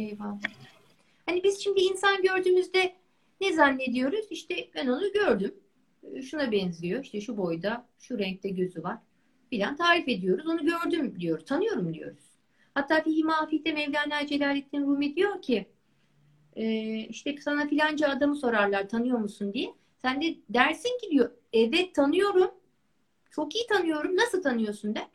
Eyvallah. 0.02 0.39
Hani 1.26 1.43
biz 1.43 1.64
şimdi 1.64 1.82
insan 1.82 2.22
gördüğümüzde 2.22 2.95
ne 3.41 3.54
zannediyoruz? 3.54 4.26
İşte 4.30 4.70
ben 4.76 4.88
onu 4.88 5.14
gördüm. 5.14 5.56
Şuna 6.22 6.52
benziyor. 6.52 7.04
İşte 7.04 7.22
şu 7.22 7.38
boyda, 7.38 7.88
şu 7.99 8.20
renkte 8.20 8.49
gözü 8.49 8.84
var. 8.84 8.97
Bilen 9.52 9.76
tarif 9.76 10.08
ediyoruz. 10.08 10.47
Onu 10.47 10.66
gördüm 10.66 11.20
diyor. 11.20 11.39
Tanıyorum 11.39 11.93
diyoruz. 11.93 12.24
Hatta 12.74 13.04
Fihi 13.04 13.24
Mafih'te 13.24 13.72
Mevlana 13.72 14.28
Celaleddin 14.28 14.82
Rumi 14.82 15.16
diyor 15.16 15.41
ki 15.41 15.66
e, 16.56 16.95
işte 16.99 17.36
sana 17.38 17.68
filanca 17.68 18.10
adamı 18.10 18.36
sorarlar 18.36 18.89
tanıyor 18.89 19.18
musun 19.20 19.54
diye. 19.54 19.74
Sen 20.02 20.22
de 20.22 20.36
dersin 20.49 20.99
ki 21.02 21.12
diyor 21.12 21.32
evet 21.54 21.95
tanıyorum. 21.95 22.52
Çok 23.32 23.56
iyi 23.56 23.68
tanıyorum. 23.68 24.16
Nasıl 24.16 24.41
tanıyorsun 24.41 24.95
der. 24.95 25.08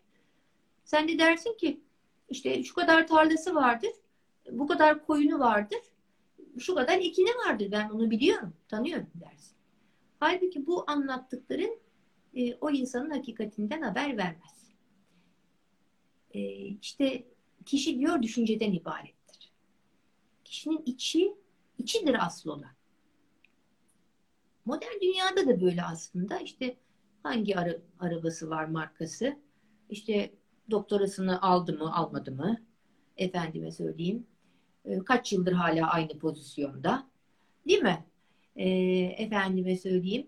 Sen 0.85 1.09
de 1.09 1.19
dersin 1.19 1.57
ki 1.57 1.81
işte 2.31 2.63
şu 2.63 2.75
kadar 2.75 3.07
tarlası 3.07 3.55
vardır. 3.55 3.91
Bu 4.51 4.67
kadar 4.67 5.07
koyunu 5.07 5.39
vardır. 5.39 5.79
Şu 6.59 6.75
kadar 6.75 6.99
ekini 6.99 7.31
vardır. 7.31 7.69
Ben 7.73 7.89
onu 7.89 8.11
biliyorum. 8.11 8.55
Tanıyorum 8.69 9.07
dersin. 9.15 9.57
Halbuki 10.21 10.67
bu 10.67 10.85
anlattıkların 10.91 11.79
e, 12.35 12.55
o 12.55 12.71
insanın 12.71 13.11
hakikatinden 13.11 13.83
haber 13.83 14.17
vermez. 14.17 14.73
E, 16.31 16.41
işte 16.83 17.27
kişi 17.67 17.99
diyor 17.99 18.23
düşünceden 18.23 18.73
ibarettir. 18.73 19.53
Kişinin 20.45 20.83
içi, 20.87 21.35
içidir 21.79 22.27
asıl 22.27 22.51
olan. 22.51 22.77
Modern 24.65 25.01
dünyada 25.03 25.47
da 25.47 25.61
böyle 25.61 25.83
aslında. 25.83 26.39
İşte 26.39 26.77
hangi 27.23 27.59
ara, 27.59 27.77
arabası 28.01 28.51
var 28.51 28.65
markası, 28.65 29.37
işte 29.91 30.33
doktorasını 30.71 31.43
aldı 31.43 31.79
mı 31.79 31.97
almadı 31.97 32.33
mı, 32.33 32.61
efendime 33.17 33.71
söyleyeyim, 33.71 34.27
e, 34.87 34.99
kaç 34.99 35.33
yıldır 35.33 35.53
hala 35.53 35.91
aynı 35.91 36.19
pozisyonda, 36.19 37.07
değil 37.69 37.83
mi? 37.83 38.05
E, 38.57 38.69
efendime 39.19 39.77
söyleyeyim, 39.77 40.27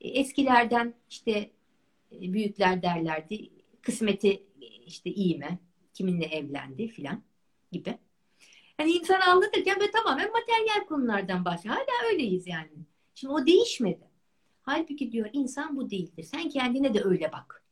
e, 0.00 0.08
eskilerden 0.08 0.94
işte 1.10 1.50
e, 2.12 2.32
büyükler 2.32 2.82
derlerdi, 2.82 3.50
kısmeti 3.82 4.42
işte 4.86 5.10
iyi 5.10 5.38
mi, 5.38 5.58
kiminle 5.94 6.24
evlendi 6.24 6.88
filan 6.88 7.22
gibi. 7.72 7.98
Yani 8.78 8.92
insan 8.92 9.20
anlatırken 9.20 9.80
ve 9.80 9.90
tamamen 9.90 10.30
materyal 10.32 10.86
konulardan 10.88 11.44
bahsediyor. 11.44 11.74
Hala 11.74 12.12
öyleyiz 12.12 12.46
yani. 12.46 12.70
Şimdi 13.14 13.34
o 13.34 13.46
değişmedi. 13.46 14.08
Halbuki 14.62 15.12
diyor 15.12 15.30
insan 15.32 15.76
bu 15.76 15.90
değildir. 15.90 16.22
Sen 16.22 16.48
kendine 16.48 16.94
de 16.94 17.02
öyle 17.04 17.32
bak. 17.32 17.64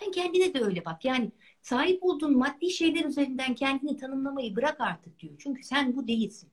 Sen 0.00 0.10
kendine 0.10 0.54
de 0.54 0.60
öyle 0.60 0.84
bak. 0.84 1.04
Yani 1.04 1.32
sahip 1.68 2.04
olduğun 2.04 2.38
maddi 2.38 2.70
şeyler 2.70 3.04
üzerinden 3.04 3.54
kendini 3.54 3.96
tanımlamayı 3.96 4.56
bırak 4.56 4.80
artık 4.80 5.20
diyor. 5.20 5.34
Çünkü 5.38 5.62
sen 5.62 5.96
bu 5.96 6.08
değilsin. 6.08 6.50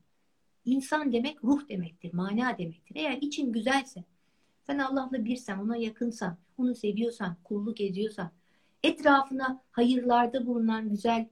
İnsan 0.66 1.14
demek 1.14 1.44
ruh 1.44 1.70
demektir, 1.70 2.14
mana 2.14 2.58
demektir. 2.58 2.96
Eğer 2.96 3.18
için 3.22 3.54
güzelse, 3.54 4.04
sen 4.68 4.80
Allah'la 4.80 5.26
birsen, 5.26 5.58
ona 5.58 5.78
yakınsan, 5.78 6.38
onu 6.58 6.76
seviyorsan, 6.76 7.36
kulluk 7.44 7.82
ediyorsan, 7.82 8.32
etrafına 8.84 9.62
hayırlarda 9.72 10.46
bulunan 10.46 10.90
güzel 10.90 11.28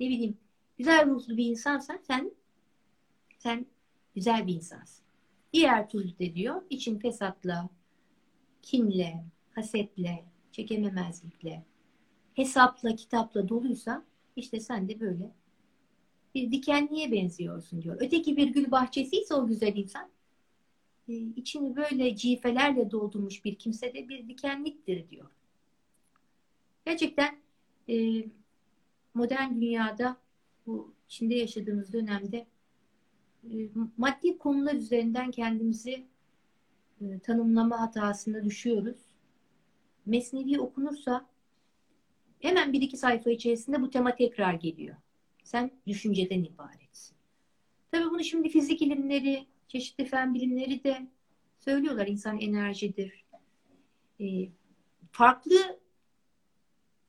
ne 0.00 0.08
bileyim 0.08 0.38
güzel 0.78 1.06
ruhlu 1.06 1.36
bir 1.36 1.44
insansan 1.44 1.98
sen 2.06 2.30
sen 3.38 3.66
güzel 4.14 4.46
bir 4.46 4.54
insansın. 4.54 5.04
Diğer 5.52 5.88
türlü 5.88 6.18
de 6.18 6.34
diyor 6.34 6.62
için 6.70 6.98
fesatla, 6.98 7.68
kinle, 8.62 9.24
hasetle, 9.54 10.24
çekememezlikle, 10.52 11.64
hesapla, 12.38 12.96
kitapla 12.96 13.48
doluysa 13.48 14.04
işte 14.36 14.60
sen 14.60 14.88
de 14.88 15.00
böyle 15.00 15.30
bir 16.34 16.52
dikenliğe 16.52 17.12
benziyorsun 17.12 17.82
diyor. 17.82 17.96
Öteki 18.00 18.36
bir 18.36 18.48
gül 18.48 18.70
bahçesi 18.70 19.16
ise 19.16 19.34
o 19.34 19.46
güzel 19.46 19.76
insan 19.76 20.08
e, 21.08 21.12
içini 21.12 21.76
böyle 21.76 22.16
cifelerle 22.16 22.90
doldurmuş 22.90 23.44
bir 23.44 23.54
kimse 23.54 23.94
de 23.94 24.08
bir 24.08 24.28
dikenliktir 24.28 25.10
diyor. 25.10 25.30
Gerçekten 26.86 27.38
e, 27.88 28.24
modern 29.14 29.60
dünyada 29.60 30.16
bu 30.66 30.94
içinde 31.08 31.34
yaşadığımız 31.34 31.92
dönemde 31.92 32.46
e, 33.44 33.54
maddi 33.96 34.38
konular 34.38 34.74
üzerinden 34.74 35.30
kendimizi 35.30 36.04
tanımlama 37.22 37.80
hatasına 37.80 38.44
düşüyoruz. 38.44 38.98
Mesnevi 40.06 40.60
okunursa 40.60 41.26
hemen 42.40 42.72
bir 42.72 42.82
iki 42.82 42.96
sayfa 42.96 43.30
içerisinde 43.30 43.82
bu 43.82 43.90
tema 43.90 44.14
tekrar 44.14 44.54
geliyor. 44.54 44.96
Sen 45.44 45.70
düşünceden 45.86 46.44
ibaretsin. 46.44 47.16
Tabii 47.90 48.10
bunu 48.10 48.24
şimdi 48.24 48.48
fizik 48.48 48.82
ilimleri, 48.82 49.46
çeşitli 49.68 50.04
fen 50.04 50.34
bilimleri 50.34 50.84
de 50.84 51.08
söylüyorlar. 51.58 52.06
İnsan 52.06 52.40
enerjidir. 52.40 53.24
E, 54.20 54.48
farklı 55.12 55.78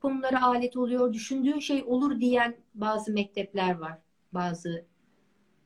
konulara 0.01 0.43
alet 0.43 0.77
oluyor. 0.77 1.13
Düşündüğün 1.13 1.59
şey 1.59 1.83
olur 1.83 2.19
diyen 2.19 2.55
bazı 2.75 3.13
mektepler 3.13 3.75
var. 3.75 3.97
Bazı 4.31 4.85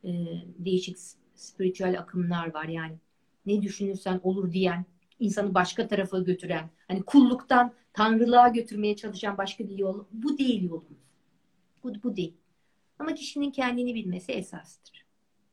e, 0.03 0.11
değişik 0.57 0.97
spiritüel 1.35 1.99
akımlar 1.99 2.53
var. 2.53 2.65
Yani 2.65 2.97
ne 3.45 3.61
düşünürsen 3.61 4.19
olur 4.23 4.51
diyen, 4.51 4.85
insanı 5.19 5.53
başka 5.53 5.87
tarafa 5.87 6.19
götüren, 6.19 6.69
hani 6.87 7.03
kulluktan 7.03 7.73
tanrılığa 7.93 8.47
götürmeye 8.47 8.95
çalışan 8.95 9.37
başka 9.37 9.69
bir 9.69 9.77
yol. 9.77 10.05
Bu 10.11 10.37
değil 10.37 10.63
yolumuz. 10.63 11.03
Bu, 11.83 11.93
bu 12.03 12.15
değil. 12.15 12.33
Ama 12.99 13.13
kişinin 13.13 13.51
kendini 13.51 13.95
bilmesi 13.95 14.31
esastır. 14.31 15.05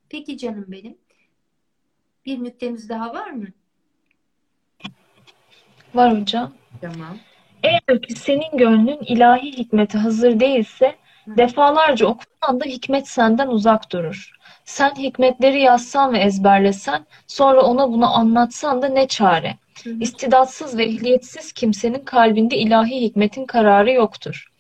Peki 0.09 0.39
canım 0.39 0.65
benim. 0.69 0.99
Bir 2.27 2.45
nüktemiz 2.45 2.89
daha 2.89 3.15
var 3.15 3.31
mı? 3.31 3.47
Var 5.95 6.21
hocam. 6.21 6.53
Tamam. 6.81 7.19
Eğer 7.63 8.03
ki 8.03 8.15
senin 8.15 8.59
gönlün 8.59 8.99
ilahi 9.01 9.53
hikmete 9.53 9.99
hazır 9.99 10.41
değilse 10.41 10.97
defalarca 11.27 12.07
okusan 12.07 12.61
da 12.61 12.65
hikmet 12.65 13.09
senden 13.09 13.49
uzak 13.49 13.93
durur. 13.93 14.40
Sen 14.71 14.95
hikmetleri 14.95 15.61
yazsan 15.61 16.13
ve 16.13 16.19
ezberlesen 16.19 17.07
sonra 17.27 17.63
ona 17.63 17.93
bunu 17.93 18.17
anlatsan 18.17 18.83
da 18.83 18.89
ne 18.89 19.09
çare. 19.09 19.57
İstidatsız 20.01 20.79
ve 20.79 20.85
ehliyetsiz 20.85 21.53
kimsenin 21.53 22.05
kalbinde 22.05 22.57
ilahi 22.57 23.01
hikmetin 23.01 23.47
kararı 23.47 23.93
yoktur. 23.93 24.53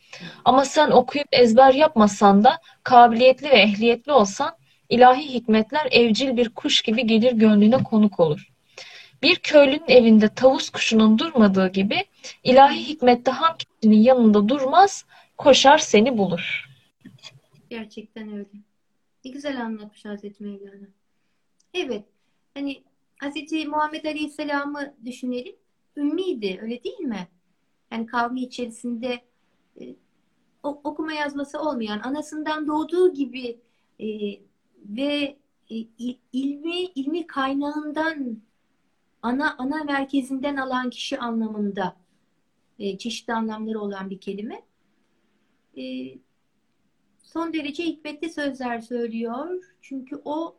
Ama 0.45 0.65
sen 0.65 0.91
okuyup 0.91 1.29
ezber 1.33 1.75
yapmasan 1.75 2.45
da 2.45 2.59
kabiliyetli 2.85 3.51
ve 3.51 3.55
ehliyetli 3.55 4.13
olsan 4.13 4.57
ilahi 4.89 5.35
hikmetler 5.35 5.89
evcil 5.91 6.37
bir 6.37 6.49
kuş 6.49 6.83
gibi 6.83 7.07
gelir 7.07 7.33
gönlüne 7.33 7.83
konuk 7.83 8.21
olur. 8.21 8.49
Bir 9.23 9.37
köylünün 9.37 9.89
evinde 9.89 10.29
tavus 10.29 10.71
kuşunun 10.71 11.19
durmadığı 11.19 11.69
gibi 11.69 12.05
ilahi 12.45 12.89
hikmette 12.89 13.31
ham 13.31 13.57
kişinin 13.57 14.03
yanında 14.03 14.49
durmaz, 14.49 15.05
koşar 15.39 15.79
seni 15.79 16.19
bulur. 16.19 16.69
Gerçekten 17.71 18.33
öyle. 18.33 18.70
Ne 19.25 19.31
güzel 19.31 19.63
anlatmış 19.65 20.05
Hazreti 20.05 20.45
Mevlana. 20.45 20.89
Evet. 21.75 22.05
Hani 22.55 22.85
Hazreti 23.21 23.67
Muhammed 23.67 24.05
Aleyhisselam'ı 24.05 24.95
düşünelim. 25.05 25.57
Ümmiydi 25.97 26.59
öyle 26.63 26.85
değil 26.85 27.01
mi? 27.01 27.29
Yani 27.93 28.07
kavmi 28.07 28.41
içerisinde 28.41 29.21
e, 29.81 29.97
okuma 30.63 31.13
yazması 31.13 31.61
olmayan, 31.61 32.01
anasından 32.01 32.67
doğduğu 32.67 33.15
gibi 33.15 33.61
e, 34.01 34.07
ve 34.85 35.37
e, 35.71 35.77
ilmi 36.33 36.85
ilmi 36.85 37.27
kaynağından 37.27 38.43
ana 39.23 39.55
ana 39.59 39.85
merkezinden 39.85 40.57
alan 40.57 40.91
kişi 40.91 41.19
anlamında 41.19 41.97
e, 42.79 42.99
çeşitli 42.99 43.33
anlamları 43.33 43.81
olan 43.81 44.11
bir 44.11 44.21
kelime. 44.21 44.63
E, 45.77 45.83
son 47.33 47.53
derece 47.53 47.85
hikmetli 47.85 48.31
sözler 48.31 48.81
söylüyor. 48.81 49.65
Çünkü 49.81 50.21
o 50.25 50.57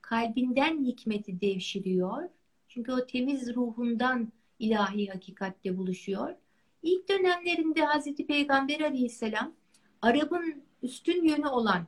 kalbinden 0.00 0.84
hikmeti 0.84 1.40
devşiriyor. 1.40 2.28
Çünkü 2.68 2.92
o 2.92 3.06
temiz 3.06 3.54
ruhundan 3.54 4.32
ilahi 4.58 5.08
hakikatle 5.08 5.76
buluşuyor. 5.76 6.34
İlk 6.82 7.08
dönemlerinde 7.08 7.84
Hazreti 7.84 8.26
Peygamber 8.26 8.80
Aleyhisselam 8.80 9.52
Arap'ın 10.02 10.62
üstün 10.82 11.24
yönü 11.24 11.46
olan 11.46 11.86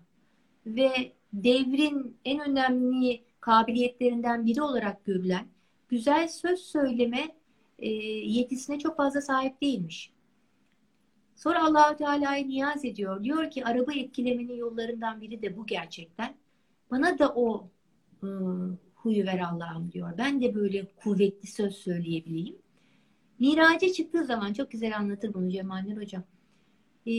ve 0.67 1.13
devrin 1.33 2.17
en 2.25 2.41
önemli 2.41 3.23
kabiliyetlerinden 3.41 4.47
biri 4.47 4.63
olarak 4.63 5.05
görülen 5.05 5.47
güzel 5.89 6.29
söz 6.29 6.61
söyleme 6.61 7.37
e, 7.79 7.89
yetisine 8.09 8.79
çok 8.79 8.97
fazla 8.97 9.21
sahip 9.21 9.63
değilmiş. 9.63 10.16
Sonra 11.37 11.65
allah 11.65 11.97
Teala'ya 11.97 12.47
niyaz 12.47 12.85
ediyor. 12.85 13.25
Diyor 13.25 13.51
ki 13.51 13.65
araba 13.65 13.93
etkilemenin 13.93 14.57
yollarından 14.57 15.21
biri 15.21 15.43
de 15.43 15.57
bu 15.57 15.67
gerçekten. 15.67 16.37
Bana 16.91 17.19
da 17.19 17.35
o 17.35 17.71
e, 18.23 18.29
huyu 18.95 19.27
ver 19.27 19.39
Allah'ım 19.39 19.93
diyor. 19.93 20.13
Ben 20.19 20.43
de 20.43 20.55
böyle 20.55 20.87
kuvvetli 20.97 21.49
söz 21.49 21.77
söyleyebileyim. 21.77 22.57
Miraca 23.39 23.93
çıktığı 23.93 24.25
zaman 24.25 24.53
çok 24.53 24.71
güzel 24.71 24.97
anlatır 24.97 25.35
bunu 25.35 25.51
Cemaller 25.51 25.97
Hocam. 25.97 26.23
E, 27.07 27.13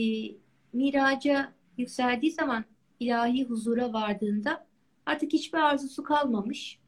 miraca 0.72 1.52
yükseldiği 1.76 2.32
zaman 2.32 2.64
ilahi 3.00 3.44
huzura 3.44 3.92
vardığında 3.92 4.66
artık 5.06 5.32
hiçbir 5.32 5.58
arzusu 5.58 6.02
kalmamış. 6.02 6.78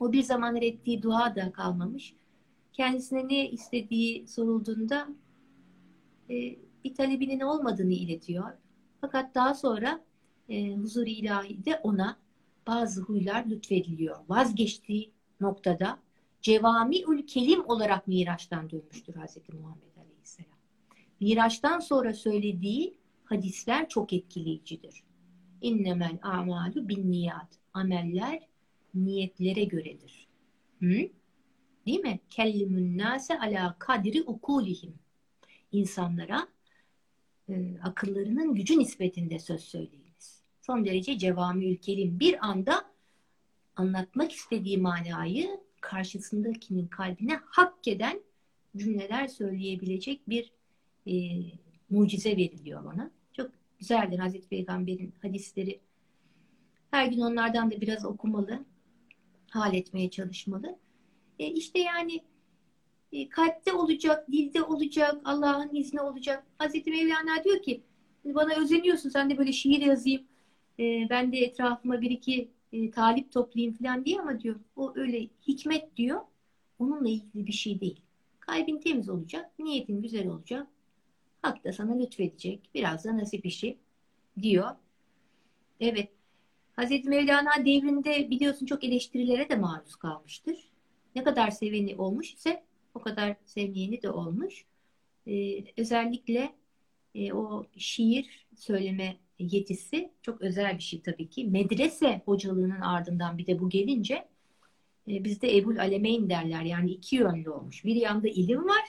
O 0.00 0.12
bir 0.12 0.22
zamanlar 0.22 0.62
ettiği 0.62 1.02
dua 1.02 1.36
da 1.36 1.52
kalmamış. 1.52 2.14
Kendisine 2.72 3.28
ne 3.28 3.50
istediği 3.50 4.28
sorulduğunda 4.28 5.08
e, 6.30 6.56
bir 6.84 6.94
talebinin 6.94 7.40
olmadığını 7.40 7.92
iletiyor. 7.92 8.52
Fakat 9.00 9.34
daha 9.34 9.54
sonra 9.54 10.04
e, 10.48 10.74
huzur 10.74 11.06
ilahi 11.06 11.64
de 11.64 11.80
ona 11.82 12.16
bazı 12.66 13.02
huylar 13.02 13.44
lütfediliyor. 13.46 14.16
Vazgeçtiği 14.28 15.12
noktada 15.40 15.98
cevamiül 16.42 17.26
kelim 17.26 17.64
olarak 17.64 18.08
Miraç'tan 18.08 18.70
dönmüştür 18.70 19.14
Hz. 19.14 19.36
Muhammed 19.52 19.96
Aleyhisselam. 19.96 20.58
Miraç'tan 21.20 21.80
sonra 21.80 22.14
söylediği 22.14 22.96
hadisler 23.24 23.88
çok 23.88 24.12
etkileyicidir. 24.12 25.02
İnnemel 25.60 26.18
amalu 26.22 26.88
bin 26.88 27.10
niyat. 27.10 27.58
Ameller 27.74 28.48
niyetlere 28.94 29.64
göredir. 29.64 30.28
Hı? 30.80 31.08
Değil 31.86 32.00
mi? 32.00 32.20
Kellimün 32.30 32.98
nase 32.98 33.38
ala 33.38 33.76
kadri 33.78 34.22
ukulihim. 34.22 34.94
İnsanlara 35.72 36.48
e, 37.48 37.78
akıllarının 37.82 38.54
gücü 38.54 38.78
nispetinde 38.78 39.38
söz 39.38 39.60
söyleyiniz. 39.60 40.42
Son 40.60 40.84
derece 40.84 41.18
cevami 41.18 41.80
kelim 41.80 42.20
bir 42.20 42.46
anda 42.46 42.92
anlatmak 43.76 44.32
istediği 44.32 44.78
manayı 44.78 45.60
karşısındakinin 45.80 46.86
kalbine 46.86 47.40
hak 47.44 47.88
eden 47.88 48.20
cümleler 48.76 49.28
söyleyebilecek 49.28 50.28
bir 50.28 50.52
e, 51.06 51.12
mucize 51.90 52.36
veriliyor 52.36 52.84
bana. 52.84 53.10
Çok 53.32 53.50
güzeldir 53.78 54.18
Hazreti 54.18 54.48
Peygamber'in 54.48 55.14
hadisleri. 55.22 55.80
Her 56.90 57.06
gün 57.06 57.20
onlardan 57.20 57.70
da 57.70 57.80
biraz 57.80 58.04
okumalı 58.04 58.64
hal 59.50 59.74
etmeye 59.74 60.10
çalışmalı. 60.10 60.78
E 61.38 61.46
işte 61.46 61.78
yani 61.78 62.20
kalpte 63.30 63.72
olacak, 63.72 64.32
dilde 64.32 64.62
olacak, 64.62 65.20
Allah'ın 65.24 65.74
izni 65.74 66.00
olacak. 66.00 66.44
Hazreti 66.58 66.90
Mevlana 66.90 67.44
diyor 67.44 67.62
ki 67.62 67.82
bana 68.24 68.54
özeniyorsun 68.54 69.10
sen 69.10 69.30
de 69.30 69.38
böyle 69.38 69.52
şiir 69.52 69.80
yazayım. 69.80 70.22
E, 70.78 71.06
ben 71.10 71.32
de 71.32 71.38
etrafıma 71.38 72.00
bir 72.00 72.10
iki 72.10 72.48
e, 72.72 72.90
talip 72.90 73.32
toplayayım 73.32 73.74
falan 73.74 74.04
diye 74.04 74.20
ama 74.20 74.40
diyor 74.40 74.60
o 74.76 74.92
öyle 74.96 75.28
hikmet 75.48 75.96
diyor. 75.96 76.20
Onunla 76.78 77.08
ilgili 77.08 77.46
bir 77.46 77.52
şey 77.52 77.80
değil. 77.80 78.00
Kalbin 78.40 78.78
temiz 78.78 79.08
olacak, 79.08 79.50
niyetin 79.58 80.02
güzel 80.02 80.28
olacak. 80.28 80.66
Hak 81.42 81.64
da 81.64 81.72
sana 81.72 81.98
lütfedecek. 81.98 82.60
Biraz 82.74 83.04
da 83.04 83.16
nasip 83.16 83.46
işi 83.46 83.78
diyor. 84.42 84.70
Evet. 85.80 86.08
Hazreti 86.76 87.08
Mevlana 87.08 87.50
devrinde 87.66 88.30
biliyorsun 88.30 88.66
çok 88.66 88.84
eleştirilere 88.84 89.48
de 89.48 89.56
maruz 89.56 89.96
kalmıştır. 89.96 90.56
Ne 91.16 91.24
kadar 91.24 91.50
seveni 91.50 91.96
olmuş 91.96 92.34
ise 92.34 92.62
o 92.94 93.00
kadar 93.00 93.36
sevmeyeni 93.44 94.02
de 94.02 94.10
olmuş. 94.10 94.64
Ee, 95.26 95.64
özellikle 95.76 96.52
e, 97.14 97.32
o 97.32 97.66
şiir 97.76 98.46
söyleme 98.56 99.16
yetisi 99.38 100.10
çok 100.22 100.40
özel 100.40 100.78
bir 100.78 100.82
şey 100.82 101.02
tabii 101.02 101.28
ki. 101.28 101.44
Medrese 101.44 102.22
hocalığının 102.24 102.80
ardından 102.80 103.38
bir 103.38 103.46
de 103.46 103.60
bu 103.60 103.68
gelince 103.68 104.28
e, 105.08 105.24
bizde 105.24 105.56
Ebul 105.56 105.76
Alemeyn 105.76 106.30
derler. 106.30 106.62
Yani 106.62 106.90
iki 106.90 107.16
yönlü 107.16 107.50
olmuş. 107.50 107.84
Bir 107.84 107.96
yanda 107.96 108.28
ilim 108.28 108.64
var, 108.64 108.84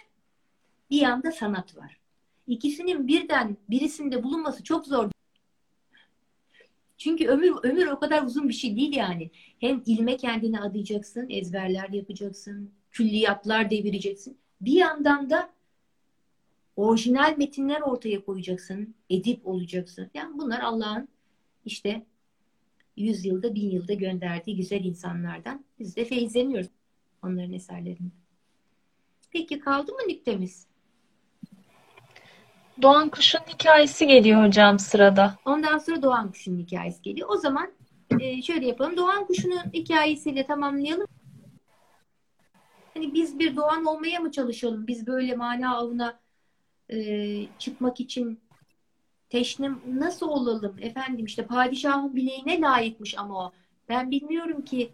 bir 0.89 1.01
yanda 1.01 1.32
sanat 1.32 1.78
var. 1.78 1.97
İkisinin 2.47 3.08
birden 3.08 3.58
birisinde 3.70 4.24
bulunması 4.24 4.64
çok 4.64 4.86
zor 4.86 5.10
Çünkü 6.97 7.28
ömür 7.28 7.54
ömür 7.64 7.88
o 7.88 7.99
kadar 7.99 8.24
uzun 8.24 8.49
bir 8.49 8.54
şey 8.54 8.76
değil 8.76 8.95
yani. 8.95 9.32
Hem 9.60 9.84
ilme 9.86 10.18
kendini 10.18 10.60
adayacaksın, 10.60 11.30
ezberler 11.30 11.89
yapacaksın, 11.89 12.72
külliyatlar 12.94 13.70
devireceksin. 13.70 14.38
Bir 14.62 14.74
yandan 14.74 15.30
da 15.30 15.50
orijinal 16.76 17.38
metinler 17.38 17.82
ortaya 17.82 18.26
koyacaksın, 18.26 18.96
edip 19.10 19.48
olacaksın. 19.48 20.10
Yani 20.14 20.38
bunlar 20.38 20.60
Allah'ın 20.60 21.08
işte 21.66 22.06
yüz 22.98 23.26
yılda, 23.26 23.56
bin 23.56 23.70
yılda 23.70 23.94
gönderdiği 23.94 24.56
güzel 24.56 24.84
insanlardan. 24.84 25.66
Biz 25.80 25.96
de 25.96 26.06
feyizleniyoruz 26.06 26.70
onların 27.24 27.54
eserlerini. 27.54 28.12
Peki 29.32 29.60
kaldı 29.60 29.91
mı 29.91 30.00
nüktemiz? 30.08 30.68
Doğan 32.82 33.10
Kuş'un 33.10 33.39
hikayesi 33.39 34.08
geliyor 34.08 34.48
hocam 34.48 34.80
sırada. 34.80 35.36
Ondan 35.46 35.78
sonra 35.78 36.02
Doğan 36.02 36.32
Kuş'un 36.32 36.60
hikayesi 36.60 37.02
geliyor. 37.02 37.30
O 37.30 37.38
zaman 37.38 37.72
e, 38.20 38.41
şöyle 38.41 38.68
yapalım. 38.68 38.98
Doğan 38.98 39.28
Kuş'un 39.28 39.52
hikayesiyle 39.74 40.46
tamamlayalım. 40.46 41.08
Hani 42.94 43.14
biz 43.14 43.39
bir 43.39 43.56
doğan 43.56 43.86
olmaya 43.86 44.20
mı 44.20 44.32
çalışalım? 44.32 44.88
Biz 44.88 45.08
böyle 45.08 45.36
mana 45.36 45.78
avına 45.78 46.20
e, 46.89 46.98
çıkmak 47.60 48.00
için 48.00 48.39
teşne 49.30 49.72
nasıl 49.88 50.28
olalım? 50.28 50.76
Efendim 50.82 51.26
işte 51.26 51.46
padişahın 51.46 52.16
bileğine 52.16 52.62
layıkmış 52.62 53.18
ama 53.18 53.46
o. 53.46 53.52
Ben 53.89 54.12
bilmiyorum 54.12 54.62
ki 54.62 54.91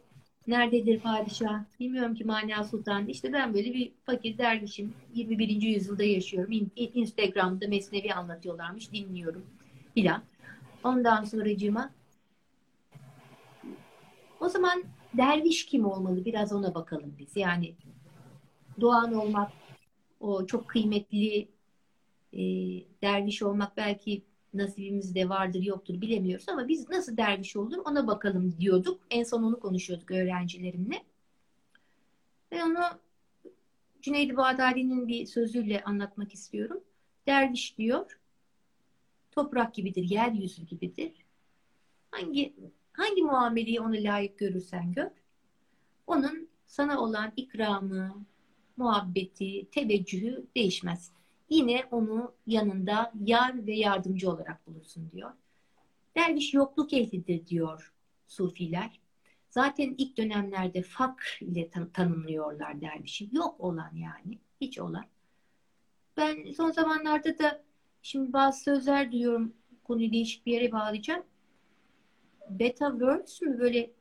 nerededir 0.48 1.00
padişah? 1.00 1.64
Bilmiyorum 1.80 2.16
ki 2.16 2.24
Mania 2.24 2.64
Sultan. 2.64 3.08
İşte 3.08 3.34
ben 3.34 3.54
böyle 3.54 3.74
bir 3.74 3.92
fakir 4.06 4.38
dervişim. 4.38 4.94
21. 5.14 5.62
yüzyılda 5.62 6.04
yaşıyorum. 6.04 6.72
Instagram'da 6.76 7.68
Mesnevi 7.68 8.14
anlatıyorlarmış. 8.14 8.92
Dinliyorum 8.92 9.46
filan. 9.94 10.22
Ondan 10.84 11.24
sonracığıma 11.24 11.92
o 14.40 14.50
zaman 14.50 14.84
derviş 15.14 15.66
kim 15.66 15.86
olmalı? 15.86 16.26
Biraz 16.26 16.54
ona 16.54 16.76
bakalım 16.76 17.16
biz. 17.20 17.36
Yani 17.36 17.76
doğan 18.82 19.14
olmak, 19.14 19.52
o 20.20 20.46
çok 20.46 20.68
kıymetli 20.68 21.48
e, 22.34 22.42
derviş 23.02 23.44
olmak 23.44 23.78
belki 23.78 24.22
nasibimizde 24.54 25.30
vardır 25.30 25.62
yoktur 25.62 26.02
bilemiyoruz 26.02 26.50
ama 26.50 26.68
biz 26.68 26.90
nasıl 26.90 27.18
derviş 27.18 27.56
olur 27.56 27.78
ona 27.86 28.08
bakalım 28.08 28.56
diyorduk. 28.60 29.02
En 29.10 29.24
son 29.24 29.44
onu 29.44 29.60
konuşuyorduk 29.60 30.12
öğrencilerimle. 30.12 31.04
Ve 32.52 32.64
onu 32.64 32.80
Cüneydi 34.02 34.38
Bağdadi'nin 34.38 35.08
bir 35.08 35.26
sözüyle 35.26 35.84
anlatmak 35.84 36.34
istiyorum. 36.34 36.84
Derviş 37.28 37.78
diyor, 37.78 38.20
toprak 39.32 39.74
gibidir, 39.74 40.04
yeryüzü 40.04 40.66
gibidir. 40.66 41.12
Hangi 42.12 42.54
hangi 42.94 43.22
muameleyi 43.22 43.82
ona 43.82 43.96
layık 43.96 44.38
görürsen 44.38 44.92
gör, 44.94 45.12
onun 46.08 46.50
sana 46.66 47.02
olan 47.02 47.32
ikramı, 47.36 48.26
muhabbeti, 48.80 49.70
teveccühü 49.72 50.46
değişmez 50.56 51.12
yine 51.50 51.86
onu 51.92 52.34
yanında 52.48 53.12
yar 53.26 53.68
ve 53.68 53.76
yardımcı 53.76 54.32
olarak 54.32 54.68
bulursun 54.68 55.12
diyor. 55.12 55.32
Derviş 56.16 56.54
yokluk 56.54 56.94
ehlidir 56.94 57.48
diyor 57.48 57.94
sufiler. 58.28 59.00
Zaten 59.50 59.96
ilk 59.98 60.18
dönemlerde 60.18 60.82
fakr 60.82 61.40
ile 61.42 61.70
tan- 61.70 61.90
tanımlıyorlar 61.90 62.82
dervişi. 62.82 63.30
Yok 63.32 63.60
olan 63.60 63.96
yani. 63.96 64.38
Hiç 64.62 64.80
olan. 64.80 65.06
Ben 66.18 66.52
son 66.52 66.72
zamanlarda 66.72 67.40
da 67.40 67.64
şimdi 68.02 68.34
bazı 68.34 68.64
sözler 68.64 69.12
duyuyorum. 69.12 69.54
Konuyu 69.84 70.12
değişik 70.12 70.46
bir 70.46 70.54
yere 70.54 70.72
bağlayacağım. 70.72 71.24
Beta 72.50 72.90
words 72.92 73.42
mü 73.42 73.60
böyle 73.60 73.92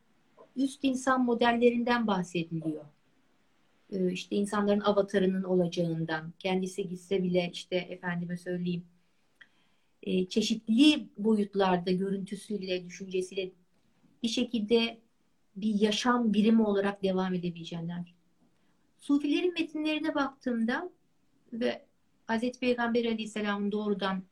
üst 0.57 0.85
insan 0.85 1.25
modellerinden 1.25 2.07
bahsediliyor. 2.07 2.85
E, 3.93 4.13
işte 4.13 4.37
insanların 4.37 4.81
avatarının 4.81 5.43
olacağından, 5.43 6.33
kendisi 6.39 6.89
gitse 6.89 7.23
bile 7.23 7.51
işte 7.53 7.77
efendime 7.77 8.37
söyleyeyim 8.37 8.85
e, 10.03 10.29
çeşitli 10.29 11.09
boyutlarda 11.19 11.91
görüntüsüyle, 11.91 12.85
düşüncesiyle 12.87 13.51
bir 14.23 14.29
şekilde 14.29 14.99
bir 15.57 15.81
yaşam 15.81 16.33
birimi 16.33 16.63
olarak 16.63 17.03
devam 17.03 17.35
edebileceğinden. 17.35 18.07
Sufilerin 18.99 19.53
metinlerine 19.53 20.15
baktığımda 20.15 20.91
ve 21.53 21.85
Hazreti 22.27 22.61
Peygamber 22.61 23.05
Aleyhisselam'ın 23.05 23.73
doğrudan 23.73 24.23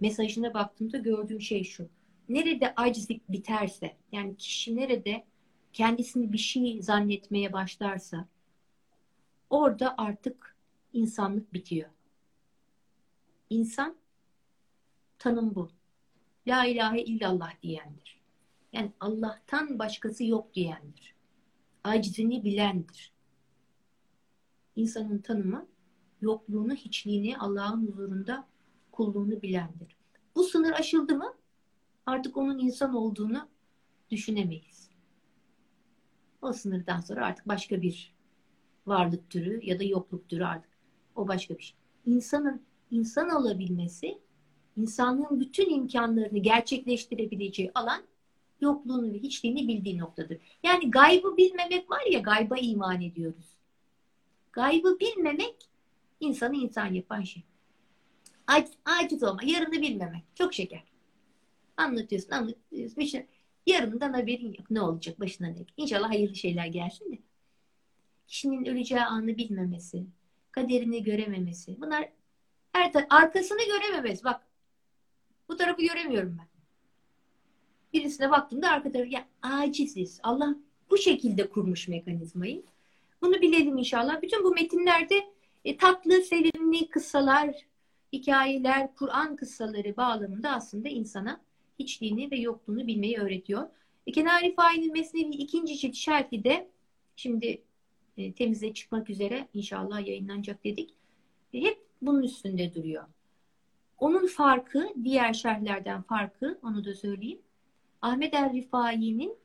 mesajına 0.00 0.54
baktığımda 0.54 0.98
gördüğüm 0.98 1.40
şey 1.40 1.64
şu. 1.64 1.88
Nerede 2.28 2.74
acizlik 2.76 3.28
biterse, 3.28 3.96
yani 4.12 4.36
kişi 4.36 4.76
nerede 4.76 5.24
kendisini 5.72 6.32
bir 6.32 6.38
şey 6.38 6.82
zannetmeye 6.82 7.52
başlarsa, 7.52 8.28
orada 9.54 9.94
artık 9.98 10.56
insanlık 10.92 11.52
bitiyor. 11.54 11.90
İnsan 13.50 13.96
tanım 15.18 15.54
bu. 15.54 15.70
La 16.46 16.64
ilahe 16.64 17.02
illallah 17.02 17.62
diyendir. 17.62 18.20
Yani 18.72 18.92
Allah'tan 19.00 19.78
başkası 19.78 20.24
yok 20.24 20.54
diyendir. 20.54 21.14
Acizini 21.84 22.44
bilendir. 22.44 23.12
İnsanın 24.76 25.18
tanımı 25.18 25.66
yokluğunu, 26.20 26.74
hiçliğini, 26.74 27.38
Allah'ın 27.38 27.86
huzurunda 27.86 28.48
kulluğunu 28.92 29.42
bilendir. 29.42 29.96
Bu 30.34 30.44
sınır 30.44 30.72
aşıldı 30.72 31.16
mı 31.16 31.34
artık 32.06 32.36
onun 32.36 32.58
insan 32.58 32.94
olduğunu 32.94 33.48
düşünemeyiz. 34.10 34.90
O 36.42 36.52
sınırdan 36.52 37.00
sonra 37.00 37.26
artık 37.26 37.48
başka 37.48 37.82
bir 37.82 38.13
varlık 38.86 39.30
türü 39.30 39.60
ya 39.62 39.78
da 39.78 39.84
yokluk 39.84 40.28
türü 40.28 40.44
artık. 40.44 40.70
O 41.16 41.28
başka 41.28 41.58
bir 41.58 41.62
şey. 41.62 41.76
İnsanın 42.06 42.62
insan 42.90 43.30
olabilmesi, 43.30 44.18
insanlığın 44.76 45.40
bütün 45.40 45.74
imkanlarını 45.74 46.38
gerçekleştirebileceği 46.38 47.70
alan 47.74 48.02
yokluğunu 48.60 49.12
ve 49.12 49.18
hiçliğini 49.18 49.68
bildiği 49.68 49.98
noktadır. 49.98 50.38
Yani 50.62 50.90
gaybı 50.90 51.36
bilmemek 51.36 51.90
var 51.90 52.02
ya 52.10 52.20
gayba 52.20 52.56
iman 52.56 53.02
ediyoruz. 53.02 53.46
Gaybı 54.52 54.98
bilmemek 55.00 55.56
insanı 56.20 56.56
insan 56.56 56.92
yapan 56.92 57.22
şey. 57.22 57.42
Aciz, 58.46 58.72
aciz 58.84 59.22
olma, 59.22 59.40
yarını 59.44 59.82
bilmemek. 59.82 60.22
Çok 60.34 60.54
şeker. 60.54 60.84
Anlatıyorsun, 61.76 62.30
anlatıyorsun. 62.30 63.00
İşte 63.00 63.26
yarından 63.66 64.12
haberin 64.12 64.52
yok. 64.52 64.70
Ne 64.70 64.80
olacak 64.80 65.20
başına 65.20 65.46
ne? 65.46 65.56
İnşallah 65.76 66.10
hayırlı 66.10 66.34
şeyler 66.34 66.66
gelsin 66.66 67.12
de 67.12 67.18
kişinin 68.26 68.64
öleceği 68.64 69.00
anı 69.00 69.36
bilmemesi, 69.36 70.06
kaderini 70.50 71.02
görememesi. 71.02 71.80
Bunlar 71.80 72.08
her 72.72 72.92
arkasını 73.10 73.66
görememesi. 73.66 74.24
Bak 74.24 74.46
bu 75.48 75.56
tarafı 75.56 75.82
göremiyorum 75.82 76.38
ben. 76.38 76.46
Birisine 77.92 78.30
baktığımda 78.30 78.70
arka 78.70 78.92
tarafı 78.92 79.10
ya 79.10 79.24
aciziz. 79.42 80.20
Allah 80.22 80.56
bu 80.90 80.98
şekilde 80.98 81.50
kurmuş 81.50 81.88
mekanizmayı. 81.88 82.62
Bunu 83.22 83.40
bilelim 83.40 83.78
inşallah. 83.78 84.22
Bütün 84.22 84.44
bu 84.44 84.50
metinlerde 84.50 85.24
e, 85.64 85.76
tatlı, 85.76 86.22
sevimli 86.22 86.88
kıssalar, 86.88 87.54
hikayeler, 88.12 88.94
Kur'an 88.94 89.36
kıssaları 89.36 89.96
bağlamında 89.96 90.50
aslında 90.50 90.88
insana 90.88 91.40
hiçliğini 91.78 92.30
ve 92.30 92.36
yokluğunu 92.36 92.86
bilmeyi 92.86 93.18
öğretiyor. 93.18 93.68
E, 94.06 94.12
Kenari 94.12 94.54
Fail'in 94.54 94.92
Mesnevi 94.92 95.30
ikinci 95.30 95.78
cilt 95.78 95.94
şerhi 95.94 96.44
de 96.44 96.68
şimdi 97.16 97.62
e, 98.16 98.32
temize 98.32 98.74
çıkmak 98.74 99.10
üzere 99.10 99.48
inşallah 99.54 100.06
yayınlanacak 100.06 100.64
dedik. 100.64 100.94
E, 101.52 101.60
hep 101.60 101.78
bunun 102.02 102.22
üstünde 102.22 102.74
duruyor. 102.74 103.04
Onun 103.98 104.26
farkı, 104.26 104.88
diğer 105.04 105.32
şerhlerden 105.32 106.02
farkı, 106.02 106.58
onu 106.62 106.84
da 106.84 106.94
söyleyeyim. 106.94 107.38
Ahmet 108.02 108.34
Er 108.34 108.52
Rifai'nin 108.52 109.36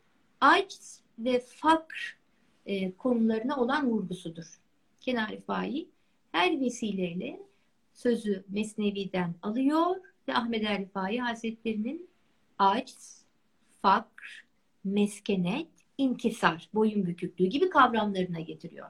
aciz 0.41 1.01
ve 1.19 1.39
fakr 1.39 2.17
e, 2.65 2.91
konularına 2.91 3.57
olan 3.57 3.89
vurgusudur. 3.91 4.59
Kenar 5.01 5.31
Rifai 5.31 5.87
her 6.31 6.61
vesileyle 6.61 7.39
sözü 7.93 8.43
Mesnevi'den 8.49 9.35
alıyor 9.41 9.95
ve 10.27 10.33
Ahmet 10.33 10.63
Er 10.63 10.79
Rifai 10.79 11.17
Hazretleri'nin 11.17 12.09
aciz, 12.59 13.25
fakr, 13.81 14.45
meskenet 14.83 15.67
inkisar, 15.99 16.69
boyun 16.73 17.05
büküklüğü 17.05 17.45
gibi 17.45 17.69
kavramlarına 17.69 18.39
getiriyor. 18.39 18.87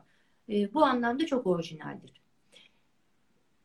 E, 0.49 0.73
bu 0.73 0.85
anlamda 0.85 1.25
çok 1.25 1.47
orijinaldir. 1.47 2.11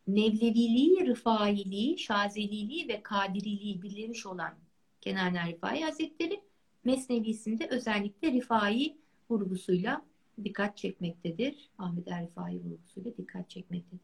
Mevleviliği, 0.06 1.06
Rıfailiği, 1.06 1.98
Şazeliliği 1.98 2.88
ve 2.88 3.02
Kadiriliği 3.02 3.82
birlemiş 3.82 4.26
olan 4.26 4.54
Kenan 5.00 5.46
Rifai 5.46 5.80
Hazretleri 5.80 6.40
Mesnevisinde 6.84 7.66
özellikle 7.70 8.32
Rifai 8.32 8.96
vurgusuyla 9.30 10.02
dikkat 10.44 10.76
çekmektedir. 10.76 11.70
Ahmet 11.78 12.08
er 12.08 12.28
vurgusuyla 12.36 13.16
dikkat 13.16 13.50
çekmektedir. 13.50 14.00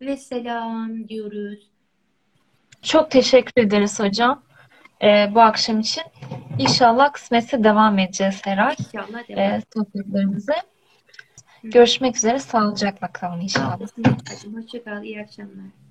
Ve 0.00 0.16
selam 0.16 1.08
diyoruz. 1.08 1.70
Çok 2.82 3.10
teşekkür 3.10 3.62
ederiz 3.62 4.00
hocam 4.00 4.42
e, 5.02 5.34
bu 5.34 5.40
akşam 5.40 5.80
için. 5.80 6.02
İnşallah 6.58 7.12
kısmetse 7.12 7.64
devam 7.64 7.98
edeceğiz 7.98 8.40
her 8.44 8.58
ay. 8.58 8.74
İnşallah 8.78 9.28
devam. 9.28 9.42
E, 9.42 9.62
sohbetlerimize. 9.74 10.54
Görüşmek 11.62 12.16
üzere. 12.16 12.38
Sağlıcakla 12.38 13.12
kalın 13.12 13.40
inşallah. 13.40 13.80
Hoşçakal. 14.54 15.04
İyi 15.04 15.22
akşamlar. 15.22 15.83